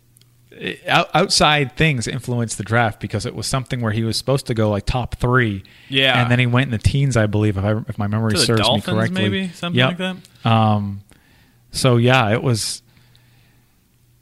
eh, 0.57 0.75
outside 0.87 1.75
things 1.75 2.07
influenced 2.07 2.57
the 2.57 2.63
draft 2.63 2.99
because 3.01 3.25
it 3.25 3.35
was 3.35 3.45
something 3.47 3.81
where 3.81 3.91
he 3.91 4.03
was 4.03 4.15
supposed 4.17 4.47
to 4.47 4.53
go 4.53 4.69
like 4.69 4.85
top 4.85 5.15
three. 5.15 5.63
Yeah. 5.89 6.21
and 6.21 6.31
then 6.31 6.39
he 6.39 6.45
went 6.47 6.65
in 6.67 6.71
the 6.71 6.77
teens, 6.77 7.17
I 7.17 7.25
believe, 7.27 7.57
if, 7.57 7.63
I, 7.65 7.71
if 7.89 7.97
my 7.97 8.07
memory 8.07 8.31
To 8.33 8.39
the 8.39 8.45
serves 8.45 8.61
Dolphins, 8.61 8.87
me 8.87 8.93
correctly. 8.93 9.21
maybe? 9.21 9.47
Something 9.49 9.79
Yep. 9.79 9.87
like 9.89 9.97
that? 10.43 10.49
Um, 10.49 11.01
so 11.71 11.97
yeah, 11.97 12.31
it 12.31 12.41
was. 12.41 12.81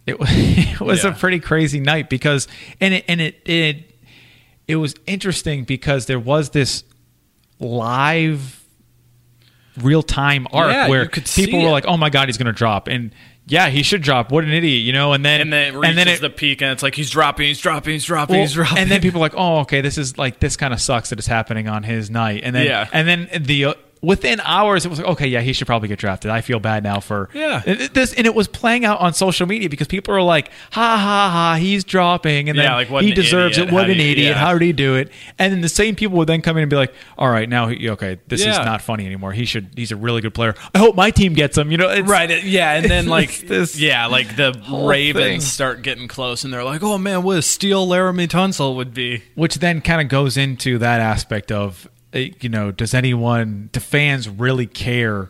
It, 0.09 0.17
it 0.21 0.81
was 0.81 1.03
a 1.05 1.11
pretty 1.11 1.39
crazy 1.39 1.79
night 1.79 2.09
because, 2.09 2.47
and 2.81 2.93
it 2.93 3.05
and 3.07 3.21
it 3.21 3.41
it 3.45 3.95
it 4.67 4.75
was 4.75 4.95
interesting 5.07 5.63
because 5.63 6.05
there 6.05 6.19
was 6.19 6.51
this 6.51 6.83
live 7.59 8.63
real 9.77 10.03
time 10.03 10.47
arc 10.51 10.71
Yeah, 10.71 10.87
where 10.89 11.03
you 11.03 11.09
could 11.09 11.27
see 11.27 11.45
people 11.45 11.63
were 11.63 11.69
like, 11.71 11.85
"Oh 11.87 11.97
my 11.97 12.09
god, 12.09 12.27
he's 12.27 12.37
going 12.37 12.47
to 12.47 12.51
drop," 12.53 12.87
and 12.87 13.13
yeah, 13.47 13.69
he 13.69 13.81
should 13.81 14.01
drop. 14.01 14.31
What 14.31 14.43
an 14.43 14.51
idiot, 14.51 14.83
you 14.83 14.93
know? 14.93 15.13
And 15.13 15.25
then 15.25 15.41
and 15.41 15.51
then 15.53 15.73
it 15.73 15.77
reaches 15.77 15.89
and 15.89 15.97
then 15.97 16.07
it, 16.07 16.21
the 16.21 16.29
peak, 16.29 16.61
and 16.61 16.71
it's 16.71 16.83
like 16.83 16.93
he's 16.95 17.09
dropping, 17.09 17.47
he's 17.47 17.59
dropping, 17.59 17.93
he's 17.93 18.05
dropping, 18.05 18.35
well, 18.35 18.41
he's 18.43 18.53
dropping, 18.53 18.77
and 18.77 18.91
then 18.91 19.01
people 19.01 19.19
are 19.21 19.25
like, 19.25 19.33
"Oh, 19.35 19.59
okay, 19.59 19.81
this 19.81 19.97
is 19.97 20.17
like 20.17 20.39
this 20.39 20.55
kind 20.55 20.73
of 20.73 20.79
sucks 20.79 21.09
that 21.09 21.19
it's 21.19 21.27
happening 21.27 21.67
on 21.67 21.83
his 21.83 22.09
night." 22.09 22.41
And 22.43 22.55
then 22.55 22.65
Yeah. 22.67 22.87
and 22.93 23.07
then 23.07 23.29
the 23.43 23.75
within 24.01 24.39
hours 24.41 24.85
it 24.85 24.89
was 24.89 24.99
like, 24.99 25.07
"Okay, 25.09 25.27
yeah, 25.27 25.41
he 25.41 25.51
should 25.53 25.67
probably 25.67 25.87
get 25.87 25.99
drafted." 25.99 26.31
I 26.31 26.41
feel 26.41 26.59
bad 26.59 26.83
now 26.83 26.99
for 26.99 27.29
Yeah. 27.33 27.61
And 27.65 27.79
this 27.93 28.13
and 28.13 28.25
it 28.25 28.33
was 28.33 28.47
playing 28.47 28.85
out 28.85 28.99
on 28.99 29.13
social 29.13 29.45
media 29.47 29.69
because 29.69 29.87
people 29.87 30.13
are 30.15 30.21
like, 30.21 30.49
"Ha 30.71 30.97
ha 30.97 31.29
ha, 31.31 31.55
he's 31.59 31.83
dropping," 31.83 32.49
and 32.49 32.57
then 32.57 32.65
Yeah, 32.65 32.75
like, 32.75 32.89
what 32.89 33.03
he 33.03 33.11
deserves 33.13 33.57
idiot. 33.57 33.69
it. 33.69 33.73
What 33.73 33.85
How 33.85 33.91
an 33.91 33.97
you- 33.97 34.11
idiot! 34.11 34.27
yeah. 34.29 34.33
How 34.39 34.53
did 34.53 34.61
he 34.65 34.71
do 34.73 34.95
it? 34.95 35.11
And 35.37 35.51
then 35.51 35.61
the 35.61 35.69
same 35.69 35.95
people 35.95 36.17
would 36.17 36.27
then 36.29 36.41
come 36.41 36.55
in 36.57 36.63
and 36.63 36.69
be 36.69 36.75
like, 36.75 36.93
"All 37.17 37.29
right, 37.29 37.47
now 37.49 37.67
he, 37.67 37.89
okay, 37.89 38.17
this 38.27 38.41
is 38.41 38.57
not 38.57 38.81
funny 38.81 39.05
anymore. 39.05 39.33
He 39.33 39.45
should. 39.45 39.69
He's 39.75 39.91
a 39.91 39.95
really 39.97 40.21
good 40.21 40.33
player. 40.33 40.55
I 40.73 40.79
hope 40.79 40.95
my 40.95 41.11
team 41.11 41.33
gets 41.33 41.57
him." 41.57 41.71
You 41.71 41.77
know, 41.77 41.89
it's, 41.89 42.07
Right, 42.07 42.43
yeah, 42.43 42.73
and 42.73 42.85
then 42.89 43.07
like 43.17 43.47
this 43.47 43.77
yeah, 43.79 44.05
like 44.05 44.35
the 44.35 44.53
Ravens 44.71 45.23
thing. 45.25 45.41
start 45.41 45.81
getting 45.81 46.07
close, 46.07 46.43
and 46.43 46.53
they're 46.53 46.63
like, 46.63 46.83
"Oh 46.83 46.97
man, 46.97 47.23
what 47.23 47.37
a 47.37 47.41
steal 47.41 47.85
Laremy 47.87 48.27
Tunsil 48.27 48.75
would 48.75 48.93
be." 48.93 49.23
which 49.35 49.55
then 49.55 49.81
kind 49.81 50.01
of 50.01 50.07
goes 50.07 50.37
into 50.37 50.77
that 50.77 50.99
aspect 51.01 51.51
of 51.51 51.87
you 52.13 52.49
know, 52.49 52.71
does 52.71 52.93
anyone, 52.93 53.69
do 53.71 53.79
fans 53.79 54.27
really 54.29 54.65
care? 54.67 55.29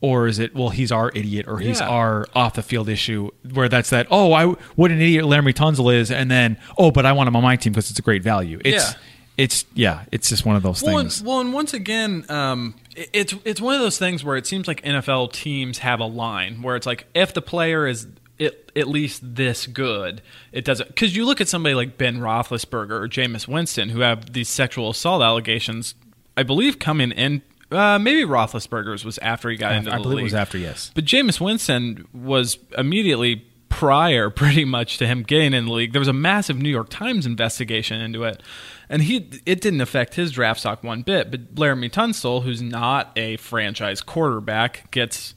Or 0.00 0.28
is 0.28 0.38
it 0.38 0.54
well? 0.54 0.68
He's 0.68 0.92
our 0.92 1.10
idiot, 1.12 1.46
or 1.48 1.58
he's 1.58 1.80
Yeah. 1.80 1.88
our 1.88 2.26
off 2.32 2.54
the 2.54 2.62
field 2.62 2.88
issue. 2.88 3.30
Where 3.52 3.68
that's 3.68 3.90
that. 3.90 4.06
Oh, 4.12 4.32
I 4.32 4.44
what 4.76 4.92
an 4.92 5.00
idiot 5.00 5.24
Laremy 5.24 5.52
Tunsil 5.52 5.92
is, 5.92 6.12
and 6.12 6.30
then 6.30 6.56
oh, 6.78 6.92
but 6.92 7.04
I 7.04 7.10
want 7.10 7.26
him 7.26 7.34
on 7.34 7.42
my 7.42 7.56
team 7.56 7.72
because 7.72 7.90
it's 7.90 7.98
a 7.98 8.02
great 8.02 8.22
value. 8.22 8.60
It's 8.64 8.90
Yeah. 8.92 8.98
it's 9.36 9.64
yeah, 9.74 10.04
it's 10.12 10.28
just 10.28 10.46
one 10.46 10.54
of 10.54 10.62
those 10.62 10.84
Well, 10.84 10.98
things. 10.98 11.18
and, 11.18 11.26
well, 11.26 11.40
and 11.40 11.52
once 11.52 11.74
again, 11.74 12.24
um, 12.28 12.74
it's 13.12 13.34
it's 13.44 13.60
one 13.60 13.74
of 13.74 13.80
those 13.80 13.98
things 13.98 14.22
where 14.22 14.36
it 14.36 14.46
seems 14.46 14.68
like 14.68 14.80
NFL 14.84 15.32
teams 15.32 15.78
have 15.78 15.98
a 15.98 16.06
line 16.06 16.62
where 16.62 16.76
it's 16.76 16.86
like 16.86 17.06
if 17.12 17.34
the 17.34 17.42
player 17.42 17.84
is 17.88 18.06
at, 18.40 18.70
at 18.76 18.88
least 18.88 19.20
this 19.22 19.66
good, 19.66 20.22
it 20.52 20.64
doesn't. 20.64 20.88
Because 20.88 21.16
you 21.16 21.24
look 21.26 21.40
at 21.40 21.48
somebody 21.48 21.74
like 21.74 21.98
Ben 21.98 22.18
Roethlisberger 22.18 22.90
or 22.90 23.08
Jameis 23.08 23.48
Winston, 23.48 23.90
who 23.90 24.00
have 24.00 24.32
these 24.32 24.48
sexual 24.48 24.90
assault 24.90 25.22
allegations, 25.22 25.94
I 26.36 26.42
believe 26.42 26.78
coming 26.78 27.12
in. 27.12 27.42
Uh, 27.70 27.98
maybe 27.98 28.22
Roethlisberger's 28.22 29.04
was 29.04 29.18
after 29.18 29.50
he 29.50 29.56
got 29.56 29.72
into 29.72 29.90
the 29.90 29.96
I 29.96 29.98
believe 29.98 30.16
league. 30.16 30.20
it 30.20 30.24
was 30.24 30.34
after 30.34 30.56
yes. 30.56 30.90
But 30.94 31.04
Jameis 31.04 31.38
Winston 31.40 32.06
was 32.14 32.58
immediately 32.76 33.44
prior, 33.68 34.30
pretty 34.30 34.64
much, 34.64 34.98
to 34.98 35.06
him 35.06 35.22
getting 35.22 35.52
in 35.52 35.66
the 35.66 35.72
league. 35.72 35.92
There 35.92 36.00
was 36.00 36.08
a 36.08 36.14
massive 36.14 36.56
New 36.56 36.70
York 36.70 36.88
Times 36.88 37.26
investigation 37.26 38.00
into 38.00 38.24
it, 38.24 38.42
and 38.88 39.02
he 39.02 39.30
it 39.44 39.60
didn't 39.60 39.80
affect 39.80 40.14
his 40.14 40.32
draft 40.32 40.60
stock 40.60 40.82
one 40.82 41.02
bit. 41.02 41.30
But 41.30 41.54
Laremy 41.56 41.90
Tunsil, 41.90 42.42
who's 42.42 42.62
not 42.62 43.12
a 43.16 43.36
franchise 43.36 44.00
quarterback, 44.00 44.90
gets 44.90 45.34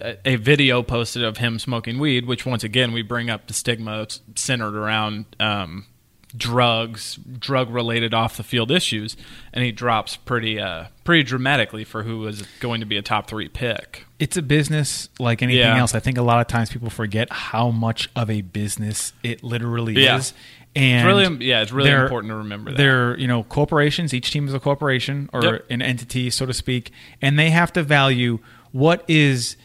a, 0.00 0.36
video 0.36 0.82
posted 0.82 1.22
of 1.24 1.36
him 1.38 1.58
smoking 1.58 1.98
weed, 1.98 2.26
which 2.26 2.44
once 2.46 2.64
again 2.64 2.92
we 2.92 3.02
bring 3.02 3.30
up 3.30 3.46
the 3.46 3.54
stigma 3.54 4.06
centered 4.34 4.74
around. 4.76 5.26
Um, 5.40 5.86
drugs 6.34 7.16
drug 7.38 7.68
related 7.68 8.14
off 8.14 8.38
the 8.38 8.42
field 8.42 8.70
issues 8.70 9.18
and 9.52 9.62
he 9.62 9.70
drops 9.70 10.16
pretty 10.16 10.58
uh 10.58 10.86
pretty 11.04 11.22
dramatically 11.22 11.84
for 11.84 12.04
who 12.04 12.20
was 12.20 12.40
going 12.58 12.80
to 12.80 12.86
be 12.86 12.96
a 12.96 13.02
top 13.02 13.26
3 13.28 13.48
pick 13.50 14.06
it's 14.18 14.34
a 14.38 14.40
business 14.40 15.10
like 15.18 15.42
anything 15.42 15.60
Yeah. 15.60 15.76
else. 15.78 15.94
I 15.94 16.00
think 16.00 16.16
a 16.16 16.22
lot 16.22 16.40
of 16.40 16.46
times 16.46 16.70
people 16.70 16.88
forget 16.88 17.30
how 17.30 17.68
much 17.70 18.08
of 18.16 18.30
a 18.30 18.40
business 18.40 19.12
it 19.22 19.44
literally 19.44 19.92
Yeah. 20.02 20.16
is. 20.16 20.32
And 20.74 21.06
It's 21.06 21.14
really- 21.28 21.44
yeah, 21.46 21.60
it's 21.60 21.70
really 21.72 21.90
important 21.90 22.30
to 22.30 22.36
remember 22.36 22.70
that. 22.70 22.76
They're, 22.78 23.18
you 23.18 23.26
know, 23.26 23.42
corporations, 23.42 24.14
each 24.14 24.30
team 24.30 24.48
is 24.48 24.54
a 24.54 24.60
corporation 24.60 25.28
or 25.34 25.42
Yep. 25.42 25.66
an 25.68 25.82
entity, 25.82 26.30
so 26.30 26.46
to 26.46 26.54
speak, 26.54 26.92
and 27.20 27.38
they 27.38 27.50
have 27.50 27.72
to 27.74 27.82
value 27.82 28.38
what 28.70 29.04
is 29.06 29.56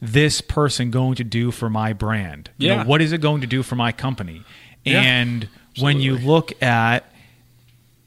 this 0.00 0.40
person 0.40 0.90
going 0.90 1.14
to 1.16 1.24
do 1.24 1.50
for 1.50 1.70
my 1.70 1.92
brand? 1.92 2.50
You 2.58 2.68
know, 2.68 2.74
Yeah. 2.76 2.84
what 2.84 3.00
is 3.02 3.12
it 3.12 3.20
going 3.20 3.40
to 3.40 3.46
do 3.46 3.62
for 3.62 3.76
my 3.76 3.92
company? 3.92 4.42
Yeah, 4.84 5.00
and 5.02 5.48
when 5.78 6.00
you 6.00 6.16
look 6.16 6.62
at 6.62 7.10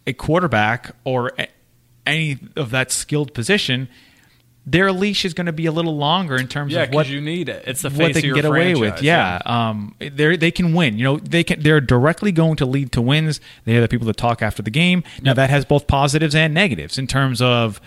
a 0.08 0.14
quarterback 0.14 0.96
or 1.04 1.34
any 2.06 2.38
of 2.56 2.72
that 2.72 2.92
skilled 2.92 3.34
position, 3.34 3.90
their 4.66 4.92
leash 4.92 5.26
is 5.26 5.34
going 5.34 5.46
to 5.48 5.52
be 5.54 5.66
a 5.66 5.72
little 5.72 5.98
longer 5.98 6.36
in 6.36 6.48
terms 6.48 6.74
Yeah, 6.74 6.84
of 6.84 6.90
what 6.94 7.04
because 7.04 7.12
you 7.12 7.22
need 7.22 7.50
it. 7.50 7.64
It's 7.68 7.82
the 7.82 7.90
face 7.90 8.00
what 8.00 8.14
they 8.14 8.20
of 8.20 8.24
can 8.24 8.34
get 8.36 8.46
away 8.46 8.76
with. 8.76 8.90
franchise, 9.00 9.04
Yeah, 9.04 9.40
um, 9.46 9.96
they 10.00 10.38
they 10.38 10.52
can 10.52 10.74
win. 10.74 10.98
You 10.98 11.04
know, 11.04 11.18
they 11.18 11.44
can. 11.44 11.62
They're 11.62 11.82
directly 11.82 12.32
going 12.32 12.56
to 12.58 12.66
lead 12.66 12.92
to 12.94 13.02
wins. 13.02 13.42
They 13.66 13.76
are 13.78 13.82
the 13.82 13.88
people 13.88 14.06
that 14.08 14.18
talk 14.18 14.42
after 14.42 14.62
the 14.62 14.70
game. 14.72 15.04
Now 15.22 15.34
that 15.34 15.50
has 15.50 15.66
both 15.66 15.88
positives 15.88 16.36
and 16.36 16.54
negatives 16.54 16.98
in 16.98 17.08
terms 17.08 17.42
of 17.42 17.82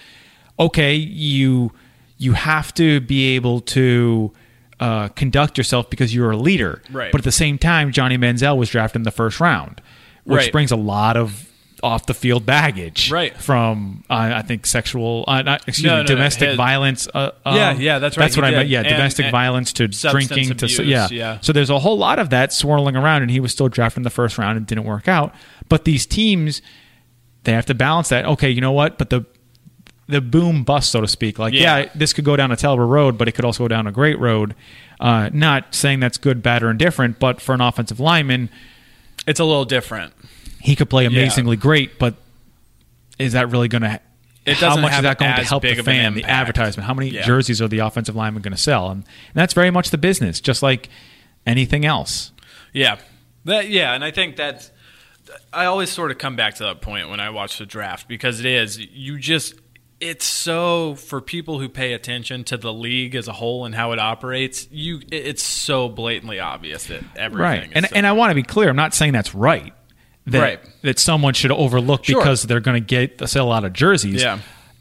okay, 0.59 0.95
you 0.95 1.73
you 2.23 2.33
have 2.33 2.73
to 2.75 3.01
be 3.01 3.35
able 3.37 3.61
to. 3.61 4.33
Uh, 4.81 5.07
conduct 5.11 5.57
yourself 5.59 5.89
because 5.91 6.13
you're 6.13 6.33
a 6.33 6.37
leader, 6.37 6.83
Right. 6.91 7.13
But 7.13 7.21
at 7.21 7.25
the 7.25 7.31
same 7.31 7.57
time, 7.57 7.93
Johnny 7.93 8.19
Manziel 8.19 8.57
was 8.57 8.69
drafted 8.69 8.97
in 9.01 9.03
the 9.05 9.13
first 9.13 9.39
round, 9.39 9.81
which 10.25 10.37
Right. 10.41 10.51
brings 10.53 10.73
a 10.73 10.77
lot 10.77 11.17
of 11.17 11.49
off 11.85 12.07
the 12.07 12.15
field 12.15 12.45
baggage, 12.45 13.09
Right. 13.09 13.37
From 13.37 14.03
uh, 14.11 14.33
I 14.35 14.43
think 14.43 14.67
sexual, 14.67 15.25
uh, 15.29 15.43
not, 15.43 15.63
excuse 15.69 15.85
No, 15.87 15.91
me, 15.93 15.97
no, 15.99 16.03
no, 16.03 16.07
domestic 16.09 16.49
his- 16.49 16.57
violence. 16.57 17.07
Uh, 17.15 17.31
Yeah, 17.47 17.69
um, 17.69 17.81
yeah, 17.81 17.99
that's 18.01 18.17
right, 18.17 18.25
That's 18.25 18.37
what 18.37 18.45
I 18.45 18.51
meant. 18.51 18.71
Yeah, 18.71 18.81
And- 18.81 18.89
domestic 18.89 19.27
and 19.27 19.31
violence 19.33 19.73
to 19.75 19.87
drinking 19.87 20.57
to 20.57 20.83
yeah. 20.85 21.07
yeah. 21.13 21.39
So 21.43 21.53
there's 21.53 21.71
a 21.71 21.79
whole 21.79 21.97
lot 21.99 22.19
of 22.19 22.31
that 22.31 22.53
swirling 22.53 22.97
around, 22.97 23.23
and 23.23 23.31
he 23.31 23.39
was 23.39 23.53
still 23.53 23.69
drafted 23.69 23.99
in 23.99 24.03
the 24.03 24.11
first 24.11 24.37
round 24.37 24.57
and 24.57 24.67
didn't 24.67 24.85
work 24.85 25.07
out. 25.07 25.33
But 25.69 25.85
these 25.85 26.07
teams, 26.07 26.61
they 27.45 27.53
have 27.53 27.67
to 27.67 27.75
balance 27.75 28.09
that. 28.09 28.25
Okay, 28.25 28.51
you 28.51 28.61
know 28.61 28.73
what? 28.73 28.99
But 28.99 29.11
the 29.11 29.27
the 30.13 30.21
boom 30.21 30.63
bust, 30.63 30.91
so 30.93 31.01
to 31.01 31.09
speak. 31.09 31.39
Like, 31.39 31.53
yeah, 31.55 31.79
Yeah. 31.79 31.89
this 31.95 32.13
could 32.13 32.25
go 32.25 32.37
down 32.37 32.53
a 32.53 32.57
terrible 32.57 32.85
road, 32.87 33.19
but 33.19 33.27
it 33.29 33.33
could 33.33 33.45
also 33.45 33.65
go 33.65 33.69
down 33.69 33.87
a 33.87 33.93
great 33.93 34.19
road. 34.19 34.55
Uh, 35.01 35.31
not 35.33 35.75
saying 35.75 35.99
that's 36.01 36.19
good, 36.19 36.43
bad, 36.43 36.63
or 36.63 36.71
indifferent, 36.71 37.19
but 37.19 37.41
for 37.41 37.55
an 37.55 37.61
offensive 37.61 37.99
lineman, 37.99 38.49
It's 39.27 39.41
a 39.41 39.45
little 39.45 39.65
different. 39.65 40.13
he 40.61 40.77
could 40.77 40.89
play 40.89 41.07
amazingly 41.07 41.57
great, 41.57 41.99
but 41.99 42.15
is 43.19 43.33
that 43.33 43.51
really 43.51 43.69
going 43.69 43.83
to? 43.83 44.01
It 44.45 44.57
how 44.57 44.77
much 44.77 44.93
is 44.95 45.03
that 45.03 45.19
going 45.19 45.35
to 45.37 45.45
help 45.45 45.63
the 45.63 45.75
fan, 45.77 46.15
the 46.15 46.25
advertisement? 46.25 46.87
How 46.87 46.95
many 46.95 47.11
Yeah. 47.11 47.23
jerseys 47.23 47.63
are 47.63 47.69
the 47.69 47.79
offensive 47.79 48.17
lineman 48.17 48.43
going 48.43 48.55
to 48.55 48.61
sell? 48.61 48.91
And, 48.91 49.03
and 49.05 49.35
that's 49.35 49.55
very 49.55 49.71
much 49.71 49.91
the 49.91 49.99
business, 49.99 50.41
just 50.41 50.63
like 50.65 50.89
anything 51.47 51.85
else. 51.85 52.33
Yeah, 52.73 52.97
that 53.45 53.69
yeah, 53.69 53.95
and 53.95 54.05
I 54.05 54.11
think 54.11 54.37
that's. 54.37 54.71
I 55.53 55.65
always 55.67 55.91
sort 55.91 56.11
of 56.11 56.19
come 56.19 56.35
back 56.37 56.57
to 56.57 56.65
that 56.65 56.81
point 56.81 57.09
when 57.09 57.21
I 57.21 57.31
watch 57.31 57.57
the 57.59 57.65
draft 57.67 58.09
because 58.09 58.41
it 58.41 58.47
is 58.47 58.79
you 58.79 59.19
just 59.19 59.55
it's 60.03 60.25
so 60.27 60.97
for 60.97 61.21
people 61.21 61.61
who 61.61 61.69
pay 61.69 61.93
attention 61.93 62.43
to 62.45 62.57
the 62.57 62.73
league 62.73 63.15
as 63.15 63.29
a 63.29 63.33
whole 63.33 63.65
and 63.65 63.75
how 63.75 63.93
it 63.93 63.99
operates. 64.01 64.67
You 64.73 65.01
it's 65.13 65.43
so 65.43 65.89
blatantly 65.89 66.41
obvious 66.41 66.87
that 66.87 67.03
everything 67.17 67.43
right 67.43 67.63
is 67.65 67.73
and 67.75 67.87
so- 67.87 67.95
and 67.97 68.07
I 68.07 68.13
want 68.13 68.31
to 68.33 68.35
be 68.35 68.43
clear 68.43 68.69
I'm 68.69 68.77
not 68.77 68.95
saying 68.95 69.13
that's 69.13 69.35
right 69.35 69.73
that 70.27 70.41
Right. 70.41 70.61
that 70.83 70.99
someone 70.99 71.35
should 71.35 71.53
overlook 71.53 72.05
Sure. 72.05 72.21
because 72.21 72.43
they're 72.43 72.61
going 72.61 72.81
to 72.83 72.87
get 72.87 73.29
sell 73.29 73.47
a 73.47 73.49
lot 73.49 73.65
of 73.65 73.73
jerseys 73.73 74.23
Yeah. 74.23 74.39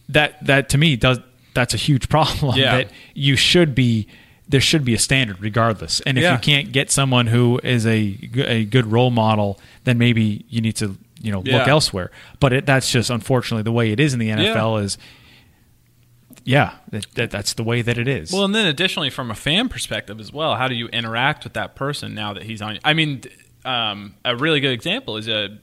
that 0.10 0.44
that 0.46 0.70
to 0.70 0.78
me 0.78 0.96
does 0.96 1.20
that's 1.54 1.74
a 1.74 1.78
huge 1.78 2.10
problem 2.16 2.56
Yeah. 2.58 2.78
that 2.78 2.92
you 3.14 3.36
should 3.36 3.76
be 3.76 4.08
there 4.50 4.62
should 4.62 4.84
be 4.84 4.94
a 4.94 5.00
standard 5.00 5.38
regardless 5.40 6.02
and 6.02 6.18
if 6.18 6.24
Yeah. 6.24 6.34
you 6.34 6.40
can't 6.40 6.72
get 6.72 6.92
someone 6.92 7.28
who 7.28 7.60
is 7.64 7.86
a 7.86 8.18
a 8.36 8.66
good 8.66 8.92
role 8.92 9.12
model 9.12 9.60
then 9.84 9.98
maybe 9.98 10.46
you 10.50 10.62
need 10.62 10.76
to 10.78 10.98
you 11.22 11.32
know 11.32 11.40
look 11.40 11.68
elsewhere 11.68 12.12
but 12.40 12.52
it, 12.54 12.66
that's 12.66 12.92
just 12.92 13.10
unfortunately 13.10 13.64
the 13.64 13.72
way 13.72 13.92
it 13.92 14.00
is 14.00 14.14
in 14.14 14.20
the 14.20 14.30
NFL 14.30 14.84
is 14.84 14.98
yeah 16.44 16.74
that, 16.92 17.06
that, 17.16 17.32
that's 17.32 17.54
the 17.54 17.64
way 17.64 17.82
that 17.82 17.98
it 17.98 18.08
is 18.08 18.32
Well, 18.32 18.46
and 18.46 18.56
then 18.56 18.66
additionally, 18.66 19.10
from 19.10 19.30
a 19.30 19.36
fan 19.36 19.70
perspective 19.70 20.20
as 20.20 20.34
well, 20.34 20.56
how 20.56 20.68
do 20.68 20.76
you 20.76 20.88
interact 20.88 21.44
with 21.44 21.54
that 21.54 21.76
person 21.76 22.14
now 22.16 22.34
that 22.34 22.44
he's 22.44 22.62
on? 22.62 22.80
I 22.84 22.94
mean, 22.94 23.22
um, 23.64 24.16
a 24.26 24.36
really 24.36 24.60
good 24.60 24.74
example 24.74 25.18
is 25.18 25.28
a. 25.28 25.60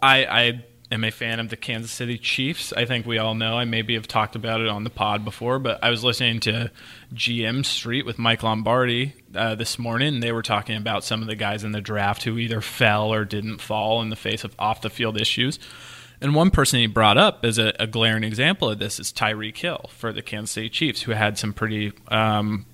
I, 0.00 0.24
I 0.26 0.64
am 0.92 1.04
a 1.04 1.10
fan 1.10 1.40
of 1.40 1.48
the 1.48 1.56
Kansas 1.56 1.90
City 1.90 2.18
Chiefs. 2.18 2.72
I 2.72 2.84
think 2.84 3.06
we 3.06 3.18
all 3.18 3.34
know. 3.34 3.58
I 3.58 3.64
maybe 3.64 3.94
have 3.94 4.06
talked 4.06 4.36
about 4.36 4.60
it 4.60 4.68
on 4.68 4.84
the 4.84 4.90
pod 4.90 5.24
before, 5.24 5.58
but 5.58 5.82
I 5.82 5.90
was 5.90 6.04
listening 6.04 6.40
to 6.40 6.70
GM 7.14 7.64
Street 7.64 8.06
with 8.06 8.18
Mike 8.18 8.42
Lombardi 8.42 9.14
uh, 9.34 9.54
this 9.54 9.78
morning, 9.78 10.20
they 10.20 10.32
were 10.32 10.42
talking 10.42 10.76
about 10.76 11.04
some 11.04 11.22
of 11.22 11.28
the 11.28 11.36
guys 11.36 11.64
in 11.64 11.72
the 11.72 11.80
draft 11.80 12.24
who 12.24 12.38
either 12.38 12.60
fell 12.60 13.12
or 13.12 13.24
didn't 13.24 13.58
fall 13.60 14.02
in 14.02 14.10
the 14.10 14.16
face 14.16 14.44
of 14.44 14.54
off 14.58 14.82
the 14.82 14.90
field 14.90 15.20
issues. 15.20 15.58
And 16.20 16.34
one 16.34 16.50
person 16.50 16.78
he 16.78 16.86
brought 16.86 17.18
up 17.18 17.44
as 17.44 17.58
a, 17.58 17.74
a 17.80 17.86
glaring 17.86 18.24
example 18.24 18.70
of 18.70 18.78
this 18.78 19.00
is 19.00 19.12
Tyreek 19.12 19.56
Hill 19.56 19.90
for 19.92 20.12
the 20.12 20.22
Kansas 20.22 20.52
City 20.52 20.68
Chiefs, 20.68 21.02
who 21.02 21.12
had 21.12 21.38
some 21.38 21.52
pretty. 21.52 21.92
Um, 22.08 22.66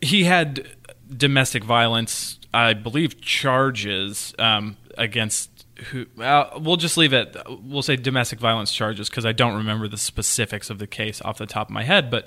he 0.00 0.24
had 0.24 0.66
domestic 1.14 1.62
violence, 1.62 2.38
I 2.52 2.74
believe, 2.74 3.20
charges 3.20 4.34
um, 4.38 4.76
against 4.98 5.51
who. 5.82 6.06
Uh, 6.20 6.58
we'll 6.60 6.76
just 6.76 6.96
leave 6.96 7.12
it. 7.12 7.36
We'll 7.48 7.82
say 7.82 7.96
domestic 7.96 8.38
violence 8.38 8.72
charges 8.72 9.08
because 9.08 9.26
I 9.26 9.32
don't 9.32 9.54
remember 9.54 9.88
the 9.88 9.98
specifics 9.98 10.70
of 10.70 10.78
the 10.78 10.86
case 10.86 11.20
off 11.22 11.38
the 11.38 11.46
top 11.46 11.68
of 11.68 11.72
my 11.72 11.84
head. 11.84 12.10
But 12.10 12.26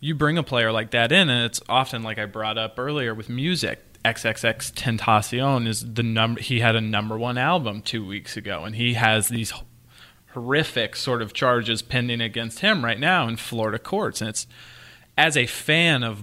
you 0.00 0.14
bring 0.14 0.36
a 0.38 0.42
player 0.42 0.70
like 0.72 0.90
that 0.90 1.12
in, 1.12 1.30
and 1.30 1.44
it's 1.44 1.60
often 1.68 2.02
like 2.02 2.18
I 2.18 2.26
brought 2.26 2.58
up 2.58 2.78
earlier 2.78 3.14
with 3.14 3.28
music. 3.28 3.80
XXXTentacion 4.04 5.66
is 5.66 5.94
the 5.94 6.02
number. 6.02 6.40
He 6.40 6.60
had 6.60 6.76
a 6.76 6.80
number 6.80 7.16
one 7.16 7.38
album 7.38 7.80
two 7.80 8.06
weeks 8.06 8.36
ago, 8.36 8.64
and 8.64 8.76
he 8.76 8.94
has 8.94 9.28
these 9.28 9.52
horrific 10.32 10.96
sort 10.96 11.22
of 11.22 11.32
charges 11.32 11.80
pending 11.80 12.20
against 12.20 12.60
him 12.60 12.84
right 12.84 12.98
now 12.98 13.26
in 13.26 13.36
Florida 13.36 13.78
courts. 13.78 14.20
And 14.20 14.28
it's 14.28 14.46
as 15.16 15.36
a 15.36 15.46
fan 15.46 16.02
of 16.02 16.22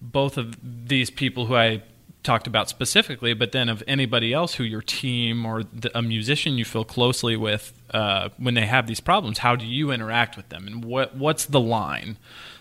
both 0.00 0.38
of 0.38 0.56
these 0.62 1.10
people 1.10 1.46
who 1.46 1.56
I 1.56 1.82
talked 2.22 2.46
about 2.46 2.68
specifically, 2.68 3.32
but 3.34 3.52
then 3.52 3.68
of 3.68 3.82
anybody 3.86 4.32
else 4.32 4.54
who 4.54 4.64
your 4.64 4.82
team 4.82 5.46
or 5.46 5.62
the, 5.62 5.96
a 5.96 6.02
musician 6.02 6.58
you 6.58 6.64
feel 6.64 6.84
closely 6.84 7.36
with 7.36 7.72
uh, 7.90 8.28
when 8.38 8.54
they 8.54 8.66
have 8.66 8.86
these 8.86 9.00
problems, 9.00 9.38
how 9.38 9.56
do 9.56 9.66
you 9.66 9.90
interact 9.90 10.36
with 10.36 10.48
them, 10.48 10.66
and 10.66 10.84
what 10.84 11.16
what's 11.16 11.46
the 11.46 11.60
line? 11.60 12.18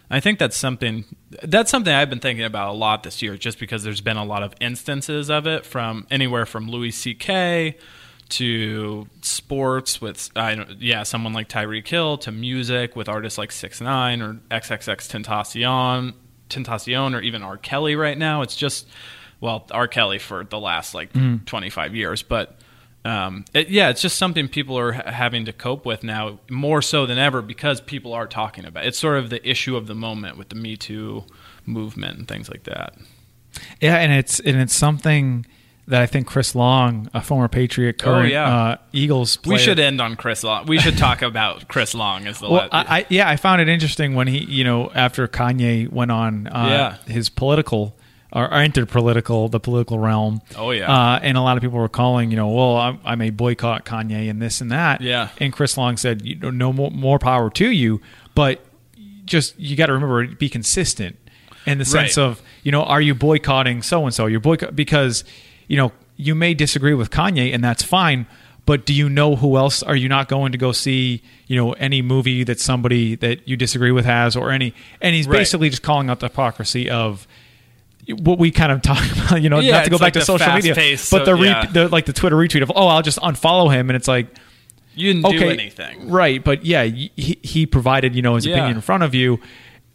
I 0.10 0.22
think 0.22 0.40
that's 0.40 0.56
something 0.56 1.04
that's 1.44 1.70
something 1.70 1.94
I've 1.94 2.10
been 2.10 2.20
thinking 2.20 2.46
about 2.46 2.70
a 2.70 2.78
lot 2.78 3.04
this 3.04 3.22
year, 3.22 3.36
just 3.36 3.60
because 3.60 3.84
there's 3.84 4.02
been 4.02 4.18
a 4.18 4.26
lot 4.26 4.44
of 4.44 4.54
instances 4.62 5.30
of 5.30 5.48
it 5.48 5.66
from 5.66 6.08
anywhere 6.10 6.46
from 6.46 6.70
Louis 6.70 6.92
C.K. 6.92 7.76
to 8.30 9.08
sports 9.22 10.00
with 10.00 10.30
I 10.36 10.66
yeah 10.80 11.04
someone 11.04 11.34
like 11.34 11.50
Tyreek 11.50 11.88
Hill 11.88 12.18
to 12.20 12.32
music 12.32 12.96
with 12.96 13.10
artists 13.10 13.38
like 13.38 13.52
Six 13.52 13.82
Nine 13.82 14.22
or 14.22 14.36
XXXTentacion 14.50 16.14
Tentacion 16.50 17.14
or 17.14 17.22
even 17.22 17.44
R. 17.44 17.58
Kelly 17.58 17.96
right 17.96 18.18
now. 18.18 18.42
It's 18.42 18.56
just 18.56 18.88
well 19.40 19.66
R. 19.72 19.88
Kelly 19.88 20.20
for 20.20 20.44
the 20.44 20.60
last 20.60 20.94
like 20.94 21.12
25 21.46 21.96
years, 21.96 22.24
but 22.24 22.58
um, 23.06 23.46
it, 23.54 23.70
yeah, 23.70 23.90
it's 23.90 24.02
just 24.02 24.18
something 24.18 24.48
people 24.50 24.78
are 24.78 24.92
ha- 24.92 25.12
having 25.12 25.46
to 25.46 25.54
cope 25.54 25.86
with 25.86 26.04
now 26.04 26.40
more 26.50 26.82
so 26.82 27.06
than 27.06 27.18
ever 27.18 27.42
because 27.42 27.80
people 27.80 28.14
are 28.14 28.28
talking 28.28 28.66
about 28.66 28.84
it. 28.84 28.88
It's 28.90 28.98
sort 29.00 29.18
of 29.18 29.30
the 29.30 29.48
issue 29.50 29.78
of 29.78 29.88
the 29.88 29.96
moment 29.96 30.38
with 30.38 30.50
the 30.50 30.56
Me 30.56 30.76
Too 30.76 31.24
movement 31.66 32.18
and 32.18 32.28
things 32.28 32.50
like 32.50 32.64
that. 32.64 32.96
Yeah, 33.80 33.96
and 33.96 34.12
it's 34.12 34.40
and 34.42 34.58
it's 34.60 34.76
something 34.76 35.46
that 35.88 36.02
I 36.02 36.06
think 36.06 36.28
Chris 36.28 36.54
Long, 36.54 37.10
a 37.14 37.22
former 37.22 37.48
Patriot, 37.48 37.98
current 37.98 38.26
Oh, 38.26 38.30
yeah. 38.30 38.58
uh, 38.58 38.78
Eagles 38.92 39.38
player, 39.38 39.54
We 39.54 39.60
should 39.60 39.80
end 39.80 40.02
on 40.02 40.18
Chris 40.18 40.44
Long. 40.44 40.66
We 40.66 40.80
should 40.80 40.98
talk 40.98 41.22
about 41.22 41.70
Chris 41.70 41.94
Long 41.96 42.28
as 42.28 42.40
the 42.40 42.50
Well, 42.50 42.68
I, 42.74 43.00
I, 43.00 43.06
yeah, 43.08 43.30
I 43.30 43.38
found 43.38 43.62
it 43.62 43.70
interesting 43.70 44.14
when 44.14 44.28
he, 44.28 44.40
you 44.44 44.66
know, 44.66 44.92
after 44.94 45.26
Kanye 45.30 45.90
went 45.90 46.12
on 46.12 46.48
uh, 46.48 46.98
Yeah. 47.08 47.14
his 47.14 47.30
political 47.30 47.97
or, 48.34 48.54
entered 48.54 48.90
political, 48.90 49.48
the 49.50 49.60
political 49.60 50.00
realm. 50.00 50.42
Oh, 50.58 50.72
yeah. 50.72 50.92
uh, 50.92 51.20
and 51.22 51.38
a 51.38 51.42
lot 51.42 51.58
of 51.58 51.64
people 51.64 51.80
were 51.80 51.88
calling, 51.90 52.30
you 52.32 52.38
know, 52.38 52.50
well, 52.50 52.76
I, 52.76 52.98
I 53.06 53.16
may 53.16 53.30
boycott 53.30 53.86
Kanye 53.86 54.30
and 54.30 54.42
this 54.42 54.60
and 54.62 54.72
that. 54.72 55.02
Yeah. 55.02 55.30
and 55.40 55.54
Chris 55.54 55.78
Long 55.78 55.98
said, 55.98 56.24
you 56.24 56.36
know, 56.36 56.50
no 56.52 56.74
more, 56.74 56.92
more 56.92 57.20
power 57.20 57.50
to 57.52 57.70
you, 57.72 58.02
but 58.36 58.64
just 59.26 59.58
you 59.60 59.76
got 59.76 59.88
to 59.88 59.94
remember 59.94 60.26
be 60.28 60.50
consistent 60.50 61.18
in 61.66 61.78
the 61.78 61.86
sense 61.86 62.18
Right. 62.18 62.24
of, 62.24 62.42
you 62.64 62.72
know, 62.72 62.84
are 62.84 63.02
you 63.02 63.14
boycotting 63.16 63.82
so 63.82 64.06
and 64.06 64.14
so? 64.14 64.26
You're 64.26 64.40
boycott 64.40 64.76
because, 64.76 65.24
you 65.68 65.78
know, 65.78 65.92
you 66.16 66.34
may 66.36 66.54
disagree 66.54 66.94
with 66.94 67.10
Kanye 67.12 67.54
and 67.54 67.64
that's 67.64 67.84
fine. 67.84 68.26
But 68.66 68.86
do 68.86 68.94
you 68.94 69.08
know 69.08 69.38
who 69.38 69.56
else 69.56 69.82
are 69.82 69.96
you 69.96 70.10
not 70.10 70.28
going 70.28 70.52
to 70.52 70.58
go 70.58 70.74
see? 70.74 71.24
You 71.48 71.56
know 71.56 71.72
any 71.74 72.02
movie 72.02 72.44
that 72.44 72.60
somebody 72.60 73.16
that 73.16 73.48
you 73.48 73.56
disagree 73.56 73.92
with 73.92 74.04
has, 74.04 74.36
or 74.36 74.52
any, 74.52 74.74
and 75.02 75.16
he's 75.16 75.26
Right. 75.26 75.38
basically 75.38 75.70
just 75.70 75.84
calling 75.84 76.10
out 76.10 76.20
the 76.20 76.26
hypocrisy 76.28 76.90
of 76.90 77.26
what 78.08 78.40
we 78.40 78.52
kind 78.52 78.72
of 78.72 78.82
talk 78.92 79.04
about. 79.12 79.42
You 79.42 79.50
know, 79.50 79.60
Yeah, 79.60 79.72
not 79.78 79.84
to 79.86 79.90
go 79.90 79.98
back 79.98 80.02
like 80.02 80.14
to 80.14 80.22
social 80.22 80.54
media, 80.54 80.74
fast-paced, 80.76 81.12
but 81.12 81.20
the, 81.20 81.36
so- 81.36 81.42
re- 81.42 81.48
yeah. 81.50 81.66
the 81.66 81.88
like 81.90 82.06
the 82.06 82.14
Twitter 82.14 82.36
retweet 82.36 82.62
of 82.64 82.72
oh, 82.76 82.88
I'll 82.88 83.02
just 83.02 83.20
unfollow 83.20 83.72
him, 83.72 83.90
and 83.90 83.96
it's 83.98 84.08
like 84.08 84.28
you 84.96 85.14
didn't 85.14 85.26
okay, 85.28 85.38
do 85.40 85.50
anything. 85.50 86.10
right? 86.10 86.44
But 86.44 86.66
yeah, 86.66 86.84
he, 86.84 87.12
he 87.16 87.66
provided 87.66 88.16
you 88.16 88.22
know 88.22 88.36
his 88.36 88.46
Yeah. 88.46 88.56
opinion 88.56 88.78
in 88.78 88.82
front 88.82 89.04
of 89.04 89.14
you, 89.14 89.40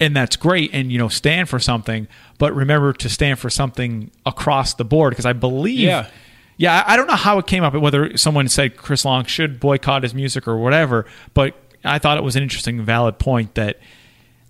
and 0.00 0.14
that's 0.14 0.36
great, 0.36 0.70
and 0.72 0.92
you 0.92 0.98
know 0.98 1.08
stand 1.08 1.48
for 1.48 1.58
something. 1.58 2.06
But 2.38 2.54
remember 2.54 2.92
to 2.92 3.08
stand 3.08 3.38
for 3.38 3.50
something 3.50 4.10
across 4.26 4.74
the 4.74 4.84
board 4.84 5.10
because 5.12 5.26
I 5.26 5.32
believe. 5.32 5.78
Yeah. 5.80 6.06
Yeah, 6.58 6.84
I 6.86 6.92
I 6.92 6.96
don't 6.96 7.06
know 7.08 7.16
how 7.16 7.38
it 7.38 7.46
came 7.46 7.64
up, 7.64 7.74
whether 7.74 8.16
someone 8.18 8.46
said 8.46 8.76
Chris 8.76 9.04
Long 9.04 9.24
should 9.24 9.58
boycott 9.58 10.02
his 10.04 10.14
music 10.14 10.46
or 10.46 10.58
whatever, 10.58 11.06
but 11.34 11.54
I 11.82 11.98
thought 11.98 12.18
it 12.18 12.22
was 12.22 12.36
an 12.36 12.42
interesting, 12.44 12.84
valid 12.84 13.18
point 13.18 13.54
that 13.56 13.80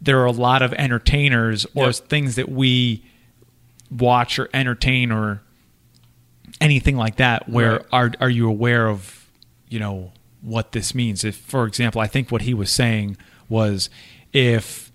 there 0.03 0.19
are 0.21 0.27
a 0.27 0.33
lot 0.33 0.61
of 0.63 0.75
entertainers 0.75 1.65
or 1.75 1.87
Yep. 1.87 1.95
things 2.09 2.35
that 2.35 2.49
we 2.51 3.03
watch 3.99 4.39
or 4.39 4.49
entertain 4.55 5.11
or 5.13 5.43
anything 6.61 6.97
like 6.97 7.17
that 7.17 7.49
where 7.49 7.73
Right. 7.73 7.85
are 7.93 8.11
are 8.21 8.31
you 8.31 8.49
aware 8.49 8.89
of 8.89 9.27
you 9.69 9.79
know 9.79 10.13
what 10.41 10.73
this 10.73 10.95
means 10.95 11.25
if 11.25 11.37
for 11.37 11.67
example 11.67 12.01
i 12.01 12.07
think 12.07 12.31
what 12.31 12.43
he 12.43 12.55
was 12.55 12.71
saying 12.71 13.17
was 13.49 13.91
if 14.33 14.91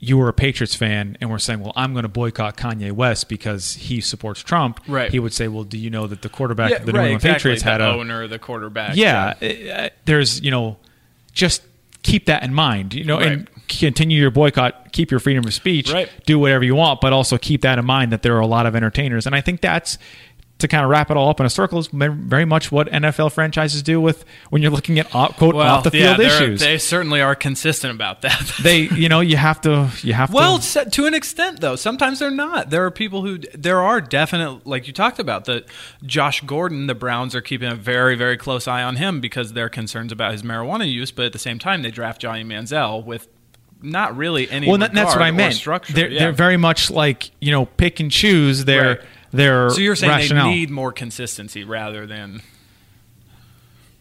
you 0.00 0.16
were 0.16 0.28
a 0.28 0.32
patriots 0.32 0.74
fan 0.74 1.16
and 1.20 1.28
were 1.30 1.38
saying 1.38 1.60
well 1.60 1.72
i'm 1.76 1.92
going 1.92 2.04
to 2.04 2.08
boycott 2.08 2.56
kanye 2.56 2.92
west 2.92 3.28
because 3.28 3.74
he 3.74 4.00
supports 4.00 4.40
trump 4.40 4.80
Right. 4.86 5.10
he 5.10 5.18
would 5.18 5.32
say 5.32 5.48
well 5.48 5.64
do 5.64 5.76
you 5.76 5.90
know 5.90 6.06
that 6.06 6.22
the 6.22 6.28
quarterback 6.28 6.70
Yeah, 6.70 6.76
of 6.78 6.86
the 6.86 6.92
right, 6.92 7.00
new 7.00 7.06
england 7.08 7.24
exactly. 7.24 7.34
patriots 7.38 7.62
had 7.62 7.80
a 7.80 7.86
owner, 7.92 8.26
the 8.28 8.38
quarterback. 8.38 8.96
yeah, 8.96 9.34
uh, 9.42 9.88
there's 10.04 10.40
you 10.40 10.50
know 10.50 10.76
just 11.32 11.62
keep 12.02 12.26
that 12.26 12.42
in 12.42 12.54
mind 12.54 12.94
you 12.94 13.04
know 13.04 13.18
and 13.18 13.50
continue 13.68 14.20
your 14.20 14.30
boycott 14.30 14.92
keep 14.92 15.10
your 15.10 15.20
freedom 15.20 15.44
of 15.46 15.54
speech 15.54 15.92
Right. 15.92 16.08
do 16.26 16.38
whatever 16.38 16.64
you 16.64 16.74
want 16.74 17.00
but 17.00 17.12
also 17.12 17.38
keep 17.38 17.62
that 17.62 17.78
in 17.78 17.84
mind 17.84 18.12
that 18.12 18.22
there 18.22 18.36
are 18.36 18.40
a 18.40 18.46
lot 18.46 18.66
of 18.66 18.74
entertainers 18.74 19.26
and 19.26 19.34
i 19.34 19.40
think 19.40 19.60
that's 19.60 19.98
to 20.58 20.66
kind 20.66 20.82
of 20.82 20.90
wrap 20.90 21.08
it 21.08 21.16
all 21.16 21.30
up 21.30 21.38
in 21.38 21.46
a 21.46 21.50
circle 21.50 21.78
is 21.78 21.86
very 21.92 22.44
much 22.44 22.72
what 22.72 22.88
NFL 22.88 23.30
franchises 23.30 23.80
do 23.80 24.00
with 24.00 24.24
when 24.50 24.60
you're 24.60 24.72
looking 24.72 24.98
at 24.98 25.14
off, 25.14 25.36
quote 25.36 25.54
Well, 25.54 25.72
off 25.72 25.84
the 25.84 25.96
yeah, 25.96 26.16
field 26.16 26.26
issues. 26.26 26.58
They 26.58 26.78
certainly 26.78 27.20
are 27.20 27.36
consistent 27.36 27.94
about 27.94 28.22
that. 28.22 28.54
They, 28.64 28.88
you 28.88 29.08
know, 29.08 29.20
you 29.20 29.36
have 29.36 29.60
to, 29.60 29.88
you 30.02 30.14
have 30.14 30.32
Well, 30.34 30.56
to. 30.56 30.64
se- 30.64 30.84
to 30.90 31.06
an 31.06 31.14
extent, 31.14 31.60
though, 31.60 31.76
sometimes 31.76 32.18
they're 32.18 32.32
not. 32.32 32.70
There 32.70 32.84
are 32.84 32.90
people 32.90 33.22
who 33.22 33.38
there 33.54 33.80
are 33.80 34.00
definite, 34.00 34.66
like 34.66 34.88
you 34.88 34.92
talked 34.92 35.20
about, 35.20 35.44
that 35.44 35.66
Josh 36.04 36.40
Gordon, 36.40 36.88
the 36.88 36.94
Browns 36.96 37.36
are 37.36 37.40
keeping 37.40 37.70
a 37.70 37.76
very, 37.76 38.16
very 38.16 38.36
close 38.36 38.66
eye 38.66 38.82
on 38.82 38.96
him 38.96 39.20
because 39.20 39.52
they're 39.52 39.68
concerns 39.68 40.10
about 40.10 40.32
his 40.32 40.42
marijuana 40.42 40.90
use. 40.90 41.12
But 41.12 41.26
at 41.26 41.32
the 41.34 41.38
same 41.38 41.60
time, 41.60 41.82
they 41.82 41.92
draft 41.92 42.20
Johnny 42.20 42.42
Manziel 42.42 43.04
with 43.04 43.28
not 43.82 44.16
really 44.16 44.50
any. 44.50 44.68
Well, 44.68 44.78
that, 44.78 44.92
that's 44.92 45.12
what 45.14 45.22
I 45.22 45.30
meant. 45.30 45.54
Structure. 45.54 45.92
They're, 45.92 46.10
yeah. 46.10 46.18
they're 46.20 46.32
very 46.32 46.56
much 46.56 46.90
like 46.90 47.30
you 47.40 47.50
know 47.52 47.66
pick 47.66 48.00
and 48.00 48.10
choose 48.10 48.64
their 48.64 48.88
Right. 48.88 49.00
their. 49.32 49.70
So 49.70 49.80
you're 49.80 49.96
saying 49.96 50.10
rationale. 50.12 50.46
they 50.48 50.54
need 50.54 50.70
more 50.70 50.92
consistency 50.92 51.64
rather 51.64 52.06
than. 52.06 52.42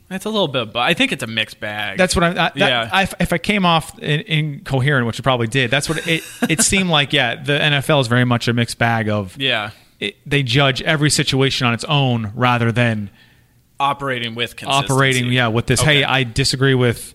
It's 0.10 0.24
a 0.24 0.30
little 0.30 0.48
bit, 0.48 0.72
but 0.72 0.80
I 0.80 0.94
think 0.94 1.12
it's 1.12 1.24
a 1.24 1.28
mixed 1.28 1.60
bag. 1.60 1.98
That's 1.98 2.16
what 2.16 2.24
I'm. 2.24 2.32
I, 2.32 2.36
that, 2.36 2.56
Yeah. 2.56 2.90
I, 2.92 3.02
if 3.20 3.34
I 3.34 3.38
came 3.38 3.66
off 3.66 4.00
in, 4.00 4.22
incoherent, 4.22 5.06
which 5.06 5.20
it 5.20 5.24
probably 5.24 5.48
did, 5.48 5.70
that's 5.70 5.90
what 5.90 6.08
it. 6.08 6.24
It 6.50 6.62
seemed 6.62 6.90
like. 6.90 7.12
Yeah, 7.12 7.36
the 7.44 7.60
NFL 7.60 8.00
is 8.02 8.08
very 8.08 8.24
much 8.24 8.48
a 8.48 8.54
mixed 8.54 8.78
bag 8.78 9.10
of. 9.10 9.36
yeah, 9.38 9.72
It, 10.00 10.16
they 10.26 10.44
judge 10.44 10.82
every 10.82 11.10
situation 11.10 11.68
on 11.68 11.74
its 11.74 11.84
own 11.84 12.32
rather 12.36 12.72
than 12.72 13.10
operating 13.82 14.34
with 14.34 14.56
consistency. 14.56 14.94
operating. 14.94 15.26
Yeah, 15.32 15.50
with 15.50 15.66
this. 15.68 15.82
Okay. 15.82 15.96
Hey, 15.98 16.04
I 16.06 16.24
disagree 16.24 16.74
with 16.74 17.14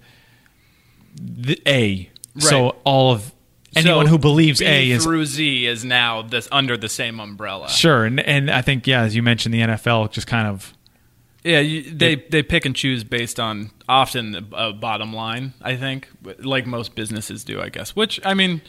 the 1.18 1.58
A. 1.66 2.10
So 2.38 2.76
all 2.84 3.12
of 3.12 3.32
anyone 3.76 4.06
So 4.06 4.10
who 4.10 4.18
believes 4.18 4.60
B 4.60 4.66
A 4.66 4.90
is 4.90 5.04
through 5.04 5.26
Z 5.26 5.66
is 5.66 5.84
now 5.84 6.22
this 6.22 6.48
under 6.52 6.76
the 6.76 6.88
same 6.88 7.20
umbrella. 7.20 7.68
sure, 7.68 8.04
and 8.04 8.20
and 8.20 8.50
I 8.50 8.62
think 8.62 8.86
yeah, 8.86 9.02
as 9.02 9.14
you 9.16 9.22
mentioned, 9.22 9.54
the 9.54 9.60
NFL 9.60 10.10
just 10.12 10.26
kind 10.26 10.46
of 10.48 10.72
Yeah, 11.44 11.60
you, 11.60 11.82
they 11.90 12.16
they 12.16 12.42
pick 12.42 12.64
and 12.64 12.74
choose 12.76 13.04
based 13.04 13.38
on 13.40 13.70
often 13.88 14.34
a 14.52 14.56
uh, 14.56 14.72
bottom 14.72 15.12
line. 15.12 15.52
I 15.60 15.76
think, 15.76 16.08
like 16.38 16.66
most 16.66 16.94
businesses 16.94 17.44
do, 17.44 17.60
I 17.60 17.68
guess. 17.68 17.94
Which 17.96 18.20
I 18.24 18.32
mean, 18.34 18.62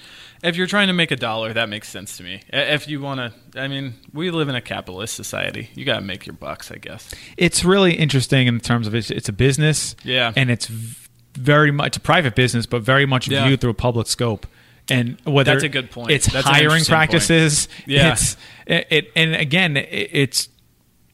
if 0.44 0.56
you're 0.58 0.68
trying 0.68 0.88
to 0.88 0.94
make 0.94 1.12
a 1.12 1.16
dollar, 1.16 1.54
that 1.54 1.70
makes 1.70 1.88
sense 1.88 2.18
to 2.18 2.24
me. 2.24 2.42
If 2.52 2.88
you 2.90 3.00
want 3.00 3.20
to, 3.54 3.62
I 3.62 3.68
mean, 3.70 3.94
we 4.14 4.32
live 4.32 4.50
in 4.50 4.56
a 4.56 4.62
capitalist 4.62 5.16
society. 5.16 5.70
You 5.76 5.86
got 5.86 6.00
to 6.00 6.06
make 6.06 6.26
your 6.26 6.34
bucks, 6.34 6.72
I 6.72 6.76
guess. 6.78 7.14
it's 7.38 7.64
really 7.64 7.94
interesting 7.94 8.48
in 8.48 8.60
terms 8.60 8.88
of 8.88 8.96
it's, 8.96 9.10
it's 9.12 9.30
a 9.30 9.34
business, 9.34 9.96
Yeah. 10.04 10.34
and 10.36 10.50
it's 10.52 10.66
v- 10.68 11.03
very 11.36 11.72
much 11.72 11.98
a 11.98 12.00
private 12.00 12.36
business, 12.36 12.66
but 12.66 12.82
very 12.82 13.06
much 13.06 13.28
Yeah. 13.28 13.46
viewed 13.48 13.62
through 13.62 13.72
a 13.72 13.76
public 13.76 14.08
scope. 14.08 14.46
And 14.90 15.18
whether 15.24 15.52
That's 15.52 15.64
a 15.64 15.70
good 15.70 15.92
point. 15.92 16.12
It's 16.12 16.28
That's 16.28 16.46
hiring 16.46 16.64
interesting 16.64 16.94
point. 16.96 17.10
practices. 17.12 17.68
Yeah. 17.86 18.12
It's 18.14 18.38
it, 18.68 18.88
it 18.90 19.12
and 19.16 19.34
again, 19.36 19.78
it, 19.78 19.88
it's 20.12 20.50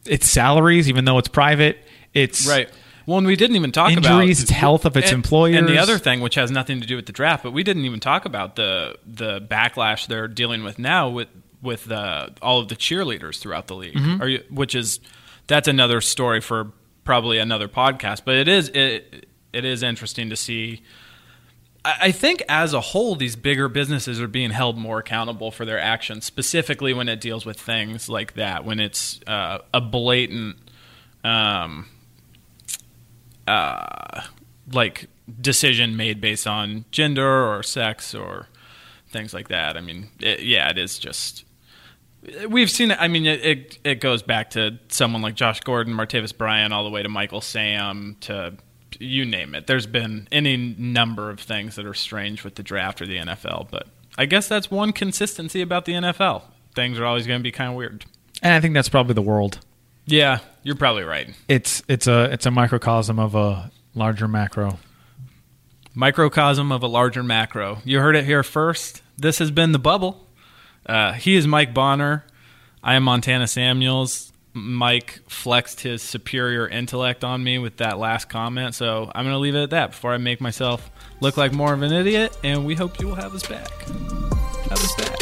it's 0.06 0.28
salaries, 0.28 0.90
even 0.90 1.06
though 1.06 1.18
it's 1.20 1.28
private. 1.28 1.78
It's 2.14 2.48
Right. 2.48 2.70
Well, 3.06 3.18
and 3.20 3.26
we 3.28 3.36
didn't 3.36 3.56
even 3.56 3.72
talk 3.72 3.92
about 3.92 4.06
Injuries, 4.22 4.42
it's 4.42 4.52
health 4.52 4.86
of 4.86 4.96
its 4.96 5.10
and- 5.10 5.16
employers. 5.16 5.56
And 5.56 5.68
the 5.68 5.78
other 5.80 5.98
thing, 5.98 6.20
which 6.22 6.36
has 6.36 6.52
nothing 6.52 6.80
to 6.82 6.86
do 6.88 6.96
with 6.96 7.06
the 7.08 7.12
draft, 7.12 7.44
but 7.44 7.52
we 7.54 7.64
didn't 7.64 7.86
even 7.86 8.00
talk 8.00 8.26
about 8.26 8.56
the 8.56 8.98
the 9.06 9.40
backlash 9.42 10.08
they're 10.08 10.28
dealing 10.28 10.64
with 10.64 10.78
now 10.80 11.10
with 11.10 11.28
with 11.62 11.92
uh, 11.92 12.30
all 12.42 12.60
of 12.60 12.70
the 12.70 12.76
cheerleaders 12.76 13.40
throughout 13.40 13.68
the 13.68 13.76
league. 13.76 13.96
Mm-hmm. 13.96 14.22
Are 14.22 14.28
you, 14.28 14.44
which 14.50 14.74
is 14.76 15.00
that's 15.48 15.68
another 15.68 16.02
story 16.02 16.42
for 16.42 16.72
probably 17.04 17.38
another 17.40 17.68
podcast. 17.68 18.22
But 18.26 18.36
it 18.36 18.48
is 18.48 18.70
it 18.70 19.28
it 19.54 19.66
is 19.66 19.84
interesting 19.84 20.30
to 20.30 20.36
see. 20.36 20.82
I 21.86 22.12
think 22.12 22.44
as 22.50 22.74
a 22.74 22.82
whole, 22.82 23.16
these 23.16 23.38
bigger 23.38 23.70
businesses 23.70 24.20
are 24.20 24.28
being 24.28 24.52
held 24.52 24.78
more 24.78 25.00
accountable 25.00 25.50
for 25.50 25.64
their 25.64 25.80
actions, 25.80 26.26
specifically 26.26 26.94
when 26.94 27.08
it 27.08 27.22
deals 27.22 27.46
with 27.46 27.60
things 27.60 28.10
like 28.10 28.34
that, 28.34 28.66
when 28.66 28.82
it's 28.82 29.22
uh, 29.26 29.60
a 29.74 29.80
blatant, 29.80 30.58
um, 31.24 31.88
uh, 33.48 34.24
like 34.72 35.08
decision 35.40 35.96
made 35.96 36.20
based 36.20 36.46
on 36.46 36.84
gender 36.92 37.48
or 37.48 37.64
sex 37.64 38.14
or 38.14 38.48
things 39.10 39.34
like 39.34 39.48
that. 39.48 39.78
I 39.78 39.82
mean, 39.82 40.10
it, 40.20 40.42
yeah, 40.42 40.70
it 40.70 40.78
is 40.78 41.00
just. 41.00 41.46
We've 42.48 42.70
seen. 42.70 42.92
I 42.92 43.08
mean, 43.08 43.26
it, 43.26 43.46
it 43.46 43.80
it 43.86 43.96
goes 44.02 44.22
back 44.22 44.50
to 44.52 44.78
someone 44.90 45.22
like 45.22 45.36
Josh 45.36 45.62
Gordon, 45.62 45.94
Martavis 45.94 46.38
Bryant, 46.38 46.74
all 46.74 46.84
the 46.84 46.90
way 46.90 47.02
to 47.02 47.10
Michael 47.10 47.40
Sam, 47.40 48.18
to 48.22 48.58
you 49.00 49.26
name 49.26 49.54
it. 49.56 49.68
There's 49.68 49.86
been 49.88 50.28
any 50.32 50.56
number 50.58 51.30
of 51.30 51.40
things 51.40 51.76
that 51.76 51.86
are 51.86 51.94
strange 51.94 52.44
with 52.44 52.56
the 52.56 52.64
draft 52.64 53.02
or 53.02 53.06
the 53.06 53.18
NFL, 53.18 53.70
but 53.70 53.88
I 54.18 54.26
guess 54.26 54.48
that's 54.48 54.70
one 54.72 54.92
consistency 54.94 55.62
about 55.62 55.86
the 55.86 55.94
NFL. 55.94 56.44
Things 56.76 57.00
are 57.00 57.06
always 57.06 57.28
going 57.28 57.40
to 57.40 57.44
be 57.44 57.52
kind 57.52 57.70
of 57.70 57.76
weird. 57.76 58.06
and 58.42 58.54
I 58.54 58.60
think 58.60 58.74
that's 58.74 58.90
probably 58.90 59.14
the 59.14 59.22
world. 59.22 59.60
Yeah, 60.06 60.40
you're 60.64 60.76
probably 60.76 61.04
right. 61.04 61.30
It's 61.48 61.84
it's 61.88 62.08
a 62.08 62.24
it's 62.32 62.46
a 62.46 62.52
microcosm 62.52 63.20
of 63.20 63.36
a 63.36 63.72
larger 63.94 64.28
macro. 64.28 64.80
Microcosm 65.94 66.72
of 66.72 66.84
a 66.84 66.88
larger 66.88 67.24
macro. 67.24 67.80
You 67.84 68.00
heard 68.00 68.16
it 68.16 68.26
here 68.26 68.44
first. 68.44 69.02
This 69.18 69.40
has 69.40 69.52
been 69.52 69.72
the 69.72 69.80
bubble. 69.80 70.28
Uh, 70.86 71.14
he 71.14 71.36
is 71.36 71.46
Mike 71.48 71.74
Bonner. 71.74 72.26
I 72.84 72.96
am 72.96 73.04
Montana 73.04 73.48
Samuels. 73.48 74.29
Mike 74.54 75.22
flexed 75.28 75.82
his 75.82 76.02
superior 76.02 76.68
intellect 76.68 77.24
on 77.24 77.44
me 77.44 77.60
with 77.60 77.78
that 77.78 78.00
last 78.00 78.30
comment, 78.30 78.76
so 78.76 79.12
I'm 79.14 79.26
going 79.26 79.36
to 79.36 79.40
leave 79.40 79.56
it 79.56 79.64
at 79.64 79.70
that 79.72 79.92
before 79.92 80.14
I 80.14 80.18
make 80.18 80.42
myself 80.42 80.90
look 81.22 81.38
like 81.38 81.54
more 81.54 81.74
of 81.74 81.82
an 81.82 81.94
idiot. 81.94 82.38
And 82.44 82.66
we 82.66 82.76
hope 82.76 83.00
you 83.00 83.08
will 83.08 83.16
have 83.16 83.34
us 83.34 83.46
back. 83.48 83.70
Have 83.84 84.74
us 84.74 84.96
back. 84.96 85.19